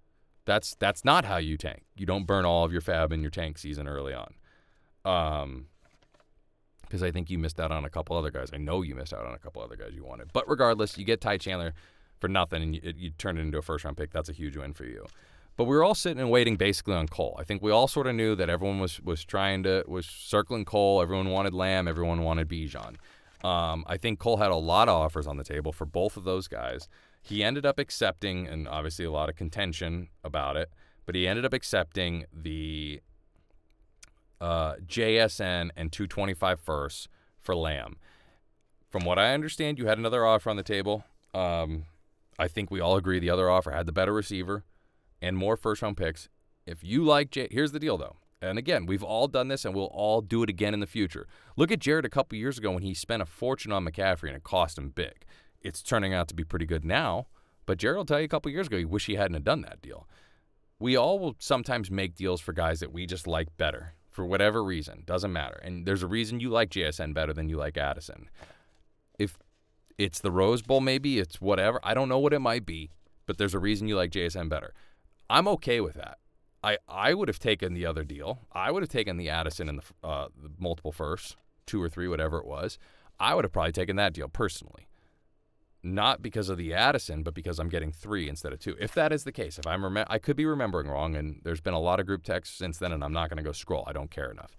That's 0.46 0.76
that's 0.76 1.06
not 1.06 1.26
how 1.26 1.38
you 1.38 1.58
tank. 1.58 1.84
You 1.96 2.06
don't 2.06 2.28
burn 2.28 2.46
all 2.46 2.66
of 2.66 2.72
your 2.72 2.82
fab 2.82 3.12
in 3.12 3.22
your 3.22 3.32
tank 3.32 3.58
season 3.58 3.88
early 3.88 4.14
on. 4.14 4.34
Um, 5.06 5.68
because 6.82 7.02
I 7.02 7.10
think 7.10 7.32
you 7.32 7.40
missed 7.40 7.60
out 7.60 7.72
on 7.72 7.86
a 7.86 7.90
couple 7.90 8.16
other 8.16 8.30
guys. 8.30 8.52
I 8.54 8.58
know 8.58 8.84
you 8.84 8.94
missed 8.94 9.16
out 9.16 9.26
on 9.26 9.34
a 9.34 9.40
couple 9.40 9.64
other 9.64 9.76
guys 9.76 9.94
you 9.96 10.04
wanted. 10.04 10.32
But 10.32 10.48
regardless, 10.48 10.96
you 10.96 11.06
get 11.06 11.22
Ty 11.22 11.38
Chandler 11.38 11.74
for 12.20 12.28
nothing 12.28 12.62
and 12.62 12.76
you, 12.76 12.94
you 12.96 13.10
turn 13.10 13.40
it 13.40 13.42
into 13.42 13.58
a 13.58 13.64
first 13.64 13.84
round 13.84 13.98
pick. 13.98 14.12
That's 14.12 14.30
a 14.30 14.34
huge 14.34 14.56
win 14.58 14.74
for 14.74 14.86
you. 14.86 15.08
But 15.58 15.64
we 15.64 15.76
were 15.76 15.84
all 15.84 15.96
sitting 15.96 16.20
and 16.20 16.30
waiting 16.30 16.56
basically 16.56 16.94
on 16.94 17.08
Cole. 17.08 17.36
I 17.40 17.44
think 17.44 17.64
we 17.64 17.72
all 17.72 17.88
sort 17.88 18.06
of 18.06 18.14
knew 18.14 18.36
that 18.36 18.48
everyone 18.48 18.80
was 18.80 19.02
was 19.02 19.26
trying 19.26 19.64
to 19.64 19.84
was 19.88 20.06
circling 20.06 20.66
Cole. 20.66 21.02
Everyone 21.02 21.30
wanted 21.30 21.56
Lamb. 21.56 21.88
Everyone 21.88 22.22
wanted 22.22 22.48
Bijan. 22.48 22.96
Um, 23.44 23.84
I 23.88 23.98
think 23.98 24.20
Cole 24.20 24.38
had 24.38 24.52
a 24.52 24.56
lot 24.56 24.88
of 24.88 24.96
offers 24.96 25.28
on 25.28 25.38
the 25.38 25.44
table 25.44 25.72
for 25.72 25.86
both 25.86 26.16
of 26.16 26.24
those 26.24 26.48
guys. 26.48 26.88
He 27.22 27.44
ended 27.44 27.66
up 27.66 27.80
accepting, 27.80 28.48
and 28.48 28.68
obviously 28.68 29.06
a 29.06 29.12
lot 29.12 29.30
of 29.30 29.36
contention 29.36 30.10
about 30.24 30.58
it, 30.58 30.70
but 31.06 31.16
he 31.16 31.28
ended 31.28 31.46
up 31.46 31.54
accepting 31.54 32.26
the 32.32 33.02
uh, 34.44 34.76
JSN 34.86 35.70
and 35.78 35.92
225 35.92 36.60
first 36.60 37.08
for 37.40 37.56
Lamb. 37.56 37.96
From 38.90 39.06
what 39.06 39.18
I 39.18 39.34
understand, 39.34 39.80
you 39.80 39.88
had 39.88 39.98
another 39.98 40.26
offer 40.26 40.50
on 40.50 40.58
the 40.58 40.64
table. 40.64 41.06
Um, 41.34 41.86
I 42.38 42.50
think 42.50 42.70
we 42.70 42.82
all 42.82 42.98
agree 42.98 43.20
the 43.20 43.30
other 43.30 43.50
offer 43.50 43.72
had 43.72 43.86
the 43.86 43.94
better 43.94 44.14
receiver 44.14 44.66
and 45.22 45.38
more 45.38 45.56
first 45.56 45.82
round 45.82 45.96
picks. 45.96 46.28
If 46.66 46.84
you 46.84 47.06
like 47.06 47.32
J, 47.32 47.48
here's 47.52 47.72
the 47.72 47.80
deal 47.80 47.98
though. 47.98 48.18
And 48.42 48.60
again, 48.60 48.86
we've 48.86 49.04
all 49.04 49.30
done 49.30 49.48
this 49.48 49.64
and 49.64 49.74
we'll 49.74 49.86
all 49.86 50.20
do 50.20 50.44
it 50.44 50.50
again 50.50 50.74
in 50.74 50.82
the 50.82 50.88
future. 50.88 51.26
Look 51.56 51.72
at 51.72 51.80
Jared 51.80 52.04
a 52.04 52.10
couple 52.10 52.38
years 52.38 52.58
ago 52.58 52.72
when 52.72 52.84
he 52.84 52.94
spent 52.94 53.22
a 53.22 53.26
fortune 53.26 53.72
on 53.72 53.86
McCaffrey 53.86 54.28
and 54.28 54.36
it 54.36 54.44
cost 54.44 54.78
him 54.78 54.90
big. 54.90 55.24
It's 55.62 55.82
turning 55.82 56.14
out 56.14 56.28
to 56.28 56.36
be 56.36 56.44
pretty 56.44 56.66
good 56.66 56.84
now, 56.84 57.28
but 57.66 57.78
Jared 57.78 57.96
will 57.96 58.06
tell 58.06 58.20
you 58.20 58.26
a 58.26 58.30
couple 58.30 58.52
years 58.52 58.68
ago 58.68 58.78
he 58.78 58.84
wish 58.84 59.06
he 59.06 59.16
hadn't 59.16 59.36
have 59.36 59.46
done 59.46 59.62
that 59.62 59.82
deal. 59.82 60.06
We 60.80 60.98
all 60.98 61.18
will 61.18 61.38
sometimes 61.40 61.90
make 61.90 62.16
deals 62.16 62.42
for 62.42 62.52
guys 62.52 62.82
that 62.82 62.92
we 62.92 63.06
just 63.06 63.26
like 63.26 63.56
better 63.56 63.94
for 64.14 64.26
whatever 64.26 64.64
reason, 64.64 65.04
doesn't 65.06 65.34
matter. 65.34 65.60
And 65.64 65.86
there's 65.86 66.04
a 66.04 66.08
reason 66.08 66.40
you 66.40 66.50
like 66.50 66.70
JSN 66.70 67.14
better 67.14 67.34
than 67.34 67.50
you 67.50 67.58
like 67.58 67.78
Addison. 67.78 68.30
If 69.18 69.38
it's 69.98 70.20
the 70.20 70.32
Rose 70.32 70.62
Bowl, 70.62 70.82
maybe 70.82 71.20
it's 71.20 71.42
whatever. 71.42 71.80
I 71.84 71.94
don't 71.94 72.10
know 72.10 72.20
what 72.20 72.34
it 72.34 72.40
might 72.40 72.66
be, 72.66 72.92
but 73.26 73.38
there's 73.38 73.54
a 73.54 73.60
reason 73.60 73.88
you 73.88 73.96
like 73.96 74.12
JSN 74.12 74.50
better. 74.50 74.74
I'm 75.30 75.48
okay 75.48 75.82
with 75.82 75.96
that. 75.96 76.20
I, 76.64 76.78
I 76.88 77.14
would 77.14 77.28
have 77.28 77.40
taken 77.40 77.74
the 77.74 77.86
other 77.86 78.04
deal. 78.04 78.40
I 78.54 78.72
would 78.72 78.84
have 78.84 78.90
taken 78.90 79.18
the 79.18 79.30
Addison 79.30 79.68
and 79.68 79.80
the, 79.80 80.08
uh, 80.08 80.28
the 80.42 80.52
multiple 80.58 80.92
firsts, 80.92 81.36
two 81.66 81.82
or 81.82 81.90
three, 81.90 82.08
whatever 82.08 82.38
it 82.38 82.46
was. 82.46 82.78
I 83.20 83.36
would 83.36 83.44
have 83.44 83.52
probably 83.52 83.74
taken 83.74 83.96
that 83.98 84.14
deal 84.14 84.30
personally. 84.30 84.88
Not 85.86 86.22
because 86.22 86.48
of 86.48 86.58
the 86.58 86.74
Addison, 86.74 87.24
but 87.24 87.34
because 87.34 87.60
I'm 87.60 87.68
getting 87.68 87.92
three 87.92 88.30
instead 88.30 88.54
of 88.54 88.60
two. 88.60 88.76
If 88.80 88.94
that 88.94 89.12
is 89.12 89.26
the 89.26 89.34
case, 89.34 89.60
if 89.60 89.68
I'm 89.68 89.84
rem- 89.84 90.06
I 90.08 90.18
could 90.18 90.38
be 90.38 90.46
remembering 90.46 90.88
wrong, 90.88 91.16
and 91.16 91.42
there's 91.44 91.60
been 91.60 91.74
a 91.74 91.80
lot 91.80 92.00
of 92.00 92.06
group 92.06 92.24
texts 92.24 92.58
since 92.58 92.78
then, 92.78 92.94
and 92.94 93.04
I'm 93.04 93.12
not 93.12 93.30
going 93.30 93.38
to 93.38 93.44
go 93.44 93.52
scroll. 93.52 93.84
I 93.86 93.92
don't 93.92 94.10
care 94.10 94.32
enough. 94.32 94.56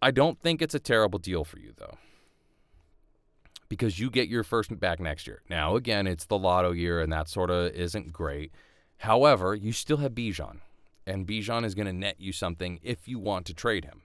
I 0.00 0.10
don't 0.10 0.40
think 0.40 0.62
it's 0.62 0.74
a 0.74 0.80
terrible 0.80 1.18
deal 1.18 1.44
for 1.44 1.58
you 1.58 1.72
though 1.76 1.96
because 3.68 3.98
you 3.98 4.10
get 4.10 4.28
your 4.28 4.44
first 4.44 4.78
back 4.78 5.00
next 5.00 5.26
year. 5.26 5.42
Now, 5.48 5.76
again, 5.76 6.06
it's 6.06 6.26
the 6.26 6.38
lotto 6.38 6.72
year, 6.72 7.00
and 7.00 7.12
that 7.12 7.28
sort 7.28 7.50
of 7.50 7.72
isn't 7.72 8.12
great. 8.12 8.52
However, 8.98 9.54
you 9.54 9.72
still 9.72 9.96
have 9.98 10.12
Bijan, 10.12 10.60
and 11.06 11.26
Bijan 11.26 11.64
is 11.64 11.74
going 11.74 11.86
to 11.86 11.92
net 11.92 12.16
you 12.18 12.32
something 12.32 12.78
if 12.82 13.08
you 13.08 13.18
want 13.18 13.46
to 13.46 13.54
trade 13.54 13.84
him. 13.84 14.02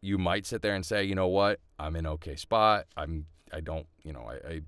You 0.00 0.18
might 0.18 0.46
sit 0.46 0.62
there 0.62 0.74
and 0.74 0.84
say, 0.84 1.04
you 1.04 1.14
know 1.14 1.28
what, 1.28 1.60
I'm 1.78 1.96
in 1.96 2.06
okay 2.06 2.36
spot. 2.36 2.86
I'm, 2.96 3.26
I 3.52 3.60
don't, 3.60 3.86
you 4.02 4.12
know, 4.12 4.28
I, 4.28 4.48
I 4.48 4.60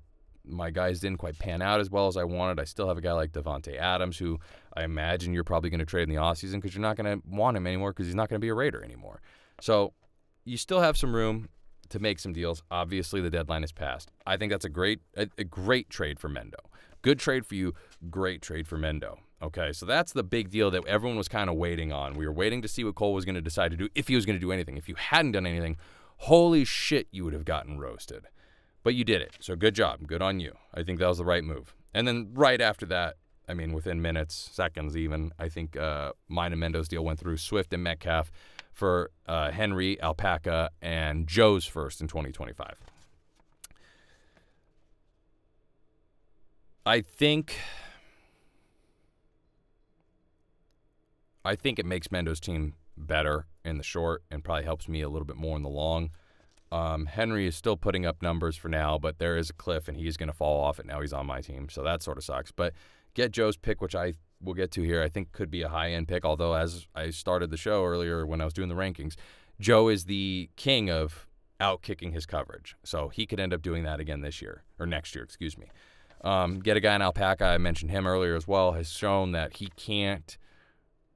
my 0.46 0.70
guys 0.70 1.00
didn't 1.00 1.18
quite 1.18 1.38
pan 1.38 1.62
out 1.62 1.80
as 1.80 1.90
well 1.90 2.06
as 2.06 2.16
I 2.16 2.24
wanted. 2.24 2.60
I 2.60 2.64
still 2.64 2.88
have 2.88 2.98
a 2.98 3.00
guy 3.00 3.12
like 3.12 3.32
Davante 3.32 3.78
Adams, 3.78 4.18
who 4.18 4.38
I 4.76 4.84
imagine 4.84 5.32
you're 5.32 5.44
probably 5.44 5.70
going 5.70 5.80
to 5.80 5.86
trade 5.86 6.02
in 6.02 6.14
the 6.14 6.20
offseason 6.20 6.54
because 6.56 6.74
you're 6.74 6.82
not 6.82 6.96
going 6.96 7.18
to 7.20 7.26
want 7.26 7.56
him 7.56 7.66
anymore 7.66 7.92
because 7.92 8.06
he's 8.06 8.14
not 8.14 8.28
going 8.28 8.38
to 8.38 8.44
be 8.44 8.50
a 8.50 8.54
Raider 8.54 8.84
anymore. 8.84 9.22
So 9.60 9.94
you 10.44 10.58
still 10.58 10.80
have 10.80 10.96
some 10.96 11.14
room 11.14 11.48
to 11.88 11.98
make 11.98 12.18
some 12.18 12.32
deals. 12.32 12.62
Obviously, 12.70 13.20
the 13.20 13.30
deadline 13.30 13.64
is 13.64 13.72
passed. 13.72 14.10
I 14.26 14.36
think 14.36 14.52
that's 14.52 14.64
a 14.64 14.70
great 14.70 15.00
a, 15.16 15.28
a 15.38 15.44
great 15.44 15.88
trade 15.88 16.20
for 16.20 16.28
Mendo. 16.28 16.60
Good 17.02 17.18
trade 17.18 17.46
for 17.46 17.54
you. 17.54 17.74
Great 18.10 18.42
trade 18.42 18.66
for 18.66 18.78
Mendo. 18.78 19.18
Okay, 19.42 19.72
so 19.72 19.84
that's 19.84 20.12
the 20.12 20.22
big 20.22 20.50
deal 20.50 20.70
that 20.70 20.86
everyone 20.86 21.18
was 21.18 21.28
kind 21.28 21.50
of 21.50 21.56
waiting 21.56 21.92
on. 21.92 22.14
We 22.14 22.26
were 22.26 22.32
waiting 22.32 22.62
to 22.62 22.68
see 22.68 22.82
what 22.82 22.94
Cole 22.94 23.12
was 23.12 23.26
going 23.26 23.34
to 23.34 23.42
decide 23.42 23.72
to 23.72 23.76
do, 23.76 23.88
if 23.94 24.08
he 24.08 24.14
was 24.14 24.24
going 24.24 24.36
to 24.36 24.40
do 24.40 24.52
anything. 24.52 24.78
If 24.78 24.88
you 24.88 24.94
hadn't 24.94 25.32
done 25.32 25.46
anything, 25.46 25.76
holy 26.16 26.64
shit, 26.64 27.08
you 27.10 27.24
would 27.24 27.34
have 27.34 27.44
gotten 27.44 27.78
roasted. 27.78 28.28
But 28.84 28.94
you 28.94 29.02
did 29.02 29.22
it, 29.22 29.32
so 29.40 29.56
good 29.56 29.74
job. 29.74 30.06
Good 30.06 30.22
on 30.22 30.38
you. 30.38 30.52
I 30.72 30.82
think 30.82 31.00
that 31.00 31.08
was 31.08 31.18
the 31.18 31.24
right 31.24 31.42
move. 31.42 31.74
And 31.94 32.06
then 32.06 32.30
right 32.34 32.60
after 32.60 32.84
that, 32.86 33.16
I 33.48 33.54
mean, 33.54 33.72
within 33.72 34.00
minutes, 34.00 34.50
seconds 34.52 34.96
even, 34.96 35.32
I 35.38 35.48
think 35.48 35.76
uh, 35.76 36.12
mine 36.28 36.52
and 36.52 36.60
Mendo's 36.60 36.86
deal 36.86 37.02
went 37.02 37.18
through. 37.18 37.38
Swift 37.38 37.72
and 37.72 37.82
Metcalf 37.82 38.30
for 38.72 39.10
uh, 39.26 39.50
Henry, 39.50 40.00
Alpaca, 40.02 40.70
and 40.82 41.26
Joe's 41.26 41.64
first 41.64 42.02
in 42.02 42.08
2025. 42.08 42.74
I 46.86 47.00
think 47.00 47.56
I 51.42 51.56
think 51.56 51.78
it 51.78 51.86
makes 51.86 52.10
Mendo's 52.12 52.40
team 52.40 52.74
better 52.96 53.46
in 53.64 53.78
the 53.78 53.82
short 53.82 54.22
and 54.30 54.44
probably 54.44 54.64
helps 54.64 54.88
me 54.88 55.00
a 55.00 55.08
little 55.08 55.26
bit 55.26 55.36
more 55.36 55.56
in 55.56 55.62
the 55.62 55.68
long. 55.70 56.10
Um, 56.74 57.06
Henry 57.06 57.46
is 57.46 57.54
still 57.54 57.76
putting 57.76 58.04
up 58.04 58.20
numbers 58.20 58.56
for 58.56 58.68
now, 58.68 58.98
but 58.98 59.18
there 59.18 59.36
is 59.36 59.50
a 59.50 59.52
cliff 59.52 59.86
and 59.86 59.96
he's 59.96 60.16
going 60.16 60.26
to 60.28 60.32
fall 60.32 60.60
off 60.60 60.80
it 60.80 60.86
now. 60.86 61.00
He's 61.00 61.12
on 61.12 61.24
my 61.24 61.40
team, 61.40 61.68
so 61.68 61.84
that 61.84 62.02
sort 62.02 62.18
of 62.18 62.24
sucks. 62.24 62.50
But 62.50 62.74
get 63.14 63.30
Joe's 63.30 63.56
pick, 63.56 63.80
which 63.80 63.94
I 63.94 64.14
will 64.42 64.54
get 64.54 64.72
to 64.72 64.82
here, 64.82 65.00
I 65.00 65.08
think 65.08 65.30
could 65.30 65.52
be 65.52 65.62
a 65.62 65.68
high 65.68 65.92
end 65.92 66.08
pick. 66.08 66.24
Although, 66.24 66.54
as 66.54 66.88
I 66.92 67.10
started 67.10 67.50
the 67.50 67.56
show 67.56 67.84
earlier 67.84 68.26
when 68.26 68.40
I 68.40 68.44
was 68.44 68.52
doing 68.52 68.68
the 68.68 68.74
rankings, 68.74 69.14
Joe 69.60 69.86
is 69.86 70.06
the 70.06 70.50
king 70.56 70.90
of 70.90 71.28
out 71.60 71.82
kicking 71.82 72.10
his 72.10 72.26
coverage. 72.26 72.74
So 72.82 73.06
he 73.08 73.24
could 73.24 73.38
end 73.38 73.54
up 73.54 73.62
doing 73.62 73.84
that 73.84 74.00
again 74.00 74.22
this 74.22 74.42
year 74.42 74.64
or 74.80 74.84
next 74.84 75.14
year, 75.14 75.22
excuse 75.22 75.56
me. 75.56 75.66
Um, 76.22 76.58
get 76.58 76.76
a 76.76 76.80
guy 76.80 76.96
in 76.96 77.02
Alpaca, 77.02 77.44
I 77.44 77.58
mentioned 77.58 77.92
him 77.92 78.04
earlier 78.04 78.34
as 78.34 78.48
well, 78.48 78.72
has 78.72 78.90
shown 78.90 79.30
that 79.30 79.58
he 79.58 79.68
can't 79.76 80.36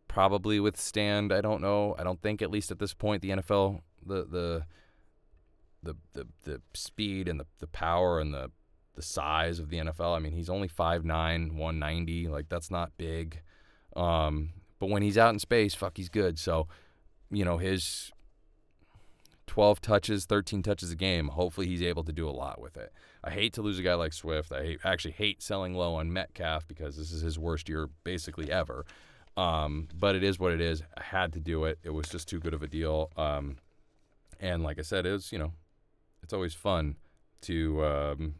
probably 0.07 0.61
withstand. 0.61 1.33
I 1.33 1.41
don't 1.41 1.61
know. 1.61 1.97
I 1.99 2.05
don't 2.05 2.23
think 2.23 2.43
at 2.43 2.51
least 2.51 2.71
at 2.71 2.79
this 2.79 2.95
point 2.95 3.23
the 3.23 3.31
NFL 3.31 3.81
the 4.07 4.25
the 4.25 4.67
the 5.83 5.97
the, 6.13 6.27
the 6.43 6.61
speed 6.75 7.29
and 7.29 7.41
the, 7.41 7.47
the 7.59 7.67
power 7.67 8.21
and 8.21 8.33
the 8.33 8.51
the 8.95 9.03
size 9.03 9.61
of 9.61 9.71
the 9.71 9.79
NFL. 9.79 10.17
I 10.17 10.19
mean, 10.19 10.33
he's 10.33 10.51
only 10.51 10.69
5'9", 10.69 11.05
190. 11.05 12.27
Like 12.27 12.49
that's 12.49 12.71
not 12.71 12.91
big. 12.99 13.41
Um, 13.95 14.51
but 14.81 14.91
when 14.91 15.03
he's 15.03 15.17
out 15.17 15.33
in 15.33 15.39
space, 15.39 15.75
fuck, 15.75 15.97
he's 15.97 16.09
good. 16.09 16.39
So, 16.39 16.67
you 17.31 17.45
know, 17.45 17.59
his 17.59 18.11
12 19.47 19.81
touches, 19.81 20.25
13 20.27 20.63
touches 20.63 20.91
a 20.91 20.97
game, 20.97 21.29
hopefully 21.29 21.67
he's 21.67 21.83
able 21.83 22.05
to 22.05 22.13
do 22.13 22.29
a 22.29 22.31
lot 22.31 22.61
with 22.61 22.77
it. 22.77 22.93
I 23.25 23.31
hate 23.31 23.53
to 23.55 23.63
lose 23.63 23.79
a 23.79 23.83
guy 23.83 23.95
like 23.95 24.13
Swift. 24.13 24.53
I 24.53 24.63
hate, 24.63 24.81
actually 24.85 25.13
hate 25.13 25.43
selling 25.43 25.75
low 25.75 25.95
on 25.95 26.13
Metcalf 26.13 26.67
because 26.69 26.97
this 26.97 27.11
is 27.11 27.23
his 27.23 27.39
worst 27.39 27.69
year 27.69 27.89
basically 28.05 28.51
ever. 28.51 28.85
Um, 29.37 29.89
but 29.95 30.17
it 30.17 30.23
is 30.23 30.39
what 30.39 30.53
it 30.53 30.61
is. 30.61 30.83
I 30.97 31.03
had 31.03 31.33
to 31.33 31.41
do 31.41 31.65
it. 31.65 31.79
It 31.83 31.91
was 31.91 32.09
just 32.09 32.29
too 32.29 32.41
good 32.41 32.55
of 32.55 32.63
a 32.63 32.67
deal. 32.67 33.11
Um, 33.17 33.59
and 34.41 34.63
like 34.63 34.79
I 34.79 34.83
said, 34.83 35.07
it 35.07 35.13
was, 35.13 35.33
you 35.33 35.39
know, 35.39 35.53
it's 36.29 36.35
always 36.35 36.53
fun 36.53 36.97
to 37.41 37.83
um, 37.87 38.35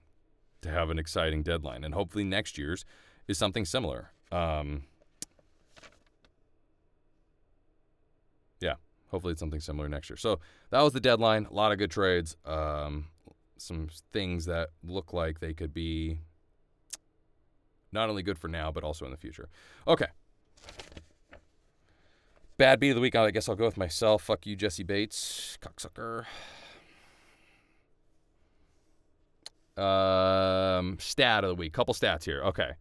to 0.61 0.69
have 0.69 0.91
an 0.91 0.99
exciting 0.99 1.43
deadline. 1.43 1.85
And 1.85 1.95
hopefully 1.95 2.23
next 2.23 2.59
year's 2.59 2.85
is 3.27 3.39
something 3.39 3.65
similar. 3.65 4.11
Um, 4.31 4.83
yeah, 8.61 8.75
hopefully 9.11 9.33
it's 9.33 9.41
something 9.41 9.61
similar 9.61 9.89
next 9.89 10.11
year. 10.11 10.19
So 10.19 10.39
that 10.69 10.83
was 10.83 10.93
the 10.93 11.01
deadline. 11.01 11.47
A 11.47 11.55
lot 11.55 11.73
of 11.73 11.79
good 11.79 11.91
trades. 11.91 12.37
Um, 12.45 13.07
some 13.57 13.89
things 14.13 14.45
that 14.45 14.69
look 14.85 15.15
like 15.15 15.41
they 15.41 15.55
could 15.55 15.73
be 15.73 16.19
not 17.91 18.11
only 18.11 18.23
good 18.23 18.37
for 18.37 18.49
now, 18.49 18.71
but 18.71 18.85
also 18.85 19.07
in 19.07 19.13
the 19.13 19.17
future. 19.17 19.49
Okay. 19.87 20.09
Bad 22.59 22.81
beat 22.81 22.91
of 22.91 22.97
the 22.97 23.01
week. 23.01 23.17
I 23.17 23.31
guess 23.31 23.49
I'll 23.49 23.55
go 23.55 23.65
with 23.65 23.79
myself. 23.79 24.25
Fuck 24.25 24.47
you, 24.47 24.57
Jessie 24.57 24.83
Bates, 24.83 25.57
cocksucker. 25.63 26.27
Um, 29.79 30.97
stat 30.99 31.45
of 31.45 31.51
the 31.51 31.55
week. 31.55 31.73
Couple 31.73 31.95
stats 31.95 32.25
here. 32.25 32.43
Okay. 32.43 32.73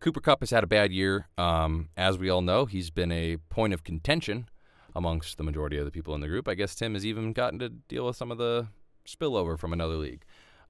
Cooper 0.00 0.20
Kupp 0.20 0.40
has 0.40 0.50
had 0.50 0.62
a 0.62 0.66
bad 0.66 0.92
year. 0.92 1.28
Um, 1.38 1.88
as 1.96 2.18
we 2.18 2.28
all 2.28 2.42
know, 2.42 2.66
he's 2.66 2.90
been 2.90 3.10
a 3.10 3.38
point 3.48 3.72
of 3.72 3.84
contention 3.84 4.48
amongst 4.94 5.38
the 5.38 5.44
majority 5.44 5.78
of 5.78 5.86
the 5.86 5.90
people 5.90 6.14
in 6.14 6.20
the 6.20 6.28
group. 6.28 6.46
I 6.46 6.54
guess 6.54 6.74
Tim 6.74 6.94
has 6.94 7.06
even 7.06 7.32
gotten 7.32 7.58
to 7.58 7.70
deal 7.70 8.06
with 8.06 8.16
some 8.16 8.30
of 8.30 8.38
the 8.38 8.68
spillover 9.08 9.58
from 9.58 9.72
another 9.72 9.96
league. 9.96 10.24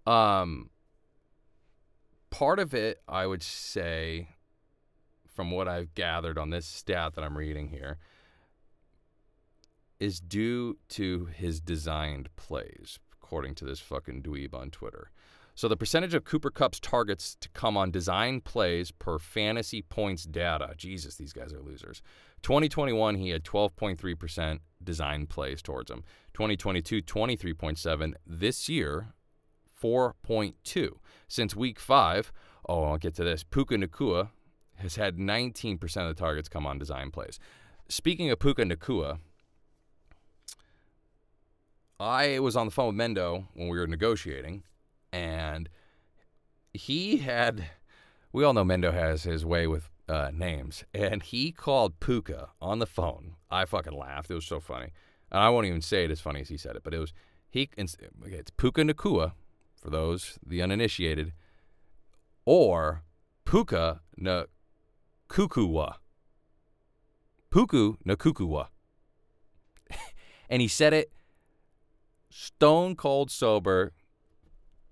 Um, 0.07 0.71
part 2.31 2.59
of 2.59 2.75
it, 2.75 3.01
I 3.09 3.27
would 3.27 3.43
say, 3.43 4.29
from 5.27 5.51
what 5.51 5.69
I've 5.69 5.95
gathered 5.95 6.39
on 6.39 6.51
this 6.51 6.67
stat 6.67 7.15
that 7.15 7.25
I'm 7.25 7.37
reading 7.37 7.69
here, 7.69 7.99
is 10.05 10.21
due 10.21 10.77
to 10.91 11.25
his 11.35 11.61
designed 11.61 12.29
plays, 12.37 12.99
according 13.23 13.55
to 13.55 13.65
this 13.65 13.81
fucking 13.81 14.23
dweeb 14.23 14.53
on 14.53 14.71
Twitter. 14.71 15.11
So 15.55 15.67
the 15.67 15.79
percentage 15.79 16.13
of 16.13 16.25
Cooper 16.25 16.51
Kupp's 16.51 16.79
targets 16.79 17.39
to 17.41 17.49
come 17.51 17.79
on 17.79 17.91
design 17.91 18.43
plays 18.43 18.91
per 18.91 19.19
fantasy 19.19 19.81
points 19.81 20.25
data. 20.25 20.75
Jesus, 20.77 21.15
these 21.17 21.33
guys 21.33 21.55
are 21.55 21.63
losers. 21.63 22.03
2021, 22.43 23.15
he 23.15 23.31
had 23.31 23.45
12.3% 23.45 24.59
design 24.83 25.27
plays 25.27 25.63
towards 25.63 25.91
him. 25.91 26.05
2022, 26.35 27.01
23.7. 27.01 28.13
This 28.27 28.69
year, 28.69 29.15
4.2. 29.83 30.91
Since 31.29 31.57
week 31.57 31.81
five, 31.81 32.31
oh, 32.69 32.85
I'll 32.85 32.99
get 32.99 33.15
to 33.15 33.25
this. 33.25 33.43
Puka 33.43 33.77
Nacua 33.77 34.29
has 34.75 34.97
had 34.97 35.17
19% 35.17 35.83
of 35.83 36.09
the 36.09 36.21
targets 36.21 36.51
come 36.51 36.67
on 36.67 36.79
design 36.79 37.11
plays. 37.11 37.39
Speaking 37.89 38.31
of 38.31 38.39
Puka 38.39 38.65
Nacua, 38.65 39.19
I 42.05 42.39
was 42.39 42.55
on 42.55 42.67
the 42.67 42.71
phone 42.71 42.89
with 42.89 42.97
Mendo 42.97 43.47
when 43.55 43.69
we 43.69 43.79
were 43.79 43.87
negotiating, 43.87 44.63
and 45.11 45.71
he 46.75 47.19
had. 47.19 47.65
We 48.31 48.45
all 48.45 48.53
know 48.53 48.65
Mendo 48.65 48.93
has 48.93 49.23
his 49.23 49.47
way 49.47 49.67
with 49.67 49.89
uh, 50.07 50.31
names, 50.35 50.85
and 50.93 51.23
he 51.23 51.51
called 51.51 52.01
Puka 52.01 52.51
on 52.61 52.79
the 52.79 52.87
phone. 52.87 53.37
I 53.51 53.65
fucking 53.65 53.97
laughed. 53.97 54.31
It 54.31 54.35
was 54.35 54.45
so 54.45 54.61
funny, 54.61 54.91
and 55.33 55.41
I 55.41 55.49
won't 55.49 55.67
even 55.67 55.81
say 55.81 56.05
it 56.05 56.11
as 56.11 56.21
funny 56.21 56.43
as 56.43 56.51
he 56.51 56.59
said 56.59 56.77
it, 56.77 56.85
but 56.85 56.93
it 56.93 56.99
was 56.99 57.15
he. 57.49 57.71
It's 57.79 57.97
Puka 58.51 58.83
Nacua, 58.83 59.33
for 59.81 59.89
those 59.89 60.39
the 60.47 60.61
uninitiated, 60.61 61.33
or 62.45 63.03
Puka 63.47 64.03
na 64.19 64.45
Kukuwa. 65.31 65.95
Puku 67.51 67.97
Nakukuwa. 68.07 68.67
And 70.51 70.61
he 70.61 70.69
said 70.69 70.93
it 70.93 71.11
stone 72.35 72.97
cold 72.97 73.31
sober, 73.31 73.93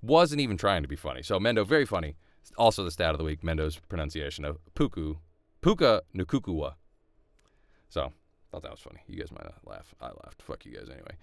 wasn't 0.01 0.41
even 0.41 0.57
trying 0.57 0.83
to 0.83 0.89
be 0.89 0.95
funny. 0.95 1.23
So 1.23 1.41
Mendo, 1.41 1.67
very 1.67 1.85
funny. 1.85 2.15
Also 2.57 2.85
the 2.85 2.91
stat 2.91 3.11
of 3.11 3.19
the 3.19 3.25
week, 3.25 3.43
Mendo's 3.43 3.81
pronunciation 3.89 4.45
of 4.45 4.59
Puku, 4.75 5.17
Puka 5.61 6.03
Nukukuwa. 6.15 6.75
So 7.89 8.13
thought 8.53 8.63
that 8.63 8.71
was 8.71 8.81
funny. 8.81 9.01
You 9.09 9.19
guys 9.19 9.33
might 9.33 9.47
laugh. 9.65 9.93
I 10.01 10.07
laughed. 10.07 10.43
Fuck 10.43 10.65
you 10.65 10.73
guys 10.73 10.89
anyway. 10.89 11.17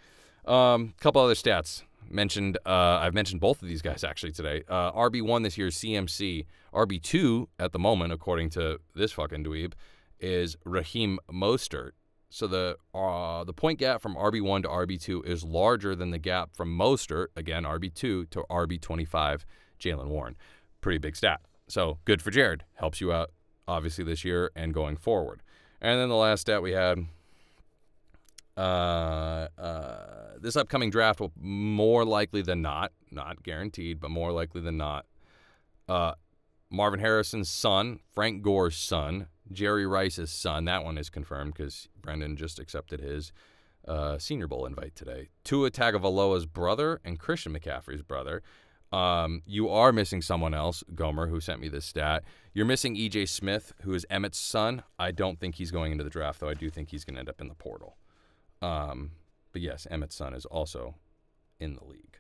Um, 0.46 0.94
couple 1.00 1.22
other 1.22 1.36
stats 1.36 1.84
mentioned. 2.10 2.58
Uh, 2.66 3.00
I've 3.02 3.14
mentioned 3.14 3.40
both 3.40 3.62
of 3.62 3.68
these 3.68 3.82
guys 3.82 4.04
actually 4.04 4.34
today. 4.34 4.64
Uh, 4.68 4.92
RB 4.92 5.22
one 5.22 5.44
this 5.44 5.58
year 5.58 5.68
is 5.68 5.76
CMC. 5.76 6.46
RB 6.74 7.02
two 7.02 7.48
at 7.60 7.72
the 7.72 7.80
moment, 7.80 8.12
according 8.12 8.50
to 8.52 8.80
this 8.94 9.14
fucking 9.14 9.46
dweeb, 9.46 9.74
is 10.20 10.58
Raheem 10.66 11.20
Mostert. 11.32 11.92
So 12.30 12.48
the 12.48 12.78
uh, 12.94 13.44
the 13.44 13.54
point 13.54 13.80
gap 13.80 14.02
from 14.02 14.16
RB 14.16 14.42
one 14.42 14.62
to 14.62 14.68
RB 14.68 15.02
two 15.02 15.24
is 15.24 15.44
larger 15.44 15.96
than 15.96 16.12
the 16.12 16.20
gap 16.20 16.56
from 16.56 16.78
Mostert 16.78 17.28
again 17.36 17.64
RB 17.64 17.94
two 17.94 18.26
to 18.26 18.44
RB 18.50 18.80
twenty 18.80 19.06
five 19.06 19.46
Jaylen 19.80 20.08
Warren. 20.08 20.36
Pretty 20.82 21.00
big 21.00 21.16
stat. 21.16 21.42
So 21.68 22.00
good 22.06 22.22
for 22.22 22.32
Jared. 22.32 22.64
Helps 22.76 23.02
you 23.02 23.12
out 23.12 23.32
obviously 23.68 24.04
this 24.04 24.24
year 24.24 24.52
and 24.56 24.74
going 24.74 24.98
forward. 24.98 25.42
And 25.82 26.00
then 26.00 26.10
the 26.10 26.16
last 26.16 26.42
stat 26.42 26.62
we 26.62 26.72
had 26.72 27.06
uh, 28.58 29.48
uh, 29.58 30.34
this 30.42 30.58
upcoming 30.58 30.90
draft 30.90 31.22
will 31.22 31.32
more 31.40 32.04
likely 32.04 32.42
than 32.42 32.62
not, 32.62 32.92
not 33.10 33.42
guaranteed, 33.42 34.02
but 34.02 34.12
more 34.12 34.34
likely 34.34 34.60
than 34.60 34.76
not, 34.76 35.06
uh, 35.88 36.14
Marvin 36.70 37.00
Harrison's 37.00 37.50
son, 37.50 38.00
Frank 38.14 38.42
Gore's 38.42 38.76
son, 38.76 39.28
Jerry 39.52 39.86
Rice's 39.86 40.32
son. 40.32 40.66
That 40.66 40.84
one 40.84 40.98
is 40.98 41.10
confirmed 41.10 41.54
because 41.56 41.88
Brenden 42.02 42.36
just 42.36 42.60
accepted 42.60 43.00
his 43.00 43.32
uh, 43.88 44.18
Senior 44.18 44.48
Bowl 44.48 44.66
invite 44.66 44.96
today. 44.96 45.30
Tua 45.44 45.72
Tagovailoa's 45.72 46.46
brother 46.46 47.02
and 47.04 47.20
Christian 47.20 47.58
McCaffrey's 47.58 48.02
brother. 48.02 48.42
Um, 48.92 49.44
you 49.46 49.70
are 49.70 49.92
missing 49.92 50.22
someone 50.22 50.54
else, 50.54 50.84
Gomer, 50.96 51.28
who 51.28 51.40
sent 51.40 51.62
me 51.62 51.70
this 51.70 51.86
stat. 51.86 52.24
You're 52.54 52.66
missing 52.66 52.96
EJ 52.96 53.30
Smith, 53.30 53.74
who 53.84 53.94
is 53.94 54.06
Emmett's 54.10 54.40
son. 54.40 54.84
I 54.98 55.12
don't 55.12 55.40
think 55.40 55.56
he's 55.56 55.72
going 55.72 55.92
into 55.92 56.04
the 56.04 56.10
draft, 56.10 56.40
though. 56.40 56.50
I 56.50 56.56
do 56.56 56.70
think 56.70 56.90
he's 56.90 57.06
going 57.06 57.16
to 57.16 57.20
end 57.20 57.30
up 57.30 57.40
in 57.40 57.48
the 57.48 57.56
portal. 57.56 57.98
Um, 58.62 59.12
but 59.52 59.62
yes, 59.62 59.88
Emmett's 59.92 60.16
son 60.16 60.34
is 60.34 60.46
also 60.46 60.96
in 61.60 61.76
the 61.76 61.86
league 61.86 62.18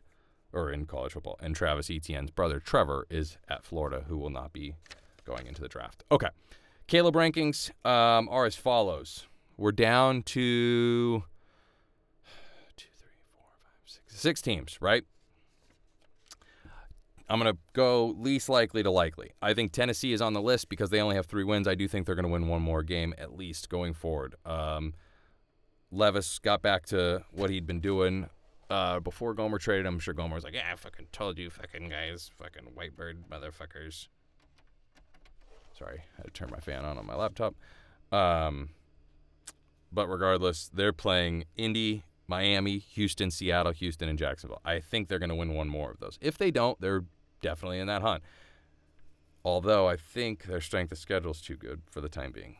or 0.53 0.71
in 0.71 0.85
college 0.85 1.13
football. 1.13 1.37
And 1.41 1.55
Travis 1.55 1.89
Etienne's 1.89 2.31
brother, 2.31 2.59
Trevor, 2.59 3.07
is 3.09 3.37
at 3.47 3.63
Florida, 3.63 4.05
who 4.07 4.17
will 4.17 4.29
not 4.29 4.53
be 4.53 4.75
going 5.25 5.47
into 5.47 5.61
the 5.61 5.67
draft. 5.67 6.03
Okay. 6.11 6.29
Caleb 6.89 7.13
rankings 7.13 7.69
um, 7.85 8.27
are 8.29 8.47
as 8.47 8.55
follows. 8.55 9.27
We're 9.57 9.71
down 9.71 10.23
to 10.23 11.23
two, 12.75 12.87
three, 12.97 13.11
four, 13.31 13.45
five, 13.61 13.83
six, 13.85 14.19
six 14.19 14.41
teams, 14.41 14.79
right? 14.81 15.03
I'm 17.29 17.39
going 17.39 17.53
to 17.53 17.59
go 17.73 18.07
least 18.17 18.49
likely 18.49 18.81
to 18.81 18.89
likely. 18.89 19.33
I 19.39 19.53
think 19.53 19.71
Tennessee 19.71 20.13
is 20.13 20.21
on 20.21 20.33
the 20.33 20.41
list 20.41 20.67
because 20.67 20.89
they 20.89 20.99
only 20.99 21.15
have 21.15 21.27
three 21.27 21.43
wins. 21.43 21.67
I 21.67 21.75
do 21.75 21.87
think 21.87 22.07
they're 22.07 22.15
going 22.15 22.25
to 22.25 22.31
win 22.31 22.47
one 22.47 22.63
more 22.63 22.81
game 22.81 23.13
at 23.19 23.37
least 23.37 23.69
going 23.69 23.93
forward. 23.93 24.33
Um, 24.43 24.95
Levis 25.91 26.39
got 26.39 26.63
back 26.63 26.87
to 26.87 27.23
what 27.31 27.51
he'd 27.51 27.67
been 27.67 27.81
doing 27.81 28.31
uh, 28.71 28.99
before 28.99 29.35
Gomer 29.35 29.59
traded 29.59 29.85
him. 29.85 29.93
I'm 29.93 29.99
sure 29.99 30.15
Gomer 30.15 30.33
was 30.33 30.43
like, 30.43 30.55
"Yeah, 30.55 30.71
I 30.73 30.75
fucking 30.75 31.09
told 31.11 31.37
you, 31.37 31.51
fucking 31.51 31.89
guys, 31.89 32.31
fucking 32.35 32.71
whitebird 32.75 33.25
motherfuckers." 33.31 34.07
Sorry, 35.79 36.03
I 36.17 36.17
had 36.17 36.25
to 36.25 36.31
turn 36.31 36.49
my 36.51 36.59
fan 36.59 36.83
on 36.83 36.97
on 36.97 37.05
my 37.05 37.15
laptop. 37.15 37.55
Um, 38.11 38.69
but 39.91 40.07
regardless, 40.07 40.69
they're 40.73 40.93
playing 40.93 41.45
Indy, 41.55 42.03
Miami, 42.27 42.77
Houston, 42.77 43.31
Seattle, 43.31 43.71
Houston, 43.71 44.09
and 44.09 44.19
Jacksonville. 44.19 44.61
I 44.65 44.81
think 44.81 45.07
they're 45.07 45.19
going 45.19 45.29
to 45.29 45.35
win 45.35 45.53
one 45.53 45.69
more 45.69 45.89
of 45.89 45.99
those. 45.99 46.19
If 46.21 46.37
they 46.37 46.51
don't, 46.51 46.79
they're 46.81 47.05
definitely 47.41 47.79
in 47.79 47.87
that 47.87 48.01
hunt. 48.01 48.23
Although 49.45 49.87
I 49.87 49.95
think 49.95 50.43
their 50.43 50.59
strength 50.59 50.91
of 50.91 50.97
schedule 50.97 51.31
is 51.31 51.41
too 51.41 51.55
good 51.55 51.81
for 51.89 52.01
the 52.01 52.09
time 52.09 52.31
being. 52.33 52.57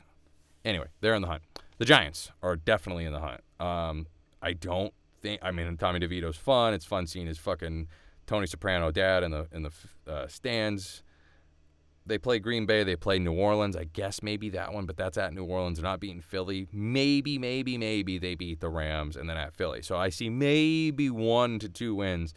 Anyway, 0.64 0.88
they're 1.02 1.14
in 1.14 1.22
the 1.22 1.28
hunt. 1.28 1.44
The 1.78 1.86
Giants 1.86 2.32
are 2.42 2.56
definitely 2.56 3.06
in 3.06 3.12
the 3.12 3.20
hunt. 3.20 3.42
Um, 3.60 4.08
I 4.42 4.54
don't 4.54 4.94
think. 5.22 5.42
I 5.44 5.52
mean, 5.52 5.76
Tommy 5.78 6.00
DeVito's 6.00 6.38
fun. 6.38 6.74
It's 6.74 6.86
fun 6.86 7.06
seeing 7.06 7.28
his 7.28 7.38
fucking 7.38 7.90
Tony 8.28 8.48
Soprano 8.48 8.92
dad 8.92 9.24
in 9.24 9.32
the 9.32 9.48
in 9.52 9.64
the 9.64 9.72
uh, 10.08 10.28
stands. 10.28 11.04
They 12.10 12.18
play 12.18 12.40
Green 12.40 12.66
Bay. 12.66 12.84
They 12.84 12.96
play 12.96 13.20
New 13.20 13.34
Orleans. 13.34 13.76
I 13.76 13.86
guess 13.86 14.22
maybe 14.22 14.50
that 14.50 14.74
one, 14.74 14.86
but 14.86 14.98
that's 14.98 15.18
at 15.18 15.34
New 15.34 15.46
Orleans. 15.46 15.78
They're 15.78 15.90
not 15.90 16.00
beating 16.00 16.22
Philly. 16.22 16.68
Maybe, 16.74 17.38
maybe, 17.38 17.78
maybe 17.78 18.18
they 18.18 18.36
beat 18.36 18.60
the 18.60 18.70
Rams 18.70 19.16
and 19.16 19.30
then 19.30 19.38
at 19.38 19.54
Philly. 19.54 19.82
So 19.82 19.96
I 19.96 20.10
see 20.10 20.30
maybe 20.30 21.10
one 21.10 21.60
to 21.60 21.70
two 21.70 21.96
wins. 21.96 22.34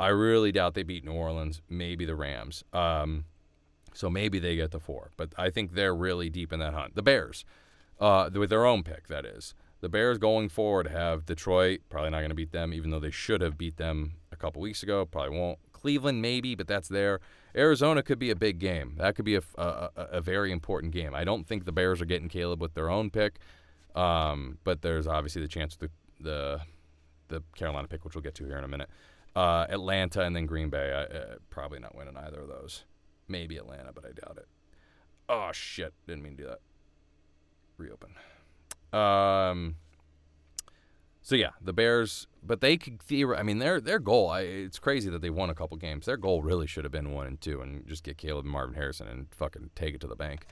I 0.00 0.08
really 0.08 0.50
doubt 0.50 0.74
they 0.74 0.82
beat 0.82 1.04
New 1.04 1.12
Orleans. 1.12 1.62
Maybe 1.68 2.04
the 2.04 2.16
Rams. 2.16 2.64
Um, 2.72 3.26
so 3.94 4.10
maybe 4.10 4.38
they 4.38 4.56
get 4.56 4.70
the 4.70 4.80
four. 4.80 5.10
But 5.16 5.30
I 5.36 5.50
think 5.50 5.74
they're 5.74 5.94
really 5.94 6.28
deep 6.30 6.52
in 6.52 6.58
that 6.58 6.74
hunt. 6.74 6.96
The 6.96 7.02
Bears 7.02 7.44
uh, 8.00 8.30
with 8.34 8.50
their 8.50 8.66
own 8.66 8.82
pick, 8.82 9.06
that 9.08 9.24
is. 9.24 9.54
The 9.80 9.88
Bears 9.88 10.18
going 10.18 10.48
forward 10.48 10.88
have 10.88 11.26
Detroit, 11.26 11.80
probably 11.88 12.10
not 12.10 12.18
going 12.18 12.30
to 12.30 12.36
beat 12.36 12.52
them, 12.52 12.72
even 12.72 12.90
though 12.90 13.00
they 13.00 13.10
should 13.10 13.40
have 13.40 13.58
beat 13.58 13.76
them 13.76 14.14
a 14.30 14.36
couple 14.36 14.62
weeks 14.62 14.82
ago. 14.82 15.04
Probably 15.04 15.36
won't. 15.36 15.58
Cleveland, 15.72 16.22
maybe, 16.22 16.54
but 16.54 16.68
that's 16.68 16.88
there. 16.88 17.20
Arizona 17.54 18.02
could 18.02 18.18
be 18.18 18.30
a 18.30 18.36
big 18.36 18.58
game. 18.58 18.94
That 18.98 19.14
could 19.14 19.24
be 19.24 19.36
a, 19.36 19.42
a, 19.56 19.90
a 19.96 20.20
very 20.20 20.52
important 20.52 20.92
game. 20.92 21.14
I 21.14 21.24
don't 21.24 21.46
think 21.46 21.64
the 21.64 21.72
Bears 21.72 22.00
are 22.00 22.06
getting 22.06 22.28
Caleb 22.28 22.60
with 22.60 22.74
their 22.74 22.90
own 22.90 23.10
pick, 23.10 23.38
um, 23.94 24.58
but 24.64 24.82
there's 24.82 25.06
obviously 25.06 25.42
the 25.42 25.48
chance 25.48 25.76
the, 25.76 25.90
the 26.20 26.60
the 27.28 27.42
Carolina 27.56 27.88
pick, 27.88 28.04
which 28.04 28.14
we'll 28.14 28.22
get 28.22 28.34
to 28.36 28.44
here 28.44 28.58
in 28.58 28.64
a 28.64 28.68
minute. 28.68 28.88
Uh, 29.34 29.66
Atlanta 29.68 30.22
and 30.22 30.36
then 30.36 30.46
Green 30.46 30.68
Bay. 30.68 30.92
I, 30.92 31.16
uh, 31.16 31.34
probably 31.48 31.78
not 31.78 31.94
winning 31.94 32.16
either 32.16 32.40
of 32.40 32.48
those. 32.48 32.84
Maybe 33.28 33.56
Atlanta, 33.56 33.92
but 33.92 34.04
I 34.04 34.12
doubt 34.12 34.36
it. 34.36 34.46
Oh 35.28 35.50
shit! 35.52 35.94
Didn't 36.06 36.22
mean 36.22 36.36
to 36.36 36.42
do 36.42 36.48
that 36.48 36.60
reopen. 37.78 38.10
Um. 38.92 39.76
So 41.22 41.36
yeah, 41.36 41.50
the 41.60 41.72
Bears, 41.72 42.26
but 42.42 42.60
they 42.60 42.76
could. 42.76 42.98
I 43.36 43.42
mean, 43.42 43.58
their 43.58 43.80
their 43.80 44.00
goal. 44.00 44.28
I, 44.28 44.40
it's 44.40 44.78
crazy 44.78 45.08
that 45.10 45.22
they 45.22 45.30
won 45.30 45.50
a 45.50 45.54
couple 45.54 45.76
games. 45.76 46.06
Their 46.06 46.16
goal 46.16 46.42
really 46.42 46.66
should 46.66 46.84
have 46.84 46.92
been 46.92 47.12
one 47.12 47.26
and 47.26 47.40
two, 47.40 47.60
and 47.60 47.86
just 47.86 48.02
get 48.02 48.18
Caleb 48.18 48.44
and 48.44 48.52
Marvin 48.52 48.74
Harrison 48.74 49.06
and 49.06 49.26
fucking 49.30 49.70
take 49.76 49.94
it 49.94 50.00
to 50.00 50.08
the 50.08 50.16
bank. 50.16 50.46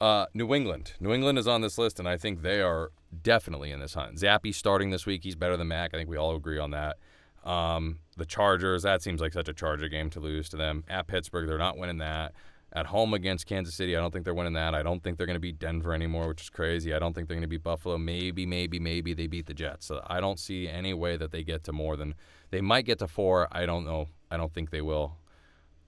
Uh, 0.00 0.26
New 0.32 0.54
England. 0.54 0.92
New 1.00 1.12
England 1.12 1.38
is 1.38 1.46
on 1.46 1.60
this 1.60 1.76
list, 1.76 1.98
and 1.98 2.08
I 2.08 2.16
think 2.16 2.42
they 2.42 2.62
are 2.62 2.90
definitely 3.22 3.70
in 3.70 3.80
this 3.80 3.94
hunt. 3.94 4.16
Zappe 4.16 4.54
starting 4.54 4.90
this 4.90 5.04
week. 5.04 5.24
He's 5.24 5.36
better 5.36 5.56
than 5.56 5.68
Mac. 5.68 5.92
I 5.92 5.98
think 5.98 6.08
we 6.08 6.16
all 6.16 6.34
agree 6.34 6.58
on 6.58 6.70
that. 6.70 6.96
Um, 7.44 7.98
the 8.16 8.24
Chargers. 8.24 8.84
That 8.84 9.02
seems 9.02 9.20
like 9.20 9.32
such 9.34 9.48
a 9.48 9.52
Charger 9.52 9.88
game 9.88 10.08
to 10.10 10.20
lose 10.20 10.48
to 10.50 10.56
them 10.56 10.84
at 10.88 11.06
Pittsburgh. 11.06 11.46
They're 11.46 11.58
not 11.58 11.76
winning 11.76 11.98
that 11.98 12.32
at 12.72 12.86
home 12.86 13.14
against 13.14 13.46
Kansas 13.46 13.74
City. 13.74 13.96
I 13.96 14.00
don't 14.00 14.12
think 14.12 14.24
they're 14.24 14.34
winning 14.34 14.52
that. 14.54 14.74
I 14.74 14.82
don't 14.82 15.02
think 15.02 15.16
they're 15.16 15.26
going 15.26 15.34
to 15.34 15.40
beat 15.40 15.58
Denver 15.58 15.94
anymore, 15.94 16.28
which 16.28 16.42
is 16.42 16.50
crazy. 16.50 16.92
I 16.92 16.98
don't 16.98 17.14
think 17.14 17.28
they're 17.28 17.36
going 17.36 17.42
to 17.42 17.48
beat 17.48 17.62
Buffalo. 17.62 17.96
Maybe, 17.96 18.44
maybe, 18.44 18.78
maybe 18.78 19.14
they 19.14 19.26
beat 19.26 19.46
the 19.46 19.54
Jets. 19.54 19.86
So 19.86 20.02
I 20.06 20.20
don't 20.20 20.38
see 20.38 20.68
any 20.68 20.92
way 20.92 21.16
that 21.16 21.32
they 21.32 21.42
get 21.42 21.64
to 21.64 21.72
more 21.72 21.96
than 21.96 22.14
they 22.50 22.60
might 22.60 22.84
get 22.84 22.98
to 22.98 23.08
four. 23.08 23.48
I 23.50 23.66
don't 23.66 23.84
know. 23.84 24.08
I 24.30 24.36
don't 24.36 24.52
think 24.52 24.70
they 24.70 24.82
will. 24.82 25.16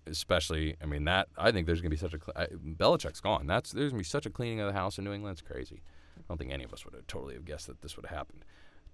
Especially, 0.07 0.77
I 0.83 0.87
mean 0.87 1.05
that. 1.05 1.29
I 1.37 1.53
think 1.53 1.67
there's 1.67 1.81
going 1.83 1.91
to 1.91 1.97
be 1.97 2.01
such 2.01 2.15
a 2.15 2.41
I, 2.41 2.47
Belichick's 2.47 3.21
gone. 3.21 3.47
That's 3.47 3.73
there's 3.73 3.93
going 3.93 4.03
to 4.03 4.05
be 4.05 4.09
such 4.09 4.25
a 4.25 4.31
cleaning 4.31 4.61
of 4.61 4.67
the 4.67 4.73
house 4.73 4.99
in 4.99 5.05
New 5.05 5.13
England. 5.13 5.39
It's 5.39 5.47
crazy. 5.47 5.83
I 6.19 6.23
don't 6.29 6.39
think 6.39 6.53
any 6.53 6.65
of 6.65 6.73
us 6.73 6.85
would 6.85 6.95
have 6.95 7.07
totally 7.07 7.35
have 7.35 7.45
guessed 7.45 7.67
that 7.67 7.83
this 7.83 7.97
would 7.97 8.07
have 8.07 8.17
happened. 8.17 8.45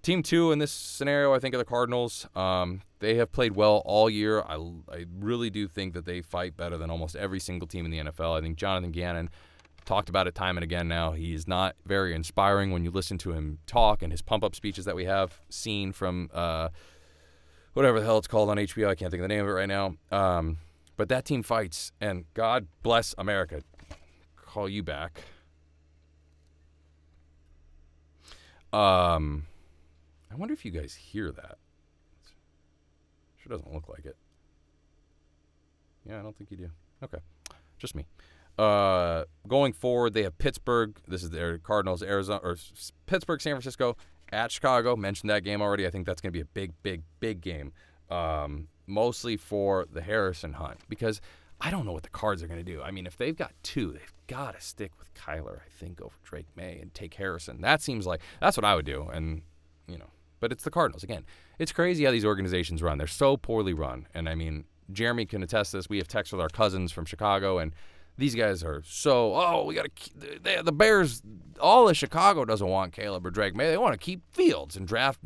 Team 0.07 0.23
two 0.23 0.53
in 0.53 0.59
this 0.59 0.71
scenario, 0.71 1.33
I 1.33 1.39
think, 1.39 1.53
are 1.53 1.57
the 1.57 1.65
Cardinals. 1.65 2.29
Um, 2.33 2.81
they 2.99 3.15
have 3.15 3.29
played 3.29 3.57
well 3.57 3.81
all 3.83 4.09
year. 4.09 4.41
I, 4.41 4.55
I 4.89 5.05
really 5.19 5.49
do 5.49 5.67
think 5.67 5.93
that 5.95 6.05
they 6.05 6.21
fight 6.21 6.55
better 6.55 6.77
than 6.77 6.89
almost 6.89 7.17
every 7.17 7.41
single 7.41 7.67
team 7.67 7.83
in 7.83 7.91
the 7.91 7.97
NFL. 7.97 8.37
I 8.37 8.39
think 8.39 8.55
Jonathan 8.55 8.93
Gannon 8.93 9.29
talked 9.83 10.07
about 10.07 10.25
it 10.25 10.33
time 10.33 10.55
and 10.55 10.63
again 10.63 10.87
now. 10.87 11.11
He's 11.11 11.45
not 11.45 11.75
very 11.85 12.15
inspiring 12.15 12.71
when 12.71 12.85
you 12.85 12.89
listen 12.89 13.17
to 13.17 13.33
him 13.33 13.59
talk 13.67 14.01
and 14.01 14.13
his 14.13 14.21
pump 14.21 14.45
up 14.45 14.55
speeches 14.55 14.85
that 14.85 14.95
we 14.95 15.03
have 15.03 15.41
seen 15.49 15.91
from 15.91 16.29
uh, 16.33 16.69
whatever 17.73 17.99
the 17.99 18.05
hell 18.05 18.17
it's 18.17 18.27
called 18.27 18.49
on 18.49 18.55
HBO. 18.55 18.87
I 18.87 18.95
can't 18.95 19.11
think 19.11 19.19
of 19.19 19.27
the 19.27 19.35
name 19.35 19.41
of 19.41 19.49
it 19.49 19.51
right 19.51 19.67
now. 19.67 19.95
Um, 20.09 20.59
but 20.95 21.09
that 21.09 21.25
team 21.25 21.43
fights, 21.43 21.91
and 21.99 22.23
God 22.33 22.67
bless 22.81 23.13
America. 23.17 23.61
Call 24.37 24.69
you 24.69 24.83
back. 24.83 25.23
Um, 28.71 29.47
I 30.31 30.35
wonder 30.35 30.53
if 30.53 30.65
you 30.65 30.71
guys 30.71 30.93
hear 30.93 31.31
that. 31.31 31.57
Sure 33.37 33.49
doesn't 33.49 33.73
look 33.73 33.87
like 33.89 34.05
it. 34.05 34.17
Yeah, 36.07 36.19
I 36.19 36.21
don't 36.21 36.37
think 36.37 36.51
you 36.51 36.57
do. 36.57 36.69
Okay, 37.03 37.19
just 37.77 37.95
me. 37.95 38.05
Uh, 38.57 39.25
going 39.47 39.71
forward, 39.71 40.13
they 40.13 40.23
have 40.23 40.37
Pittsburgh. 40.37 40.97
This 41.07 41.21
is 41.23 41.29
their 41.29 41.57
Cardinals, 41.59 42.01
Arizona, 42.01 42.39
or 42.43 42.57
Pittsburgh, 43.05 43.39
San 43.41 43.53
Francisco, 43.53 43.95
at 44.31 44.51
Chicago. 44.51 44.95
Mentioned 44.95 45.29
that 45.29 45.43
game 45.43 45.61
already. 45.61 45.85
I 45.85 45.91
think 45.91 46.07
that's 46.07 46.21
going 46.21 46.31
to 46.31 46.37
be 46.37 46.41
a 46.41 46.45
big, 46.45 46.73
big, 46.81 47.03
big 47.19 47.41
game. 47.41 47.71
Um, 48.09 48.69
mostly 48.87 49.37
for 49.37 49.85
the 49.91 50.01
Harrison 50.01 50.53
hunt 50.53 50.79
because 50.87 51.21
I 51.59 51.69
don't 51.69 51.85
know 51.85 51.91
what 51.91 52.03
the 52.03 52.09
Cards 52.09 52.41
are 52.41 52.47
going 52.47 52.63
to 52.63 52.71
do. 52.71 52.81
I 52.81 52.91
mean, 52.91 53.05
if 53.05 53.17
they've 53.17 53.35
got 53.35 53.51
two, 53.63 53.91
they've 53.91 54.13
got 54.27 54.55
to 54.55 54.61
stick 54.61 54.91
with 54.97 55.13
Kyler, 55.13 55.57
I 55.59 55.69
think, 55.69 56.01
over 56.01 56.15
Drake 56.23 56.47
Maye 56.55 56.79
and 56.81 56.93
take 56.93 57.13
Harrison. 57.15 57.61
That 57.61 57.81
seems 57.81 58.07
like 58.07 58.21
that's 58.39 58.57
what 58.57 58.65
I 58.65 58.75
would 58.75 58.85
do. 58.85 59.09
And 59.11 59.41
you 59.87 59.97
know, 59.97 60.09
but 60.39 60.51
it's 60.51 60.63
the 60.63 60.71
Cardinals. 60.71 61.03
Again, 61.03 61.25
it's 61.59 61.71
crazy 61.71 62.05
how 62.05 62.11
these 62.11 62.25
organizations 62.25 62.81
run. 62.81 62.97
They're 62.97 63.07
so 63.07 63.37
poorly 63.37 63.73
run. 63.73 64.07
And 64.13 64.27
I 64.29 64.35
mean, 64.35 64.65
Jeremy 64.91 65.25
can 65.25 65.43
attest 65.43 65.73
this. 65.73 65.89
We 65.89 65.97
have 65.97 66.07
texts 66.07 66.31
with 66.31 66.41
our 66.41 66.49
cousins 66.49 66.91
from 66.91 67.05
Chicago, 67.05 67.57
and 67.57 67.73
These 68.17 68.35
guys 68.35 68.63
are 68.63 68.81
so. 68.85 69.35
Oh, 69.35 69.65
we 69.65 69.75
got 69.75 69.87
to. 69.95 70.63
The 70.63 70.71
Bears, 70.71 71.21
all 71.59 71.87
of 71.87 71.95
Chicago 71.95 72.45
doesn't 72.45 72.67
want 72.67 72.93
Caleb 72.93 73.25
or 73.25 73.29
Drake 73.31 73.55
Maye. 73.55 73.69
They 73.69 73.77
want 73.77 73.93
to 73.93 73.99
keep 73.99 74.21
Fields 74.33 74.75
and 74.75 74.87
draft 74.87 75.19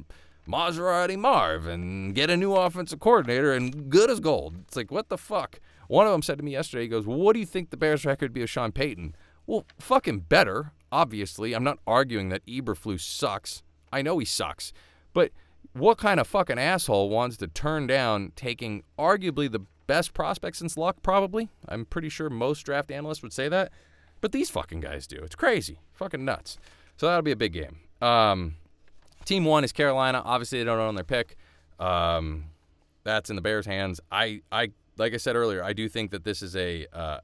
Maserati 0.48 1.18
Marv 1.18 1.68
and 1.68 2.14
get 2.14 2.30
a 2.30 2.36
new 2.36 2.54
offensive 2.54 3.00
coordinator 3.00 3.54
and 3.54 3.90
good 3.90 4.10
as 4.10 4.20
gold. 4.20 4.56
It's 4.68 4.76
like, 4.76 4.92
what 4.92 5.08
the 5.08 5.18
fuck? 5.18 5.60
One 5.88 6.06
of 6.06 6.12
them 6.12 6.22
said 6.22 6.38
to 6.40 6.44
me 6.44 6.52
yesterday, 6.52 6.84
he 6.84 6.90
goes, 6.90 7.06
What 7.06 7.34
do 7.34 7.40
you 7.40 7.46
think 7.46 7.70
the 7.70 7.78
Bears' 7.78 8.06
record 8.06 8.32
would 8.32 8.34
be 8.34 8.42
with 8.42 8.50
Sean 8.50 8.72
Payton? 8.74 9.16
Well, 9.48 9.66
fucking 9.80 10.22
better, 10.22 10.74
obviously. 10.92 11.54
I'm 11.54 11.64
not 11.64 11.80
arguing 11.88 12.30
that 12.30 12.46
Eberflus 12.46 13.02
sucks. 13.02 13.64
I 13.94 14.02
know 14.02 14.18
he 14.18 14.26
sucks. 14.26 14.74
But 15.14 15.32
what 15.74 15.98
kind 15.98 16.20
of 16.20 16.28
fucking 16.28 16.60
asshole 16.60 17.10
wants 17.10 17.38
to 17.38 17.48
turn 17.48 17.88
down 17.88 18.34
taking 18.36 18.84
arguably 19.00 19.52
the 19.52 19.62
best 19.88 20.14
prospect 20.14 20.58
since 20.58 20.78
Luck, 20.78 20.98
probably? 21.02 21.50
I'm 21.68 21.86
pretty 21.86 22.10
sure 22.10 22.30
most 22.30 22.64
draft 22.64 22.92
analysts 22.92 23.22
would 23.22 23.34
say 23.34 23.50
that. 23.50 23.72
But 24.22 24.32
these 24.32 24.50
fucking 24.50 24.82
guys 24.82 25.08
do. 25.08 25.18
It's 25.18 25.36
crazy. 25.36 25.80
Fucking 25.94 26.24
nuts. 26.24 26.58
So 26.98 27.08
that'll 27.08 27.24
be 27.24 27.32
a 27.32 27.36
big 27.36 27.54
game. 27.54 27.80
Um, 28.02 28.56
Team 29.26 29.46
one 29.46 29.64
is 29.64 29.72
Carolina. 29.72 30.22
Obviously, 30.24 30.60
they 30.60 30.66
don't 30.66 30.80
own 30.80 30.96
their 30.96 31.04
pick. 31.04 31.38
Um, 31.80 32.46
that's 33.04 33.30
in 33.30 33.36
the 33.36 33.42
Bears' 33.42 33.66
hands. 33.66 34.00
I, 34.12 34.42
I, 34.52 34.72
like 34.98 35.14
I 35.14 35.18
said 35.18 35.36
earlier, 35.36 35.64
I 35.64 35.74
do 35.74 35.90
think 35.90 36.12
that 36.12 36.24
this 36.24 36.42
is 36.42 36.56
a 36.56 36.86
uh, 36.94 37.20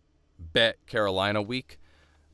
bet 0.54 0.78
Carolina 0.88 1.42
week. 1.42 1.80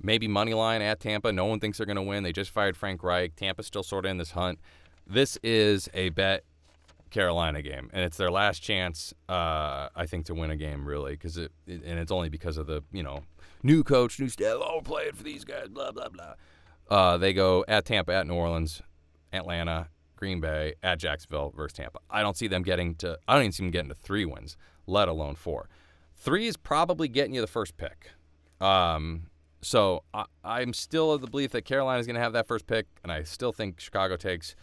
Maybe 0.01 0.27
money 0.27 0.53
line 0.53 0.81
at 0.81 0.99
Tampa. 0.99 1.31
No 1.31 1.45
one 1.45 1.59
thinks 1.59 1.77
they're 1.77 1.85
going 1.85 1.95
to 1.95 2.01
win. 2.01 2.23
They 2.23 2.33
just 2.33 2.51
fired 2.51 2.75
Frank 2.75 3.03
Reich. 3.03 3.35
Tampa's 3.35 3.67
still 3.67 3.83
sort 3.83 4.05
of 4.05 4.11
in 4.11 4.17
this 4.17 4.31
hunt. 4.31 4.59
This 5.07 5.37
is 5.43 5.89
a 5.93 6.09
bet 6.09 6.43
Carolina 7.09 7.61
game, 7.61 7.89
and 7.93 8.03
it's 8.03 8.17
their 8.17 8.31
last 8.31 8.59
chance, 8.59 9.13
uh, 9.29 9.89
I 9.95 10.05
think, 10.07 10.25
to 10.27 10.33
win 10.33 10.49
a 10.49 10.55
game 10.55 10.85
really, 10.85 11.13
because 11.13 11.37
it, 11.37 11.51
it, 11.67 11.83
and 11.85 11.99
it's 11.99 12.11
only 12.11 12.29
because 12.29 12.57
of 12.57 12.67
the 12.67 12.83
you 12.91 13.03
know 13.03 13.21
new 13.61 13.83
coach, 13.83 14.19
new 14.19 14.29
staff. 14.29 14.57
Oh, 14.59 14.81
play 14.83 15.03
it 15.03 15.15
for 15.15 15.23
these 15.23 15.45
guys. 15.45 15.67
Blah 15.69 15.91
blah 15.91 16.09
blah. 16.09 16.33
Uh, 16.89 17.17
they 17.17 17.33
go 17.33 17.63
at 17.67 17.85
Tampa, 17.85 18.13
at 18.13 18.27
New 18.27 18.35
Orleans. 18.35 18.81
Atlanta, 19.33 19.89
Green 20.15 20.39
Bay, 20.39 20.75
at 20.81 20.99
Jacksonville 20.99 21.51
versus 21.55 21.73
Tampa. 21.73 21.99
I 22.09 22.21
don't 22.21 22.37
see 22.37 22.47
them 22.47 22.63
getting 22.63 22.95
to. 22.95 23.17
I 23.27 23.33
don't 23.33 23.43
even 23.43 23.51
see 23.51 23.63
them 23.63 23.71
getting 23.71 23.89
to 23.89 23.95
three 23.95 24.25
wins, 24.25 24.55
let 24.87 25.07
alone 25.07 25.35
four. 25.35 25.67
Three 26.15 26.47
is 26.47 26.55
probably 26.55 27.07
getting 27.07 27.33
you 27.33 27.41
the 27.41 27.47
first 27.47 27.75
pick. 27.75 28.11
Um, 28.61 29.23
so 29.61 30.03
I, 30.13 30.61
am 30.61 30.73
still 30.73 31.11
of 31.11 31.21
the 31.21 31.27
belief 31.27 31.51
that 31.51 31.65
Carolina 31.65 31.99
is 31.99 32.05
going 32.05 32.15
to 32.15 32.21
have 32.21 32.33
that 32.33 32.47
first 32.47 32.67
pick, 32.67 32.85
and 33.03 33.11
I 33.11 33.23
still 33.23 33.51
think 33.51 33.79
Chicago 33.79 34.15
takes 34.15 34.55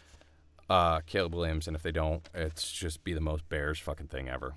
uh, 0.71 1.01
Caleb 1.01 1.35
Williams. 1.35 1.67
And 1.67 1.77
if 1.77 1.83
they 1.83 1.93
don't, 1.93 2.27
it's 2.33 2.73
just 2.73 3.05
be 3.05 3.13
the 3.13 3.21
most 3.21 3.47
Bears 3.51 3.79
fucking 3.79 4.07
thing 4.07 4.31
ever. 4.31 4.55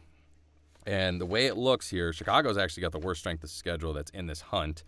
And 0.86 1.20
the 1.20 1.26
way 1.26 1.48
it 1.48 1.58
looks 1.58 1.90
here, 1.90 2.14
Chicago's 2.14 2.58
actually 2.58 2.82
got 2.82 2.92
the 2.92 3.00
worst 3.00 3.22
strength 3.22 3.44
of 3.44 3.50
schedule 3.50 3.94
that's 3.94 4.12
in 4.12 4.28
this 4.28 4.42
hunt. 4.42 4.84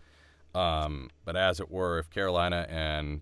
Um, 0.54 1.10
but 1.24 1.36
as 1.36 1.60
it 1.60 1.70
were, 1.70 1.98
if 1.98 2.08
Carolina 2.08 2.66
and 2.70 3.20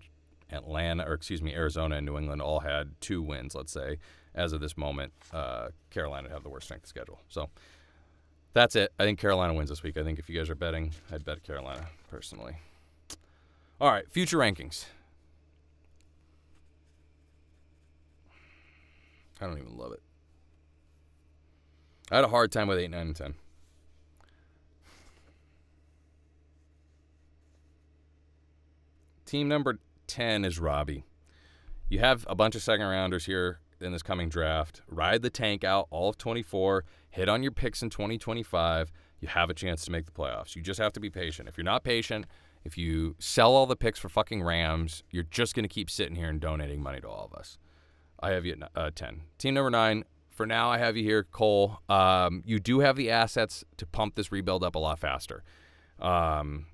Atlanta, 0.51 1.03
or 1.05 1.13
excuse 1.13 1.41
me, 1.41 1.53
Arizona 1.53 1.95
and 1.95 2.05
New 2.05 2.17
England 2.17 2.41
all 2.41 2.59
had 2.59 2.91
two 3.01 3.21
wins, 3.21 3.55
let's 3.55 3.71
say. 3.71 3.97
As 4.35 4.51
of 4.51 4.59
this 4.59 4.77
moment, 4.77 5.13
uh, 5.33 5.69
Carolina 5.89 6.23
would 6.23 6.33
have 6.33 6.43
the 6.43 6.49
worst 6.49 6.65
strength 6.65 6.83
of 6.83 6.89
schedule. 6.89 7.21
So 7.29 7.49
that's 8.53 8.75
it. 8.75 8.91
I 8.99 9.03
think 9.03 9.17
Carolina 9.17 9.53
wins 9.53 9.69
this 9.69 9.81
week. 9.81 9.97
I 9.97 10.03
think 10.03 10.19
if 10.19 10.29
you 10.29 10.37
guys 10.37 10.49
are 10.49 10.55
betting, 10.55 10.91
I'd 11.11 11.23
bet 11.23 11.43
Carolina 11.43 11.87
personally. 12.11 12.57
All 13.79 13.89
right, 13.89 14.09
future 14.11 14.37
rankings. 14.37 14.85
I 19.41 19.45
don't 19.45 19.57
even 19.57 19.77
love 19.77 19.91
it. 19.91 20.01
I 22.11 22.15
had 22.15 22.23
a 22.23 22.29
hard 22.29 22.51
time 22.51 22.67
with 22.67 22.77
8, 22.77 22.91
9, 22.91 22.99
and 22.99 23.15
10. 23.15 23.33
Team 29.25 29.47
number 29.47 29.79
10 30.07 30.45
is 30.45 30.59
Robbie. 30.59 31.03
You 31.89 31.99
have 31.99 32.25
a 32.29 32.35
bunch 32.35 32.55
of 32.55 32.61
second 32.61 32.85
rounders 32.85 33.25
here 33.25 33.59
in 33.81 33.91
this 33.91 34.03
coming 34.03 34.29
draft. 34.29 34.81
Ride 34.87 35.23
the 35.23 35.29
tank 35.29 35.63
out 35.63 35.87
all 35.89 36.09
of 36.09 36.17
24, 36.17 36.85
hit 37.09 37.27
on 37.27 37.41
your 37.43 37.51
picks 37.51 37.81
in 37.81 37.89
2025. 37.89 38.91
You 39.19 39.27
have 39.27 39.49
a 39.49 39.53
chance 39.53 39.83
to 39.85 39.91
make 39.91 40.05
the 40.05 40.11
playoffs. 40.11 40.55
You 40.55 40.61
just 40.61 40.79
have 40.79 40.93
to 40.93 40.99
be 40.99 41.09
patient. 41.09 41.49
If 41.49 41.57
you're 41.57 41.65
not 41.65 41.83
patient, 41.83 42.25
if 42.63 42.77
you 42.77 43.15
sell 43.17 43.55
all 43.55 43.65
the 43.65 43.75
picks 43.75 43.99
for 43.99 44.09
fucking 44.09 44.43
Rams, 44.43 45.03
you're 45.09 45.23
just 45.23 45.55
going 45.55 45.63
to 45.63 45.69
keep 45.69 45.89
sitting 45.89 46.15
here 46.15 46.29
and 46.29 46.39
donating 46.39 46.81
money 46.81 47.01
to 47.01 47.07
all 47.07 47.29
of 47.31 47.37
us. 47.37 47.57
I 48.19 48.31
have 48.31 48.45
you 48.45 48.53
at 48.53 48.71
uh, 48.75 48.91
10. 48.93 49.21
Team 49.37 49.53
number 49.53 49.69
nine, 49.69 50.03
for 50.35 50.45
now, 50.45 50.69
I 50.69 50.77
have 50.77 50.97
you 50.97 51.03
here, 51.03 51.23
Cole. 51.23 51.79
Um, 51.87 52.43
you 52.45 52.59
do 52.59 52.79
have 52.79 52.97
the 52.97 53.09
assets 53.09 53.63
to 53.77 53.85
pump 53.85 54.15
this 54.15 54.31
rebuild 54.31 54.63
up 54.63 54.75
a 54.75 54.79
lot 54.79 54.99
faster. 54.99 55.43
Um, 55.99 56.65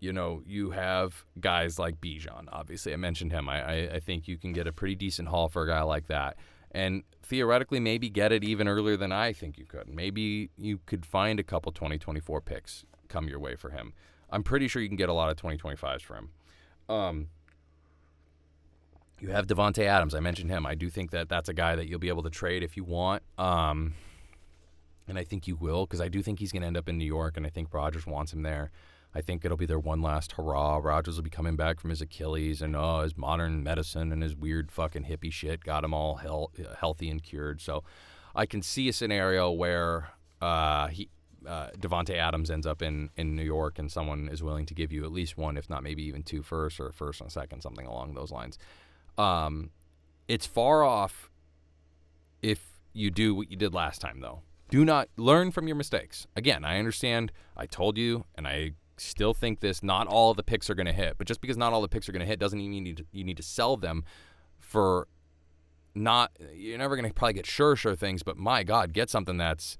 you 0.00 0.12
know, 0.12 0.42
you 0.44 0.72
have 0.72 1.24
guys 1.40 1.78
like 1.78 2.00
Bijan. 2.00 2.46
Obviously, 2.50 2.92
I 2.92 2.96
mentioned 2.96 3.30
him. 3.30 3.48
I, 3.48 3.62
I, 3.62 3.94
I, 3.94 4.00
think 4.00 4.26
you 4.26 4.36
can 4.36 4.52
get 4.52 4.66
a 4.66 4.72
pretty 4.72 4.96
decent 4.96 5.28
haul 5.28 5.48
for 5.48 5.62
a 5.62 5.66
guy 5.68 5.82
like 5.82 6.08
that. 6.08 6.36
And 6.72 7.04
theoretically, 7.22 7.78
maybe 7.78 8.10
get 8.10 8.32
it 8.32 8.42
even 8.42 8.66
earlier 8.66 8.96
than 8.96 9.12
I 9.12 9.32
think 9.32 9.58
you 9.58 9.64
could. 9.64 9.88
Maybe 9.88 10.50
you 10.58 10.80
could 10.86 11.06
find 11.06 11.38
a 11.38 11.44
couple 11.44 11.70
2024 11.70 12.40
picks 12.40 12.84
come 13.08 13.28
your 13.28 13.38
way 13.38 13.54
for 13.54 13.70
him. 13.70 13.94
I'm 14.28 14.42
pretty 14.42 14.66
sure 14.66 14.82
you 14.82 14.88
can 14.88 14.96
get 14.96 15.08
a 15.08 15.12
lot 15.12 15.30
of 15.30 15.36
2025s 15.36 16.02
for 16.02 16.16
him. 16.16 16.30
Um, 16.88 17.28
you 19.24 19.30
have 19.30 19.46
Davante 19.46 19.84
Adams. 19.86 20.14
I 20.14 20.20
mentioned 20.20 20.50
him. 20.50 20.66
I 20.66 20.74
do 20.74 20.90
think 20.90 21.10
that 21.12 21.30
that's 21.30 21.48
a 21.48 21.54
guy 21.54 21.76
that 21.76 21.88
you'll 21.88 21.98
be 21.98 22.08
able 22.08 22.22
to 22.24 22.30
trade 22.30 22.62
if 22.62 22.76
you 22.76 22.84
want. 22.84 23.22
Um, 23.38 23.94
and 25.08 25.18
I 25.18 25.24
think 25.24 25.48
you 25.48 25.56
will 25.56 25.86
because 25.86 26.00
I 26.00 26.08
do 26.08 26.22
think 26.22 26.40
he's 26.40 26.52
going 26.52 26.60
to 26.60 26.66
end 26.66 26.76
up 26.76 26.90
in 26.90 26.98
New 26.98 27.06
York, 27.06 27.38
and 27.38 27.46
I 27.46 27.48
think 27.48 27.72
Rodgers 27.72 28.06
wants 28.06 28.34
him 28.34 28.42
there. 28.42 28.70
I 29.14 29.22
think 29.22 29.42
it'll 29.42 29.56
be 29.56 29.64
their 29.64 29.78
one 29.78 30.02
last 30.02 30.32
hurrah. 30.32 30.78
Rodgers 30.82 31.16
will 31.16 31.22
be 31.22 31.30
coming 31.30 31.56
back 31.56 31.80
from 31.80 31.88
his 31.88 32.02
Achilles, 32.02 32.60
and 32.60 32.76
oh, 32.76 33.00
his 33.00 33.16
modern 33.16 33.62
medicine 33.62 34.12
and 34.12 34.22
his 34.22 34.36
weird 34.36 34.70
fucking 34.70 35.04
hippie 35.04 35.32
shit 35.32 35.64
got 35.64 35.84
him 35.84 35.94
all 35.94 36.20
healthy 36.78 37.08
and 37.08 37.22
cured. 37.22 37.62
So 37.62 37.82
I 38.34 38.44
can 38.44 38.60
see 38.60 38.88
a 38.90 38.92
scenario 38.92 39.50
where 39.50 40.10
uh, 40.42 40.88
he 40.88 41.08
uh, 41.46 41.68
Davante 41.78 42.16
Adams 42.16 42.50
ends 42.50 42.66
up 42.66 42.82
in, 42.82 43.10
in 43.16 43.36
New 43.36 43.42
York, 43.42 43.78
and 43.78 43.90
someone 43.90 44.28
is 44.28 44.42
willing 44.42 44.66
to 44.66 44.74
give 44.74 44.92
you 44.92 45.04
at 45.04 45.12
least 45.12 45.38
one, 45.38 45.56
if 45.56 45.70
not 45.70 45.82
maybe 45.82 46.02
even 46.02 46.22
two 46.22 46.42
first 46.42 46.80
or 46.80 46.92
first 46.92 47.20
and 47.20 47.30
second, 47.32 47.62
something 47.62 47.86
along 47.86 48.14
those 48.14 48.30
lines. 48.30 48.58
Um, 49.16 49.70
it's 50.28 50.46
far 50.46 50.82
off 50.82 51.30
if 52.42 52.80
you 52.92 53.10
do 53.10 53.34
what 53.34 53.50
you 53.50 53.56
did 53.56 53.74
last 53.74 54.00
time, 54.00 54.20
though. 54.20 54.40
Do 54.70 54.84
not 54.84 55.08
learn 55.16 55.50
from 55.50 55.66
your 55.66 55.76
mistakes. 55.76 56.26
Again, 56.36 56.64
I 56.64 56.78
understand. 56.78 57.32
I 57.56 57.66
told 57.66 57.98
you, 57.98 58.24
and 58.34 58.46
I 58.46 58.72
still 58.96 59.34
think 59.34 59.60
this. 59.60 59.82
Not 59.82 60.06
all 60.06 60.34
the 60.34 60.42
picks 60.42 60.70
are 60.70 60.74
going 60.74 60.86
to 60.86 60.92
hit, 60.92 61.14
but 61.18 61.26
just 61.26 61.40
because 61.40 61.56
not 61.56 61.72
all 61.72 61.82
the 61.82 61.88
picks 61.88 62.08
are 62.08 62.12
going 62.12 62.20
to 62.20 62.26
hit 62.26 62.38
doesn't 62.38 62.58
mean 62.58 62.72
you 62.72 62.80
need 62.80 62.96
to, 62.98 63.04
you 63.12 63.24
need 63.24 63.36
to 63.36 63.42
sell 63.42 63.76
them 63.76 64.04
for 64.58 65.08
not. 65.94 66.32
You're 66.54 66.78
never 66.78 66.96
going 66.96 67.08
to 67.08 67.14
probably 67.14 67.34
get 67.34 67.46
sure 67.46 67.76
sure 67.76 67.94
things, 67.94 68.22
but 68.22 68.36
my 68.36 68.62
God, 68.62 68.92
get 68.92 69.10
something 69.10 69.36
that's 69.36 69.76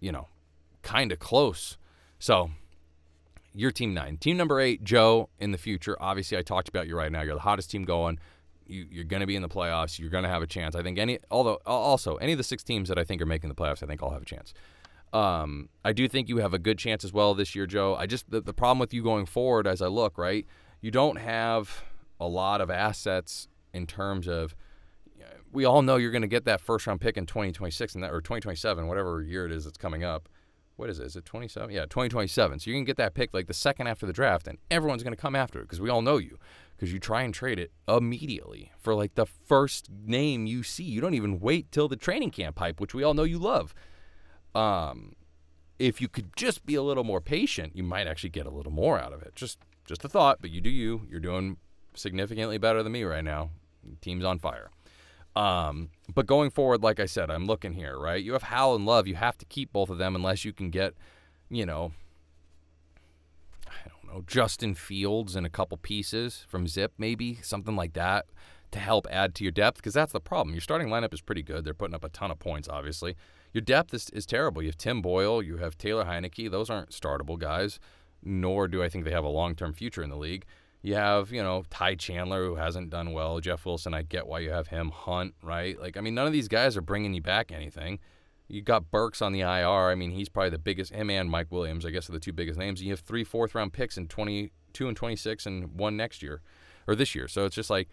you 0.00 0.12
know 0.12 0.28
kind 0.82 1.12
of 1.12 1.18
close. 1.18 1.78
So 2.18 2.50
you're 3.54 3.70
team 3.70 3.94
nine. 3.94 4.16
Team 4.16 4.36
number 4.36 4.60
eight, 4.60 4.84
Joe. 4.84 5.28
In 5.38 5.52
the 5.52 5.58
future, 5.58 5.96
obviously, 6.00 6.36
I 6.36 6.42
talked 6.42 6.68
about 6.68 6.86
you 6.86 6.96
right 6.96 7.10
now. 7.10 7.22
You're 7.22 7.34
the 7.34 7.40
hottest 7.40 7.70
team 7.70 7.84
going. 7.84 8.18
You, 8.70 8.86
you're 8.90 9.04
going 9.04 9.20
to 9.20 9.26
be 9.26 9.36
in 9.36 9.42
the 9.42 9.48
playoffs. 9.48 9.98
You're 9.98 10.10
going 10.10 10.24
to 10.24 10.30
have 10.30 10.42
a 10.42 10.46
chance. 10.46 10.74
I 10.74 10.82
think 10.82 10.98
any, 10.98 11.18
although 11.30 11.58
also 11.66 12.16
any 12.16 12.32
of 12.32 12.38
the 12.38 12.44
six 12.44 12.62
teams 12.62 12.88
that 12.88 12.98
I 12.98 13.04
think 13.04 13.20
are 13.20 13.26
making 13.26 13.48
the 13.48 13.54
playoffs, 13.54 13.82
I 13.82 13.86
think 13.86 14.02
all 14.02 14.10
have 14.10 14.22
a 14.22 14.26
chance. 14.26 14.54
Um, 15.12 15.68
I 15.84 15.92
do 15.92 16.06
think 16.06 16.28
you 16.28 16.36
have 16.36 16.54
a 16.54 16.58
good 16.58 16.78
chance 16.78 17.04
as 17.04 17.12
well 17.12 17.34
this 17.34 17.54
year, 17.54 17.66
Joe. 17.66 17.96
I 17.96 18.06
just 18.06 18.30
the, 18.30 18.40
the 18.40 18.54
problem 18.54 18.78
with 18.78 18.94
you 18.94 19.02
going 19.02 19.26
forward, 19.26 19.66
as 19.66 19.82
I 19.82 19.88
look 19.88 20.16
right, 20.16 20.46
you 20.80 20.90
don't 20.90 21.16
have 21.16 21.82
a 22.20 22.28
lot 22.28 22.60
of 22.60 22.70
assets 22.70 23.48
in 23.72 23.86
terms 23.86 24.28
of. 24.28 24.54
We 25.52 25.64
all 25.64 25.82
know 25.82 25.96
you're 25.96 26.12
going 26.12 26.22
to 26.22 26.28
get 26.28 26.44
that 26.44 26.60
first 26.60 26.86
round 26.86 27.00
pick 27.00 27.16
in 27.16 27.26
2026 27.26 27.96
and 27.96 28.04
that, 28.04 28.12
or 28.12 28.20
2027, 28.20 28.86
whatever 28.86 29.20
year 29.20 29.46
it 29.46 29.50
is 29.50 29.64
that's 29.64 29.76
coming 29.76 30.04
up. 30.04 30.28
What 30.76 30.88
is 30.88 31.00
it? 31.00 31.06
Is 31.06 31.16
it 31.16 31.24
27? 31.24 31.70
Yeah, 31.70 31.82
2027. 31.82 32.60
So 32.60 32.70
you 32.70 32.76
can 32.76 32.84
get 32.84 32.96
that 32.98 33.14
pick 33.14 33.34
like 33.34 33.48
the 33.48 33.52
second 33.52 33.88
after 33.88 34.06
the 34.06 34.12
draft, 34.12 34.46
and 34.46 34.58
everyone's 34.70 35.02
going 35.02 35.12
to 35.12 35.20
come 35.20 35.34
after 35.34 35.58
it 35.58 35.62
because 35.62 35.80
we 35.80 35.90
all 35.90 36.02
know 36.02 36.18
you 36.18 36.38
because 36.80 36.94
you 36.94 36.98
try 36.98 37.20
and 37.20 37.34
trade 37.34 37.58
it 37.58 37.72
immediately 37.86 38.72
for 38.78 38.94
like 38.94 39.14
the 39.14 39.26
first 39.26 39.90
name 39.90 40.46
you 40.46 40.62
see. 40.62 40.82
You 40.82 41.02
don't 41.02 41.12
even 41.12 41.38
wait 41.38 41.70
till 41.70 41.88
the 41.88 41.96
training 41.96 42.30
camp 42.30 42.58
hype, 42.58 42.80
which 42.80 42.94
we 42.94 43.02
all 43.02 43.12
know 43.12 43.24
you 43.24 43.38
love. 43.38 43.74
Um, 44.54 45.14
if 45.78 46.00
you 46.00 46.08
could 46.08 46.34
just 46.36 46.64
be 46.64 46.76
a 46.76 46.82
little 46.82 47.04
more 47.04 47.20
patient, 47.20 47.76
you 47.76 47.82
might 47.82 48.06
actually 48.06 48.30
get 48.30 48.46
a 48.46 48.50
little 48.50 48.72
more 48.72 48.98
out 48.98 49.12
of 49.12 49.20
it. 49.20 49.36
Just 49.36 49.58
just 49.84 50.06
a 50.06 50.08
thought, 50.08 50.38
but 50.40 50.50
you 50.50 50.62
do 50.62 50.70
you. 50.70 51.06
You're 51.10 51.20
doing 51.20 51.58
significantly 51.92 52.56
better 52.56 52.82
than 52.82 52.92
me 52.92 53.04
right 53.04 53.24
now. 53.24 53.50
Team's 54.00 54.24
on 54.24 54.38
fire. 54.38 54.70
Um, 55.36 55.90
but 56.14 56.24
going 56.24 56.48
forward, 56.48 56.82
like 56.82 56.98
I 56.98 57.04
said, 57.04 57.30
I'm 57.30 57.44
looking 57.44 57.74
here, 57.74 57.98
right? 57.98 58.24
You 58.24 58.32
have 58.32 58.44
Hal 58.44 58.74
and 58.74 58.86
Love. 58.86 59.06
You 59.06 59.16
have 59.16 59.36
to 59.36 59.44
keep 59.44 59.70
both 59.70 59.90
of 59.90 59.98
them 59.98 60.16
unless 60.16 60.46
you 60.46 60.54
can 60.54 60.70
get, 60.70 60.94
you 61.50 61.66
know, 61.66 61.92
know, 64.12 64.24
Justin 64.26 64.74
Fields 64.74 65.36
and 65.36 65.46
a 65.46 65.50
couple 65.50 65.76
pieces 65.78 66.44
from 66.48 66.66
Zip, 66.66 66.92
maybe 66.98 67.38
something 67.42 67.76
like 67.76 67.92
that 67.94 68.26
to 68.72 68.78
help 68.78 69.06
add 69.10 69.34
to 69.34 69.44
your 69.44 69.50
depth 69.50 69.78
because 69.78 69.94
that's 69.94 70.12
the 70.12 70.20
problem. 70.20 70.54
Your 70.54 70.60
starting 70.60 70.88
lineup 70.88 71.12
is 71.12 71.20
pretty 71.20 71.42
good. 71.42 71.64
They're 71.64 71.74
putting 71.74 71.94
up 71.94 72.04
a 72.04 72.08
ton 72.08 72.30
of 72.30 72.38
points, 72.38 72.68
obviously. 72.68 73.16
Your 73.52 73.62
depth 73.62 73.92
is, 73.92 74.10
is 74.10 74.26
terrible. 74.26 74.62
You 74.62 74.68
have 74.68 74.78
Tim 74.78 75.02
Boyle, 75.02 75.42
you 75.42 75.56
have 75.56 75.76
Taylor 75.76 76.04
Heinicke. 76.04 76.50
Those 76.50 76.70
aren't 76.70 76.90
startable 76.90 77.38
guys. 77.38 77.80
nor 78.22 78.68
do 78.68 78.82
I 78.82 78.88
think 78.88 79.04
they 79.04 79.10
have 79.10 79.24
a 79.24 79.28
long 79.28 79.54
term 79.54 79.72
future 79.72 80.02
in 80.02 80.10
the 80.10 80.16
league. 80.16 80.44
You 80.82 80.94
have, 80.94 81.30
you 81.30 81.42
know, 81.42 81.64
Ty 81.68 81.96
Chandler, 81.96 82.44
who 82.46 82.54
hasn't 82.56 82.90
done 82.90 83.12
well. 83.12 83.38
Jeff 83.40 83.66
Wilson, 83.66 83.92
I 83.92 84.02
get 84.02 84.26
why 84.26 84.38
you 84.38 84.50
have 84.50 84.68
him. 84.68 84.90
Hunt, 84.90 85.34
right? 85.42 85.78
Like, 85.78 85.96
I 85.96 86.00
mean, 86.00 86.14
none 86.14 86.26
of 86.26 86.32
these 86.32 86.48
guys 86.48 86.76
are 86.76 86.80
bringing 86.82 87.12
you 87.12 87.20
back 87.20 87.52
anything. 87.52 87.98
You 88.50 88.62
got 88.62 88.90
Burks 88.90 89.22
on 89.22 89.32
the 89.32 89.40
IR. 89.40 89.90
I 89.90 89.94
mean, 89.94 90.10
he's 90.10 90.28
probably 90.28 90.50
the 90.50 90.58
biggest. 90.58 90.92
Him 90.92 91.08
and 91.08 91.30
Mike 91.30 91.52
Williams, 91.52 91.86
I 91.86 91.90
guess, 91.90 92.08
are 92.08 92.12
the 92.12 92.18
two 92.20 92.32
biggest 92.32 92.58
names. 92.58 92.82
You 92.82 92.90
have 92.90 93.00
three 93.00 93.22
fourth 93.22 93.54
round 93.54 93.72
picks 93.72 93.96
in 93.96 94.08
22 94.08 94.88
and 94.88 94.96
26 94.96 95.46
and 95.46 95.78
one 95.78 95.96
next 95.96 96.20
year 96.20 96.42
or 96.88 96.96
this 96.96 97.14
year. 97.14 97.28
So 97.28 97.44
it's 97.44 97.54
just 97.54 97.70
like 97.70 97.88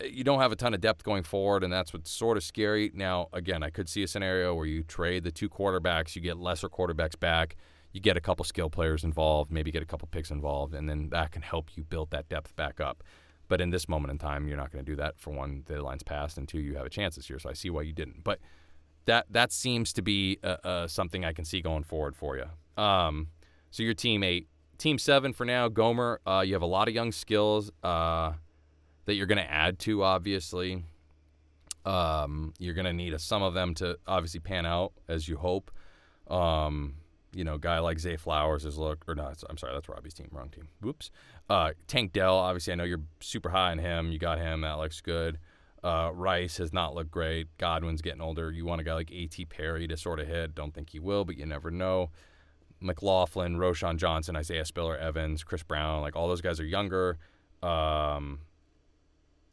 eh, 0.00 0.06
you 0.06 0.24
don't 0.24 0.40
have 0.40 0.50
a 0.50 0.56
ton 0.56 0.72
of 0.72 0.80
depth 0.80 1.04
going 1.04 1.24
forward, 1.24 1.62
and 1.62 1.70
that's 1.70 1.92
what's 1.92 2.10
sort 2.10 2.38
of 2.38 2.42
scary. 2.42 2.90
Now, 2.94 3.28
again, 3.34 3.62
I 3.62 3.68
could 3.68 3.88
see 3.88 4.02
a 4.02 4.08
scenario 4.08 4.54
where 4.54 4.66
you 4.66 4.82
trade 4.82 5.24
the 5.24 5.30
two 5.30 5.50
quarterbacks, 5.50 6.16
you 6.16 6.22
get 6.22 6.38
lesser 6.38 6.70
quarterbacks 6.70 7.18
back, 7.18 7.56
you 7.92 8.00
get 8.00 8.16
a 8.16 8.20
couple 8.20 8.46
skill 8.46 8.70
players 8.70 9.04
involved, 9.04 9.52
maybe 9.52 9.70
get 9.70 9.82
a 9.82 9.86
couple 9.86 10.08
picks 10.10 10.30
involved, 10.30 10.74
and 10.74 10.88
then 10.88 11.10
that 11.10 11.32
can 11.32 11.42
help 11.42 11.68
you 11.76 11.84
build 11.84 12.10
that 12.12 12.30
depth 12.30 12.56
back 12.56 12.80
up. 12.80 13.04
But 13.48 13.60
in 13.60 13.68
this 13.68 13.86
moment 13.86 14.10
in 14.10 14.16
time, 14.16 14.48
you're 14.48 14.56
not 14.56 14.72
going 14.72 14.82
to 14.82 14.90
do 14.90 14.96
that. 14.96 15.18
For 15.18 15.30
one, 15.30 15.64
the 15.66 15.82
line's 15.82 16.02
passed, 16.02 16.38
and 16.38 16.48
two, 16.48 16.60
you 16.60 16.76
have 16.76 16.86
a 16.86 16.90
chance 16.90 17.16
this 17.16 17.28
year. 17.28 17.38
So 17.38 17.50
I 17.50 17.52
see 17.52 17.68
why 17.68 17.82
you 17.82 17.92
didn't. 17.92 18.24
But 18.24 18.38
that 19.06 19.26
that 19.30 19.52
seems 19.52 19.92
to 19.94 20.02
be 20.02 20.38
uh, 20.42 20.56
uh, 20.64 20.86
something 20.86 21.24
I 21.24 21.32
can 21.32 21.44
see 21.44 21.60
going 21.60 21.84
forward 21.84 22.16
for 22.16 22.36
you. 22.36 22.82
Um, 22.82 23.28
so 23.70 23.82
your 23.82 23.94
team 23.94 24.22
eight, 24.22 24.48
team 24.78 24.98
seven 24.98 25.32
for 25.32 25.44
now. 25.44 25.68
Gomer, 25.68 26.20
uh, 26.26 26.42
you 26.46 26.54
have 26.54 26.62
a 26.62 26.66
lot 26.66 26.88
of 26.88 26.94
young 26.94 27.12
skills. 27.12 27.70
Uh, 27.82 28.32
that 29.04 29.14
you're 29.14 29.26
going 29.26 29.38
to 29.38 29.50
add 29.50 29.78
to, 29.80 30.02
obviously. 30.02 30.84
Um, 31.84 32.54
you're 32.58 32.74
going 32.74 32.84
to 32.84 32.92
need 32.92 33.12
a, 33.12 33.18
some 33.18 33.42
of 33.42 33.54
them 33.54 33.74
to 33.74 33.98
obviously 34.06 34.40
pan 34.40 34.66
out 34.66 34.92
as 35.08 35.28
you 35.28 35.36
hope. 35.36 35.70
Um, 36.28 36.94
you 37.34 37.44
know, 37.44 37.58
guy 37.58 37.78
like 37.80 37.98
Zay 37.98 38.16
Flowers 38.16 38.64
is 38.64 38.78
look, 38.78 39.04
or 39.08 39.14
no, 39.14 39.32
I'm 39.48 39.58
sorry, 39.58 39.72
that's 39.72 39.88
Robbie's 39.88 40.14
team, 40.14 40.28
wrong 40.30 40.50
team. 40.50 40.68
Whoops. 40.80 41.10
Uh, 41.50 41.72
Tank 41.88 42.12
Dell, 42.12 42.36
obviously, 42.36 42.74
I 42.74 42.76
know 42.76 42.84
you're 42.84 43.02
super 43.20 43.48
high 43.48 43.72
on 43.72 43.78
him. 43.78 44.12
You 44.12 44.18
got 44.18 44.38
him, 44.38 44.60
that 44.60 44.78
looks 44.78 45.00
good. 45.00 45.38
Uh, 45.84 46.10
Rice 46.12 46.58
has 46.58 46.72
not 46.72 46.94
looked 46.94 47.10
great. 47.10 47.48
Godwin's 47.58 48.02
getting 48.02 48.20
older. 48.20 48.50
You 48.50 48.64
want 48.64 48.80
a 48.80 48.84
guy 48.84 48.94
like 48.94 49.10
A.T. 49.10 49.46
Perry 49.46 49.88
to 49.88 49.96
sort 49.96 50.20
of 50.20 50.28
hit. 50.28 50.54
Don't 50.54 50.72
think 50.72 50.90
he 50.90 51.00
will, 51.00 51.24
but 51.24 51.36
you 51.36 51.44
never 51.44 51.70
know. 51.70 52.10
McLaughlin, 52.80 53.56
Roschon 53.56 53.96
Johnson, 53.96 54.36
Isaiah 54.36 54.64
Spiller, 54.64 54.96
Evans, 54.96 55.44
Chris 55.44 55.62
Brown, 55.62 56.02
like 56.02 56.16
all 56.16 56.28
those 56.28 56.40
guys 56.40 56.60
are 56.60 56.64
younger. 56.64 57.18
Um, 57.62 58.40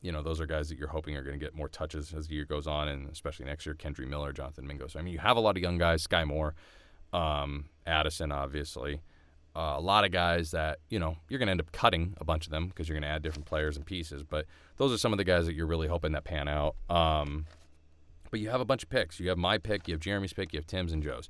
you 0.02 0.12
know, 0.12 0.24
those 0.24 0.40
are 0.40 0.46
guys 0.46 0.70
that 0.70 0.78
you're 0.78 0.88
hoping 0.88 1.16
are 1.16 1.24
going 1.24 1.38
to 1.38 1.44
get 1.44 1.56
more 1.56 1.68
touches 1.68 2.14
as 2.14 2.28
the 2.28 2.36
year 2.36 2.46
goes 2.46 2.68
on, 2.68 2.88
and 2.88 3.10
especially 3.10 3.46
next 3.46 3.66
year, 3.66 3.76
Kendre 3.76 4.08
Miller, 4.08 4.32
Jonathan 4.32 4.66
Mingo. 4.66 4.88
So, 4.88 5.00
I 5.00 5.02
mean, 5.02 5.14
you 5.14 5.20
have 5.20 5.38
a 5.38 5.42
lot 5.42 5.58
of 5.58 5.62
young 5.62 5.78
guys, 5.78 6.04
Sky 6.04 6.24
Moore, 6.26 6.56
um, 7.12 7.66
Addison, 7.86 8.32
obviously. 8.32 9.02
Uh, 9.56 9.76
a 9.78 9.82
lot 9.82 10.06
of 10.06 10.12
guys 10.12 10.52
that, 10.52 10.80
you 10.90 11.00
know, 11.00 11.18
you're 11.28 11.40
going 11.40 11.48
to 11.48 11.52
end 11.52 11.60
up 11.60 11.72
cutting 11.72 12.16
a 12.18 12.24
bunch 12.24 12.46
of 12.46 12.52
them 12.52 12.68
because 12.68 12.88
you're 12.88 12.96
going 12.96 13.10
to 13.10 13.10
add 13.10 13.22
different 13.22 13.46
players 13.46 13.76
and 13.76 13.86
pieces. 13.86 14.24
But 14.24 14.46
those 14.78 14.94
are 14.94 14.98
some 14.98 15.12
of 15.12 15.18
the 15.18 15.24
guys 15.24 15.46
that 15.48 15.56
you're 15.56 15.68
really 15.68 15.88
hoping 15.88 16.12
that 16.14 16.24
pan 16.24 16.48
out. 16.48 16.76
Um, 16.90 17.46
but 18.32 18.40
you 18.40 18.50
have 18.50 18.62
a 18.62 18.66
bunch 18.66 18.84
of 18.84 18.90
picks. 18.90 19.20
You 19.20 19.30
have 19.30 19.38
my 19.38 19.58
pick, 19.58 19.88
you 19.88 19.94
have 19.94 20.02
Jeremy's 20.02 20.34
pick, 20.34 20.54
you 20.54 20.60
have 20.60 20.68
Tim's 20.68 20.94
and 20.94 21.04
Joe's. 21.04 21.30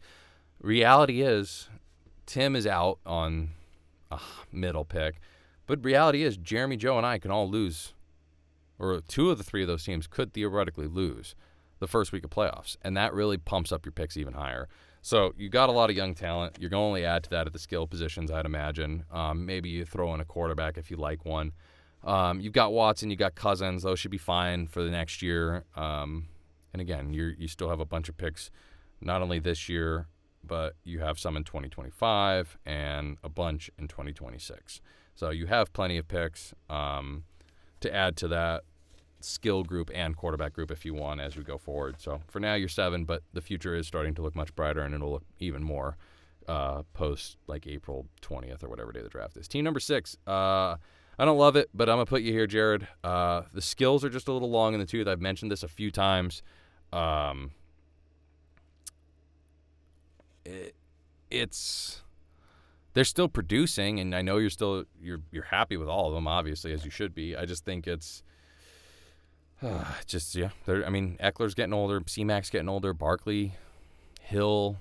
Reality 0.61 1.21
is, 1.21 1.69
Tim 2.25 2.55
is 2.55 2.67
out 2.67 2.99
on 3.05 3.51
a 4.11 4.19
middle 4.51 4.85
pick. 4.85 5.15
But 5.65 5.83
reality 5.83 6.23
is, 6.23 6.35
Jeremy, 6.35 6.77
Joe, 6.77 6.97
and 6.97 7.05
I 7.05 7.19
can 7.19 7.31
all 7.31 7.49
lose 7.49 7.93
or 8.79 9.01
two 9.07 9.29
of 9.29 9.37
the 9.37 9.43
three 9.43 9.61
of 9.61 9.67
those 9.67 9.83
teams 9.83 10.07
could 10.07 10.33
theoretically 10.33 10.87
lose 10.87 11.35
the 11.79 11.87
first 11.87 12.11
week 12.11 12.23
of 12.23 12.29
playoffs, 12.29 12.77
and 12.81 12.95
that 12.97 13.13
really 13.13 13.37
pumps 13.37 13.71
up 13.71 13.85
your 13.85 13.91
picks 13.91 14.17
even 14.17 14.33
higher. 14.33 14.67
So 15.01 15.33
you 15.37 15.49
got 15.49 15.69
a 15.69 15.71
lot 15.71 15.89
of 15.89 15.95
young 15.95 16.13
talent. 16.13 16.57
You're 16.59 16.69
going 16.69 16.81
to 16.81 16.85
only 16.85 17.05
add 17.05 17.23
to 17.23 17.29
that 17.31 17.47
at 17.47 17.53
the 17.53 17.59
skill 17.59 17.87
positions, 17.87 18.31
I'd 18.31 18.45
imagine. 18.45 19.05
Um, 19.11 19.45
maybe 19.45 19.69
you 19.69 19.85
throw 19.85 20.13
in 20.13 20.19
a 20.19 20.25
quarterback 20.25 20.77
if 20.77 20.91
you 20.91 20.97
like 20.97 21.25
one. 21.25 21.53
Um, 22.03 22.39
you've 22.39 22.53
got 22.53 22.71
Watson, 22.71 23.09
you 23.09 23.15
got 23.15 23.35
Cousins. 23.35 23.83
Those 23.83 23.99
should 23.99 24.11
be 24.11 24.17
fine 24.17 24.67
for 24.67 24.83
the 24.83 24.89
next 24.89 25.21
year. 25.21 25.65
Um, 25.75 26.27
and 26.73 26.81
again, 26.81 27.13
you 27.13 27.33
you 27.37 27.47
still 27.47 27.69
have 27.69 27.79
a 27.79 27.85
bunch 27.85 28.09
of 28.09 28.17
picks, 28.17 28.51
not 29.01 29.21
only 29.21 29.39
this 29.39 29.67
year, 29.67 30.07
but 30.43 30.75
you 30.83 30.99
have 30.99 31.19
some 31.19 31.35
in 31.35 31.43
2025 31.43 32.57
and 32.65 33.17
a 33.23 33.29
bunch 33.29 33.69
in 33.77 33.87
2026. 33.87 34.81
So 35.15 35.31
you 35.31 35.47
have 35.47 35.73
plenty 35.73 35.97
of 35.97 36.07
picks 36.07 36.53
um, 36.69 37.23
to 37.81 37.93
add 37.93 38.15
to 38.17 38.27
that 38.29 38.63
skill 39.21 39.63
group 39.63 39.91
and 39.93 40.15
quarterback 40.15 40.53
group 40.53 40.71
if 40.71 40.85
you 40.85 40.93
want 40.93 41.21
as 41.21 41.35
we 41.35 41.43
go 41.43 41.57
forward. 41.57 41.95
So 41.99 42.21
for 42.27 42.39
now, 42.39 42.55
you're 42.55 42.69
seven, 42.69 43.05
but 43.05 43.23
the 43.33 43.41
future 43.41 43.75
is 43.75 43.87
starting 43.87 44.13
to 44.15 44.21
look 44.21 44.35
much 44.35 44.55
brighter, 44.55 44.81
and 44.81 44.93
it'll 44.93 45.11
look 45.11 45.25
even 45.39 45.63
more 45.63 45.97
uh, 46.47 46.83
post 46.93 47.37
like 47.47 47.67
April 47.67 48.07
20th 48.21 48.63
or 48.63 48.69
whatever 48.69 48.91
day 48.91 49.01
the 49.01 49.09
draft 49.09 49.37
is. 49.37 49.47
Team 49.47 49.63
number 49.63 49.79
six. 49.79 50.17
Uh, 50.25 50.75
I 51.17 51.25
don't 51.25 51.37
love 51.37 51.55
it, 51.55 51.69
but 51.73 51.89
I'm 51.89 51.97
gonna 51.97 52.05
put 52.05 52.21
you 52.21 52.31
here, 52.31 52.47
Jared. 52.47 52.87
Uh, 53.03 53.41
the 53.53 53.61
skills 53.61 54.03
are 54.05 54.09
just 54.09 54.27
a 54.27 54.31
little 54.31 54.49
long 54.49 54.73
in 54.73 54.79
the 54.79 54.85
tooth. 54.85 55.07
I've 55.07 55.21
mentioned 55.21 55.51
this 55.51 55.63
a 55.63 55.67
few 55.67 55.91
times. 55.91 56.41
Um, 56.93 57.51
it, 60.45 60.75
it's 61.29 62.01
they're 62.93 63.03
still 63.03 63.27
producing, 63.27 63.99
and 63.99 64.15
I 64.15 64.21
know 64.21 64.37
you're 64.37 64.49
still 64.49 64.85
you're 65.01 65.21
you're 65.31 65.43
happy 65.43 65.77
with 65.77 65.89
all 65.89 66.07
of 66.07 66.13
them, 66.13 66.27
obviously 66.27 66.73
as 66.73 66.85
you 66.85 66.91
should 66.91 67.13
be. 67.13 67.35
I 67.35 67.45
just 67.45 67.65
think 67.65 67.85
it's 67.85 68.23
just 70.05 70.35
yeah. 70.35 70.49
I 70.67 70.89
mean, 70.89 71.17
Ekeler's 71.21 71.53
getting 71.53 71.73
older. 71.73 72.01
C-Mac's 72.05 72.49
getting 72.49 72.69
older. 72.69 72.93
Barkley, 72.93 73.55
Hill, 74.21 74.77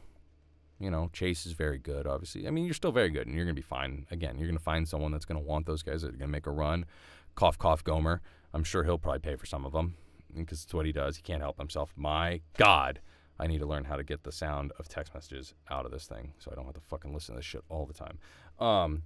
you 0.78 0.90
know, 0.90 1.10
Chase 1.12 1.46
is 1.46 1.52
very 1.52 1.78
good. 1.78 2.06
Obviously, 2.06 2.46
I 2.46 2.50
mean, 2.50 2.64
you're 2.64 2.74
still 2.74 2.92
very 2.92 3.10
good, 3.10 3.26
and 3.26 3.34
you're 3.34 3.44
gonna 3.44 3.54
be 3.54 3.62
fine. 3.62 4.06
Again, 4.10 4.38
you're 4.38 4.48
gonna 4.48 4.58
find 4.58 4.88
someone 4.88 5.12
that's 5.12 5.24
gonna 5.24 5.40
want 5.40 5.66
those 5.66 5.82
guys 5.82 6.02
that 6.02 6.14
are 6.14 6.16
gonna 6.16 6.30
make 6.30 6.46
a 6.46 6.50
run. 6.50 6.86
Cough, 7.34 7.58
cough, 7.58 7.84
Gomer. 7.84 8.20
I'm 8.54 8.64
sure 8.64 8.84
he'll 8.84 8.98
probably 8.98 9.20
pay 9.20 9.36
for 9.36 9.46
some 9.46 9.64
of 9.64 9.72
them 9.72 9.96
because 10.36 10.64
it's 10.64 10.74
what 10.74 10.86
he 10.86 10.92
does. 10.92 11.16
He 11.16 11.22
can't 11.22 11.42
help 11.42 11.58
himself. 11.58 11.92
My 11.96 12.40
God, 12.56 13.00
I 13.38 13.46
need 13.46 13.58
to 13.58 13.66
learn 13.66 13.84
how 13.84 13.96
to 13.96 14.04
get 14.04 14.22
the 14.22 14.32
sound 14.32 14.72
of 14.78 14.88
text 14.88 15.14
messages 15.14 15.54
out 15.70 15.84
of 15.84 15.92
this 15.92 16.06
thing 16.06 16.32
so 16.38 16.50
I 16.50 16.54
don't 16.54 16.64
have 16.64 16.74
to 16.74 16.80
fucking 16.80 17.12
listen 17.12 17.34
to 17.34 17.38
this 17.38 17.46
shit 17.46 17.62
all 17.68 17.86
the 17.86 17.94
time. 17.94 18.18
Um, 18.58 19.02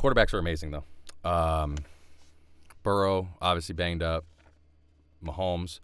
quarterbacks 0.00 0.32
are 0.34 0.38
amazing 0.38 0.70
though. 0.70 0.84
Um, 1.28 1.76
Burrow, 2.82 3.28
obviously 3.40 3.74
banged 3.74 4.02
up. 4.02 4.24
Mahomes, 5.24 5.80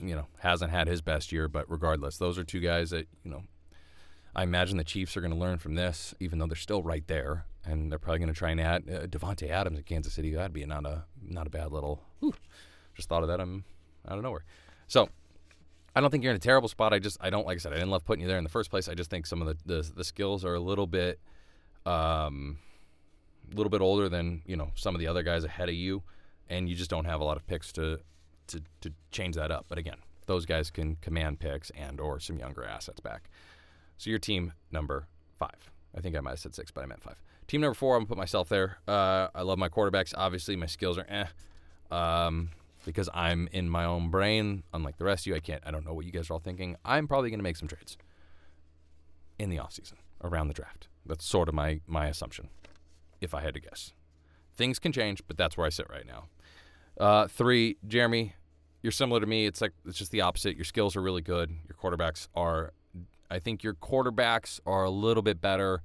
you 0.00 0.14
know, 0.14 0.26
hasn't 0.38 0.70
had 0.70 0.86
his 0.86 1.02
best 1.02 1.32
year, 1.32 1.48
but 1.48 1.70
regardless, 1.70 2.16
those 2.18 2.38
are 2.38 2.44
two 2.44 2.60
guys 2.60 2.90
that, 2.90 3.06
you 3.24 3.30
know, 3.30 3.42
I 4.34 4.42
imagine 4.42 4.76
the 4.76 4.84
Chiefs 4.84 5.16
are 5.16 5.20
going 5.20 5.32
to 5.32 5.38
learn 5.38 5.58
from 5.58 5.74
this, 5.74 6.14
even 6.20 6.38
though 6.38 6.46
they're 6.46 6.56
still 6.56 6.82
right 6.82 7.06
there, 7.06 7.46
and 7.64 7.90
they're 7.90 7.98
probably 7.98 8.18
going 8.18 8.32
to 8.32 8.38
try 8.38 8.50
and 8.50 8.60
add 8.60 8.84
uh, 8.88 9.06
Davante 9.06 9.48
Adams 9.48 9.78
in 9.78 9.84
Kansas 9.84 10.12
City. 10.12 10.32
That'd 10.34 10.52
be 10.52 10.64
not 10.66 10.84
a 10.84 11.04
not 11.22 11.46
a 11.46 11.50
bad 11.50 11.72
little. 11.72 12.02
Whew, 12.20 12.34
just 12.94 13.08
thought 13.08 13.22
of 13.22 13.28
that. 13.28 13.40
I'm 13.40 13.64
out 14.06 14.18
of 14.18 14.22
nowhere. 14.22 14.44
So 14.88 15.08
I 15.94 16.00
don't 16.02 16.10
think 16.10 16.22
you're 16.22 16.32
in 16.32 16.36
a 16.36 16.40
terrible 16.40 16.68
spot. 16.68 16.92
I 16.92 16.98
just 16.98 17.16
I 17.20 17.30
don't 17.30 17.46
like 17.46 17.56
I 17.56 17.58
said 17.58 17.72
I 17.72 17.76
didn't 17.76 17.90
love 17.90 18.04
putting 18.04 18.20
you 18.20 18.28
there 18.28 18.36
in 18.36 18.44
the 18.44 18.50
first 18.50 18.70
place. 18.70 18.88
I 18.88 18.94
just 18.94 19.08
think 19.08 19.26
some 19.26 19.40
of 19.40 19.48
the 19.48 19.56
the, 19.64 19.92
the 19.96 20.04
skills 20.04 20.44
are 20.44 20.54
a 20.54 20.60
little 20.60 20.86
bit 20.86 21.18
um 21.86 22.58
a 23.52 23.54
little 23.54 23.70
bit 23.70 23.80
older 23.80 24.08
than 24.08 24.42
you 24.46 24.56
know 24.56 24.70
some 24.74 24.94
of 24.94 25.00
the 25.00 25.06
other 25.06 25.22
guys 25.22 25.44
ahead 25.44 25.68
of 25.68 25.74
you, 25.74 26.02
and 26.48 26.68
you 26.68 26.74
just 26.74 26.90
don't 26.90 27.04
have 27.04 27.20
a 27.20 27.24
lot 27.24 27.36
of 27.36 27.46
picks 27.46 27.72
to 27.72 28.00
to 28.48 28.62
to 28.80 28.92
change 29.10 29.36
that 29.36 29.50
up. 29.50 29.66
But 29.68 29.78
again, 29.78 29.98
those 30.26 30.46
guys 30.46 30.70
can 30.70 30.96
command 30.96 31.40
picks 31.40 31.70
and 31.70 32.00
or 32.00 32.20
some 32.20 32.38
younger 32.38 32.64
assets 32.64 33.00
back. 33.00 33.30
So 33.96 34.10
your 34.10 34.18
team 34.18 34.52
number 34.70 35.06
five. 35.38 35.70
I 35.96 36.00
think 36.00 36.16
I 36.16 36.20
might 36.20 36.30
have 36.30 36.40
said 36.40 36.54
six, 36.54 36.70
but 36.70 36.84
I 36.84 36.86
meant 36.86 37.02
five. 37.02 37.16
Team 37.46 37.60
number 37.60 37.74
four, 37.74 37.94
I'm 37.94 38.00
gonna 38.00 38.08
put 38.08 38.18
myself 38.18 38.48
there. 38.48 38.78
Uh, 38.86 39.28
I 39.34 39.42
love 39.42 39.58
my 39.58 39.68
quarterbacks. 39.68 40.12
Obviously, 40.16 40.56
my 40.56 40.66
skills 40.66 40.98
are 40.98 41.06
eh. 41.08 41.26
Um, 41.90 42.50
because 42.84 43.08
I'm 43.14 43.48
in 43.52 43.68
my 43.68 43.84
own 43.84 44.10
brain, 44.10 44.62
unlike 44.72 44.98
the 44.98 45.04
rest 45.04 45.22
of 45.22 45.28
you. 45.28 45.34
I 45.36 45.40
can't. 45.40 45.62
I 45.66 45.70
don't 45.70 45.84
know 45.84 45.94
what 45.94 46.04
you 46.04 46.12
guys 46.12 46.28
are 46.30 46.34
all 46.34 46.38
thinking. 46.38 46.76
I'm 46.84 47.08
probably 47.08 47.30
gonna 47.30 47.42
make 47.42 47.56
some 47.56 47.68
trades 47.68 47.96
in 49.38 49.50
the 49.50 49.56
offseason 49.56 49.94
around 50.22 50.48
the 50.48 50.54
draft. 50.54 50.88
That's 51.04 51.24
sort 51.24 51.48
of 51.48 51.54
my 51.54 51.80
my 51.86 52.08
assumption 52.08 52.48
if 53.26 53.34
I 53.34 53.42
had 53.42 53.52
to 53.54 53.60
guess. 53.60 53.92
Things 54.54 54.78
can 54.78 54.92
change, 54.92 55.20
but 55.28 55.36
that's 55.36 55.56
where 55.58 55.66
I 55.66 55.70
sit 55.70 55.86
right 55.90 56.06
now. 56.06 56.24
Uh, 56.98 57.26
three, 57.28 57.76
Jeremy, 57.86 58.34
you're 58.82 58.92
similar 58.92 59.20
to 59.20 59.26
me. 59.26 59.44
It's 59.44 59.60
like 59.60 59.72
it's 59.84 59.98
just 59.98 60.12
the 60.12 60.22
opposite. 60.22 60.56
Your 60.56 60.64
skills 60.64 60.96
are 60.96 61.02
really 61.02 61.20
good. 61.20 61.50
Your 61.68 61.76
quarterbacks 61.76 62.28
are, 62.34 62.72
I 63.30 63.38
think 63.38 63.62
your 63.62 63.74
quarterbacks 63.74 64.60
are 64.64 64.84
a 64.84 64.90
little 64.90 65.22
bit 65.22 65.40
better 65.42 65.82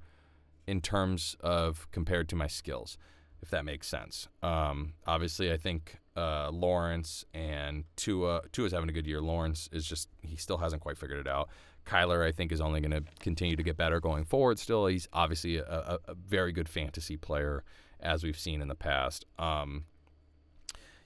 in 0.66 0.80
terms 0.80 1.36
of 1.40 1.86
compared 1.90 2.28
to 2.30 2.36
my 2.36 2.46
skills, 2.46 2.96
if 3.42 3.50
that 3.50 3.64
makes 3.64 3.88
sense. 3.88 4.28
Um, 4.42 4.94
obviously, 5.06 5.52
I 5.52 5.58
think 5.58 5.98
uh, 6.16 6.50
Lawrence 6.50 7.24
and 7.34 7.84
Tua. 7.96 8.42
Tua's 8.52 8.72
having 8.72 8.88
a 8.88 8.92
good 8.92 9.06
year. 9.06 9.20
Lawrence 9.20 9.68
is 9.72 9.86
just 9.86 10.08
he 10.22 10.36
still 10.36 10.58
hasn't 10.58 10.80
quite 10.80 10.96
figured 10.96 11.18
it 11.18 11.28
out. 11.28 11.48
Kyler, 11.86 12.26
I 12.26 12.32
think, 12.32 12.52
is 12.52 12.60
only 12.60 12.80
going 12.80 12.92
to 12.92 13.02
continue 13.20 13.56
to 13.56 13.62
get 13.62 13.76
better 13.76 14.00
going 14.00 14.24
forward. 14.24 14.58
Still, 14.58 14.86
he's 14.86 15.08
obviously 15.12 15.56
a, 15.56 15.64
a, 15.64 15.98
a, 16.08 16.14
very 16.14 16.52
good 16.52 16.68
fantasy 16.68 17.16
player, 17.16 17.64
as 18.00 18.22
we've 18.22 18.38
seen 18.38 18.62
in 18.62 18.68
the 18.68 18.74
past. 18.74 19.24
Um, 19.38 19.84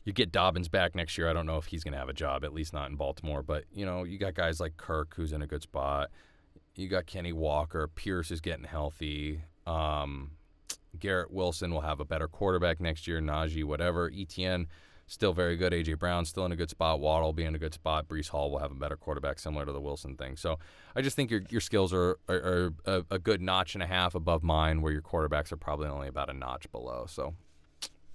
you 0.04 0.12
get 0.12 0.30
Dobbins 0.30 0.68
back 0.68 0.94
next 0.94 1.18
year. 1.18 1.28
I 1.28 1.32
don't 1.32 1.46
know 1.46 1.56
if 1.56 1.66
he's 1.66 1.82
going 1.82 1.92
to 1.92 1.98
have 1.98 2.08
a 2.08 2.14
job, 2.14 2.44
at 2.44 2.52
least 2.52 2.72
not 2.72 2.90
in 2.90 2.96
Baltimore. 2.96 3.42
But 3.42 3.64
you 3.72 3.84
know, 3.84 4.04
you 4.04 4.18
got 4.18 4.34
guys 4.34 4.60
like 4.60 4.76
Kirk, 4.76 5.14
who's 5.16 5.32
in 5.32 5.42
a 5.42 5.46
good 5.46 5.62
spot. 5.62 6.10
You 6.76 6.88
got 6.88 7.06
Kenny 7.06 7.32
Walker. 7.32 7.88
Pierce 7.88 8.30
is 8.30 8.40
getting 8.40 8.64
healthy. 8.64 9.40
Um, 9.66 10.32
Garrett 11.00 11.30
Wilson 11.30 11.72
will 11.72 11.80
have 11.80 12.00
a 12.00 12.04
better 12.04 12.28
quarterback 12.28 12.80
next 12.80 13.06
year. 13.06 13.20
Najee, 13.20 13.64
whatever. 13.64 14.10
ETN 14.10 14.66
still 15.06 15.32
very 15.32 15.56
good. 15.56 15.72
AJ 15.72 15.98
Brown 15.98 16.24
still 16.24 16.44
in 16.44 16.52
a 16.52 16.56
good 16.56 16.70
spot. 16.70 17.00
Waddle 17.00 17.32
be 17.32 17.44
in 17.44 17.54
a 17.54 17.58
good 17.58 17.74
spot. 17.74 18.08
Breece 18.08 18.28
Hall 18.28 18.50
will 18.50 18.58
have 18.58 18.72
a 18.72 18.74
better 18.74 18.96
quarterback, 18.96 19.38
similar 19.38 19.64
to 19.64 19.72
the 19.72 19.80
Wilson 19.80 20.16
thing. 20.16 20.36
So 20.36 20.58
I 20.94 21.02
just 21.02 21.16
think 21.16 21.30
your 21.30 21.42
your 21.48 21.60
skills 21.60 21.92
are 21.92 22.18
are, 22.28 22.36
are 22.36 22.72
a, 22.84 23.04
a, 23.12 23.18
good 23.18 23.40
notch 23.40 23.74
and 23.74 23.82
a 23.82 23.86
half 23.86 24.14
above 24.14 24.42
mine, 24.42 24.82
where 24.82 24.92
your 24.92 25.02
quarterbacks 25.02 25.52
are 25.52 25.56
probably 25.56 25.88
only 25.88 26.08
about 26.08 26.28
a 26.28 26.34
notch 26.34 26.70
below. 26.72 27.06
So 27.08 27.34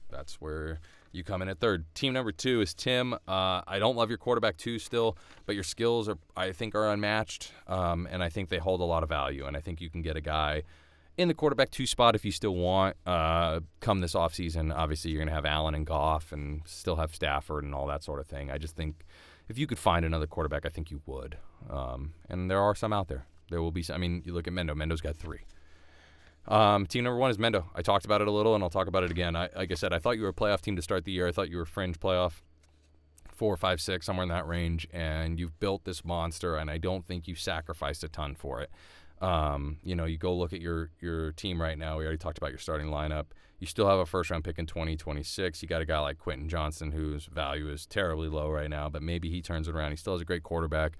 that's 0.09 0.35
where 0.41 0.79
you 1.13 1.23
come 1.23 1.41
in 1.41 1.49
at 1.49 1.59
third. 1.59 1.85
Team 1.95 2.13
number 2.13 2.31
two 2.31 2.61
is 2.61 2.73
Tim. 2.73 3.13
Uh, 3.13 3.61
I 3.67 3.79
don't 3.79 3.95
love 3.95 4.09
your 4.09 4.17
quarterback 4.17 4.57
two 4.57 4.79
still, 4.79 5.17
but 5.45 5.55
your 5.55 5.63
skills 5.63 6.09
are 6.09 6.17
I 6.35 6.51
think 6.51 6.75
are 6.75 6.91
unmatched, 6.91 7.51
um, 7.67 8.07
and 8.11 8.21
I 8.23 8.29
think 8.29 8.49
they 8.49 8.57
hold 8.57 8.81
a 8.81 8.85
lot 8.85 9.03
of 9.03 9.09
value. 9.09 9.45
And 9.45 9.55
I 9.55 9.61
think 9.61 9.81
you 9.81 9.89
can 9.89 10.01
get 10.01 10.17
a 10.17 10.21
guy 10.21 10.63
in 11.17 11.27
the 11.27 11.33
quarterback 11.33 11.71
two 11.71 11.85
spot 11.85 12.15
if 12.15 12.25
you 12.25 12.31
still 12.31 12.55
want. 12.55 12.95
Uh, 13.05 13.61
come 13.79 13.99
this 14.01 14.13
offseason, 14.13 14.73
obviously 14.75 15.11
you're 15.11 15.19
going 15.19 15.27
to 15.27 15.33
have 15.33 15.45
Allen 15.45 15.75
and 15.75 15.85
Goff 15.85 16.31
and 16.31 16.61
still 16.65 16.95
have 16.95 17.13
Stafford 17.13 17.63
and 17.63 17.75
all 17.75 17.87
that 17.87 18.03
sort 18.03 18.19
of 18.19 18.27
thing. 18.27 18.49
I 18.49 18.57
just 18.57 18.75
think 18.75 19.05
if 19.49 19.57
you 19.57 19.67
could 19.67 19.79
find 19.79 20.05
another 20.05 20.27
quarterback, 20.27 20.65
I 20.65 20.69
think 20.69 20.91
you 20.91 21.01
would. 21.05 21.37
Um, 21.69 22.13
and 22.29 22.49
there 22.49 22.59
are 22.59 22.75
some 22.75 22.93
out 22.93 23.07
there. 23.07 23.25
There 23.49 23.61
will 23.61 23.71
be. 23.71 23.83
Some, 23.83 23.95
I 23.95 23.97
mean, 23.99 24.23
you 24.25 24.33
look 24.33 24.47
at 24.47 24.53
Mendo. 24.53 24.71
Mendo's 24.71 25.01
got 25.01 25.15
three. 25.17 25.41
Um, 26.47 26.87
team 26.87 27.03
number 27.03 27.19
one 27.19 27.29
is 27.29 27.37
Mendo. 27.37 27.65
I 27.75 27.81
talked 27.81 28.05
about 28.05 28.21
it 28.21 28.27
a 28.27 28.31
little, 28.31 28.55
and 28.55 28.63
I'll 28.63 28.69
talk 28.69 28.87
about 28.87 29.03
it 29.03 29.11
again. 29.11 29.35
I, 29.35 29.49
like 29.55 29.71
I 29.71 29.75
said, 29.75 29.93
I 29.93 29.99
thought 29.99 30.17
you 30.17 30.23
were 30.23 30.29
a 30.29 30.33
playoff 30.33 30.61
team 30.61 30.75
to 30.75 30.81
start 30.81 31.05
the 31.05 31.11
year. 31.11 31.27
I 31.27 31.31
thought 31.31 31.49
you 31.49 31.57
were 31.57 31.65
fringe 31.65 31.99
playoff, 31.99 32.41
four, 33.31 33.55
five, 33.57 33.79
six, 33.81 34.05
somewhere 34.05 34.23
in 34.23 34.29
that 34.29 34.47
range. 34.47 34.87
And 34.91 35.39
you've 35.39 35.59
built 35.59 35.83
this 35.83 36.03
monster, 36.03 36.55
and 36.55 36.71
I 36.71 36.77
don't 36.77 37.05
think 37.05 37.27
you 37.27 37.35
sacrificed 37.35 38.03
a 38.03 38.07
ton 38.07 38.35
for 38.35 38.61
it. 38.61 38.71
Um, 39.21 39.77
you 39.83 39.95
know, 39.95 40.05
you 40.05 40.17
go 40.17 40.35
look 40.35 40.51
at 40.53 40.61
your 40.61 40.89
your 40.99 41.31
team 41.33 41.61
right 41.61 41.77
now. 41.77 41.97
We 41.97 42.03
already 42.03 42.17
talked 42.17 42.37
about 42.37 42.49
your 42.49 42.59
starting 42.59 42.87
lineup. 42.87 43.27
You 43.59 43.67
still 43.67 43.87
have 43.87 43.99
a 43.99 44.05
first 44.07 44.31
round 44.31 44.43
pick 44.43 44.57
in 44.57 44.65
2026. 44.65 45.61
You 45.61 45.67
got 45.67 45.81
a 45.81 45.85
guy 45.85 45.99
like 45.99 46.17
Quentin 46.17 46.49
Johnston, 46.49 46.91
whose 46.91 47.25
value 47.25 47.69
is 47.69 47.85
terribly 47.85 48.27
low 48.27 48.49
right 48.49 48.69
now, 48.69 48.89
but 48.89 49.03
maybe 49.03 49.29
he 49.29 49.41
turns 49.41 49.67
it 49.67 49.75
around. 49.75 49.91
He 49.91 49.97
still 49.97 50.13
has 50.13 50.21
a 50.21 50.25
great 50.25 50.41
quarterback. 50.41 50.97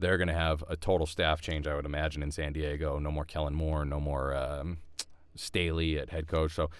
They're 0.00 0.18
going 0.18 0.28
to 0.28 0.34
have 0.34 0.64
a 0.68 0.76
total 0.76 1.06
staff 1.06 1.40
change, 1.40 1.68
I 1.68 1.76
would 1.76 1.84
imagine, 1.84 2.22
in 2.22 2.32
San 2.32 2.52
Diego. 2.52 2.98
No 2.98 3.12
more 3.12 3.24
Kellen 3.24 3.54
Moore, 3.54 3.84
no 3.84 4.00
more 4.00 4.34
um, 4.34 4.78
Staley 5.36 5.98
at 5.98 6.10
head 6.10 6.26
coach. 6.26 6.52
So 6.52 6.70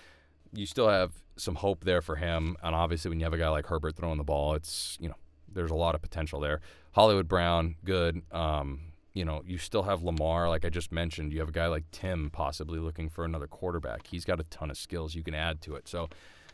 you 0.52 0.66
still 0.66 0.88
have 0.88 1.12
some 1.36 1.54
hope 1.56 1.84
there 1.84 2.02
for 2.02 2.16
him. 2.16 2.56
And 2.62 2.74
obviously, 2.74 3.08
when 3.08 3.20
you 3.20 3.24
have 3.24 3.32
a 3.32 3.38
guy 3.38 3.50
like 3.50 3.66
Herbert 3.66 3.94
throwing 3.94 4.18
the 4.18 4.24
ball, 4.24 4.54
it's 4.54 4.98
you 5.00 5.08
know 5.08 5.16
there's 5.52 5.70
a 5.70 5.76
lot 5.76 5.94
of 5.94 6.02
potential 6.02 6.40
there. 6.40 6.60
Hollywood 6.92 7.28
Brown, 7.28 7.76
good. 7.84 8.22
Um, 8.32 8.80
you 9.12 9.24
know, 9.24 9.42
you 9.44 9.58
still 9.58 9.82
have 9.82 10.02
Lamar, 10.02 10.48
like 10.48 10.64
I 10.64 10.68
just 10.68 10.92
mentioned. 10.92 11.32
You 11.32 11.40
have 11.40 11.48
a 11.48 11.52
guy 11.52 11.66
like 11.66 11.84
Tim 11.90 12.30
possibly 12.30 12.78
looking 12.78 13.08
for 13.08 13.24
another 13.24 13.46
quarterback. 13.46 14.06
He's 14.06 14.24
got 14.24 14.40
a 14.40 14.44
ton 14.44 14.70
of 14.70 14.76
skills 14.76 15.14
you 15.14 15.22
can 15.22 15.34
add 15.34 15.60
to 15.62 15.74
it. 15.74 15.88
So 15.88 16.08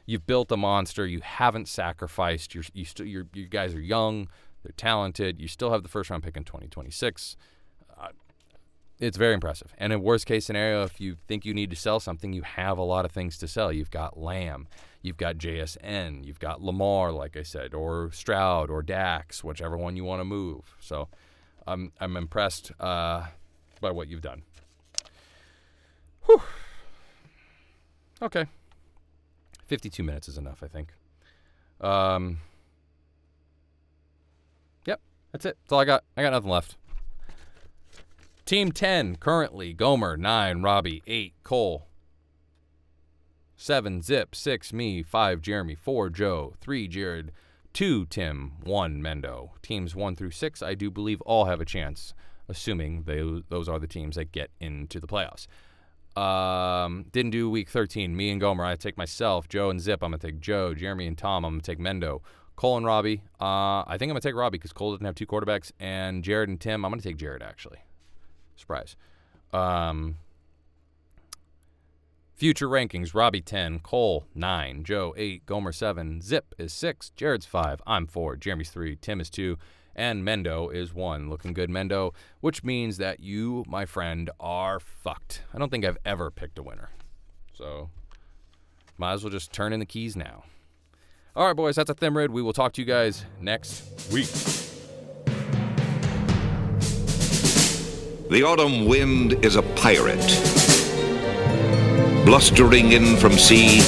you've 0.07 0.27
built 0.27 0.51
a 0.51 0.57
monster. 0.57 1.07
You 1.07 1.21
haven't 1.21 1.69
sacrificed. 1.69 2.55
You're, 2.55 2.65
you 2.73 2.85
still, 2.85 3.07
you 3.07 3.25
guys 3.51 3.75
are 3.75 3.81
young. 3.81 4.29
They're 4.63 4.73
talented. 4.77 5.39
You 5.39 5.49
still 5.49 5.71
have 5.71 5.83
the 5.83 5.89
first 5.89 6.09
round 6.09 6.23
pick 6.23 6.37
in 6.37 6.45
2026. 6.45 7.37
Uh, 7.99 8.09
it's 8.99 9.19
very 9.19 9.35
impressive. 9.35 9.75
And 9.77 9.93
in 9.93 10.03
worst 10.03 10.25
case 10.25 10.47
scenario, 10.47 10.83
if 10.83 11.01
you 11.01 11.17
think 11.29 11.45
you 11.45 11.53
need 11.53 11.71
to 11.71 11.77
sell 11.77 12.01
something, 12.01 12.33
you 12.33 12.43
have 12.43 12.79
a 12.79 12.83
lot 12.83 13.05
of 13.05 13.13
things 13.13 13.37
to 13.39 13.49
sell. 13.49 13.71
You've 13.71 13.91
got 13.91 14.19
Lamb, 14.19 14.69
you've 15.03 15.19
got 15.19 15.37
JSN, 15.37 16.25
you've 16.25 16.41
got 16.41 16.63
Lamar, 16.63 17.13
like 17.13 17.37
I 17.37 17.43
said, 17.43 17.75
or 17.75 18.11
Stroud 18.13 18.71
or 18.71 18.83
Dax, 18.83 19.45
whichever 19.45 19.77
one 19.77 19.97
you 19.97 20.05
want 20.05 20.21
to 20.21 20.25
move. 20.25 20.75
So 20.81 21.09
I'm 21.67 21.93
I'm 22.01 22.17
impressed 22.17 22.73
uh, 22.81 23.27
by 23.81 23.91
what 23.91 24.09
you've 24.09 24.23
done. 24.23 24.43
Whew. 26.27 26.43
Okay. 28.23 28.47
52 29.67 30.03
minutes 30.03 30.29
is 30.29 30.39
enough, 30.39 30.63
I 30.63 30.69
think. 30.69 30.93
Um, 31.81 32.39
yep, 34.87 35.01
that's 35.33 35.45
it. 35.45 35.57
That's 35.63 35.73
all 35.73 35.81
I 35.81 35.85
got. 35.85 36.05
I 36.17 36.23
got 36.23 36.31
nothing 36.31 36.51
left. 36.51 36.77
Team 38.45 38.71
10, 38.71 39.17
currently 39.17 39.73
Gomer, 39.73 40.17
9, 40.17 40.63
Robbie, 40.63 41.03
8, 41.09 41.35
Cole, 41.43 41.89
7, 43.57 44.03
Zip, 44.03 44.37
6, 44.37 44.73
me, 44.73 45.03
5, 45.03 45.43
Jeremy, 45.43 45.75
4, 45.75 46.11
Joe, 46.11 46.55
3, 46.61 46.87
Jared, 46.87 47.33
two 47.77 48.07
Tim, 48.07 48.53
one 48.65 49.03
Mendo. 49.03 49.51
Teams 49.61 49.95
one 49.95 50.17
through 50.17 50.31
six, 50.31 50.63
I 50.63 50.73
do 50.73 50.91
believe, 50.91 51.21
all 51.21 51.45
have 51.45 51.61
a 51.61 51.67
chance, 51.67 52.15
assuming 52.49 53.03
they, 53.03 53.43
those 53.51 53.69
are 53.69 53.79
the 53.79 53.87
teams 53.87 54.17
that 54.17 54.33
get 54.33 54.49
into 54.59 54.99
the 54.99 55.07
playoffs. 55.07 55.47
Um, 56.19 57.05
didn't 57.13 57.33
do 57.33 57.51
week 57.51 57.69
13. 57.69 58.17
Me 58.17 58.31
and 58.31 58.41
Gomer, 58.41 58.65
I 58.65 58.77
take 58.77 58.97
myself. 58.97 59.47
Joe 59.47 59.69
and 59.69 59.79
Zip, 59.79 60.03
I'm 60.03 60.13
going 60.13 60.21
to 60.21 60.27
take 60.27 60.41
Joe. 60.41 60.73
Jeremy 60.73 61.07
and 61.07 61.19
Tom, 61.19 61.45
I'm 61.45 61.53
going 61.53 61.61
to 61.61 61.71
take 61.71 61.79
Mendo. 61.79 62.23
Cole 62.57 62.79
and 62.79 62.87
Robbie, 62.87 63.21
uh, 63.39 63.85
I 63.87 63.97
think 63.99 64.05
I'm 64.05 64.15
going 64.15 64.23
to 64.23 64.29
take 64.29 64.35
Robbie 64.35 64.57
because 64.57 64.73
Cole 64.73 64.93
doesn't 64.93 65.05
have 65.05 65.15
two 65.15 65.27
quarterbacks. 65.27 65.71
And 65.79 66.25
Jared 66.25 66.49
and 66.49 66.59
Tim, 66.59 66.83
I'm 66.83 66.91
going 66.91 67.03
to 67.03 67.07
take 67.07 67.19
Jared, 67.19 67.43
actually. 67.43 67.81
Surprise. 68.57 68.97
Um, 69.53 70.17
Future 72.37 72.69
rankings 72.69 73.15
Robbie 73.15 73.41
10, 73.41 73.79
Cole 73.79 74.27
9, 74.35 74.85
Joe 74.85 75.15
8, 75.17 75.47
Gomer 75.47 75.73
7, 75.73 76.21
Zip 76.21 76.55
is 76.59 76.71
6, 76.75 77.09
Jared's 77.17 77.47
5, 77.47 77.81
I'm 77.87 78.07
4, 78.07 78.37
Jeremy's 78.37 78.69
3, 78.69 78.95
Tim 78.97 79.23
is 79.23 79.31
2, 79.31 79.57
and 79.95 80.23
Mendo 80.23 80.71
is 80.71 80.93
1. 80.93 81.31
Looking 81.31 81.55
good, 81.55 81.71
Mendo, 81.71 82.13
which 82.43 82.63
means 82.63 82.99
that 82.99 83.21
you, 83.21 83.65
my 83.67 83.87
friend, 83.87 84.29
are 84.39 84.79
fucked. 84.79 85.45
I 85.55 85.59
don't 85.59 85.71
think 85.71 85.87
I've 85.87 85.97
ever 86.05 86.31
picked 86.31 86.59
a 86.59 86.63
winner. 86.63 86.91
So, 87.55 87.89
might 88.99 89.15
as 89.15 89.25
well 89.25 89.31
just 89.31 89.51
turn 89.51 89.73
in 89.73 89.81
the 89.81 89.87
keys 89.87 90.15
now. 90.15 90.45
All 91.35 91.47
right, 91.47 91.57
boys, 91.57 91.77
that's 91.77 91.89
a 91.89 91.95
Thimrid. 91.95 92.29
We 92.29 92.43
will 92.43 92.53
talk 92.53 92.75
to 92.75 92.83
you 92.83 92.87
guys 92.87 93.25
next 93.41 94.13
week. 94.13 94.29
The 98.29 98.43
autumn 98.43 98.85
wind 98.85 99.43
is 99.43 99.57
a 99.57 99.63
pirate 99.63 100.66
blustering 102.27 102.91
in 102.91 103.17
from 103.17 103.39
sea. 103.39 103.79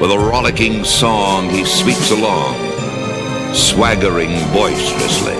With 0.00 0.10
a 0.10 0.18
rollicking 0.18 0.84
song 0.84 1.50
he 1.50 1.66
sweeps 1.66 2.10
along, 2.10 2.54
swaggering 3.54 4.30
boisterously. 4.54 5.36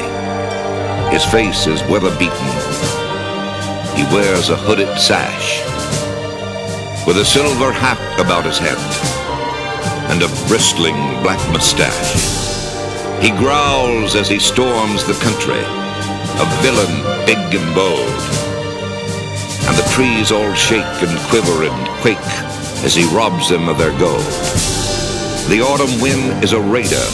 His 1.10 1.24
face 1.24 1.66
is 1.66 1.82
weather-beaten. 1.88 2.52
He 3.96 4.04
wears 4.14 4.50
a 4.50 4.56
hooded 4.56 4.98
sash, 4.98 5.64
with 7.06 7.16
a 7.16 7.24
silver 7.24 7.72
hat 7.72 8.20
about 8.20 8.44
his 8.44 8.58
head, 8.58 8.78
and 10.10 10.22
a 10.22 10.48
bristling 10.48 11.00
black 11.22 11.40
mustache. 11.50 12.12
He 13.24 13.30
growls 13.30 14.14
as 14.14 14.28
he 14.28 14.38
storms 14.38 15.06
the 15.06 15.18
country, 15.24 15.64
a 15.64 16.46
villain 16.60 17.24
big 17.24 17.58
and 17.58 17.74
bold 17.74 18.45
and 19.66 19.76
the 19.76 19.88
trees 19.92 20.30
all 20.30 20.54
shake 20.54 21.02
and 21.02 21.18
quiver 21.28 21.64
and 21.64 21.88
quake 22.00 22.16
as 22.84 22.94
he 22.94 23.04
robs 23.14 23.48
them 23.48 23.68
of 23.68 23.78
their 23.78 23.96
gold. 23.98 24.22
The 25.48 25.60
autumn 25.60 26.00
wind 26.00 26.44
is 26.44 26.52
a 26.52 26.60
raider, 26.60 27.06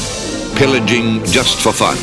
pillaging 0.56 1.24
just 1.26 1.60
for 1.60 1.72
fun. 1.72 1.96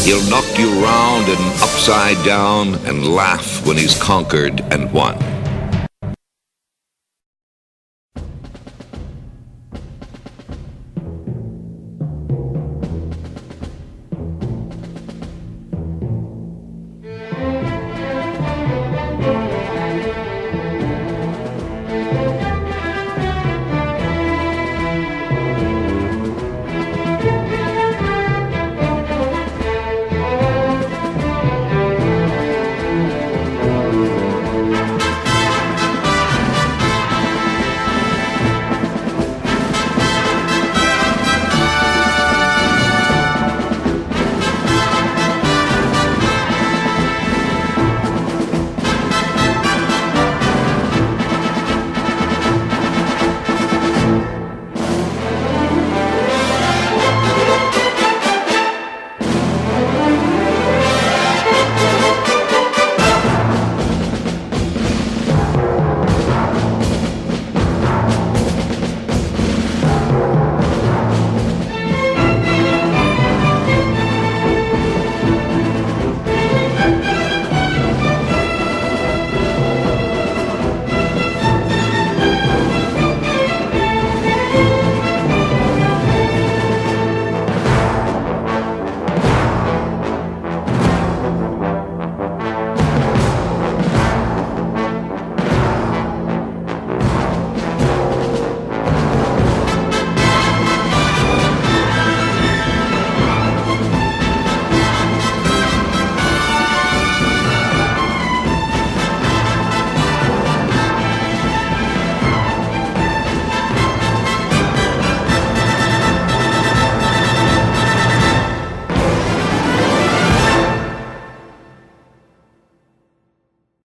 He'll 0.00 0.28
knock 0.28 0.46
you 0.58 0.68
round 0.82 1.28
and 1.28 1.62
upside 1.62 2.22
down 2.24 2.74
and 2.86 3.06
laugh 3.06 3.66
when 3.66 3.76
he's 3.76 4.00
conquered 4.00 4.60
and 4.72 4.92
won. 4.92 5.31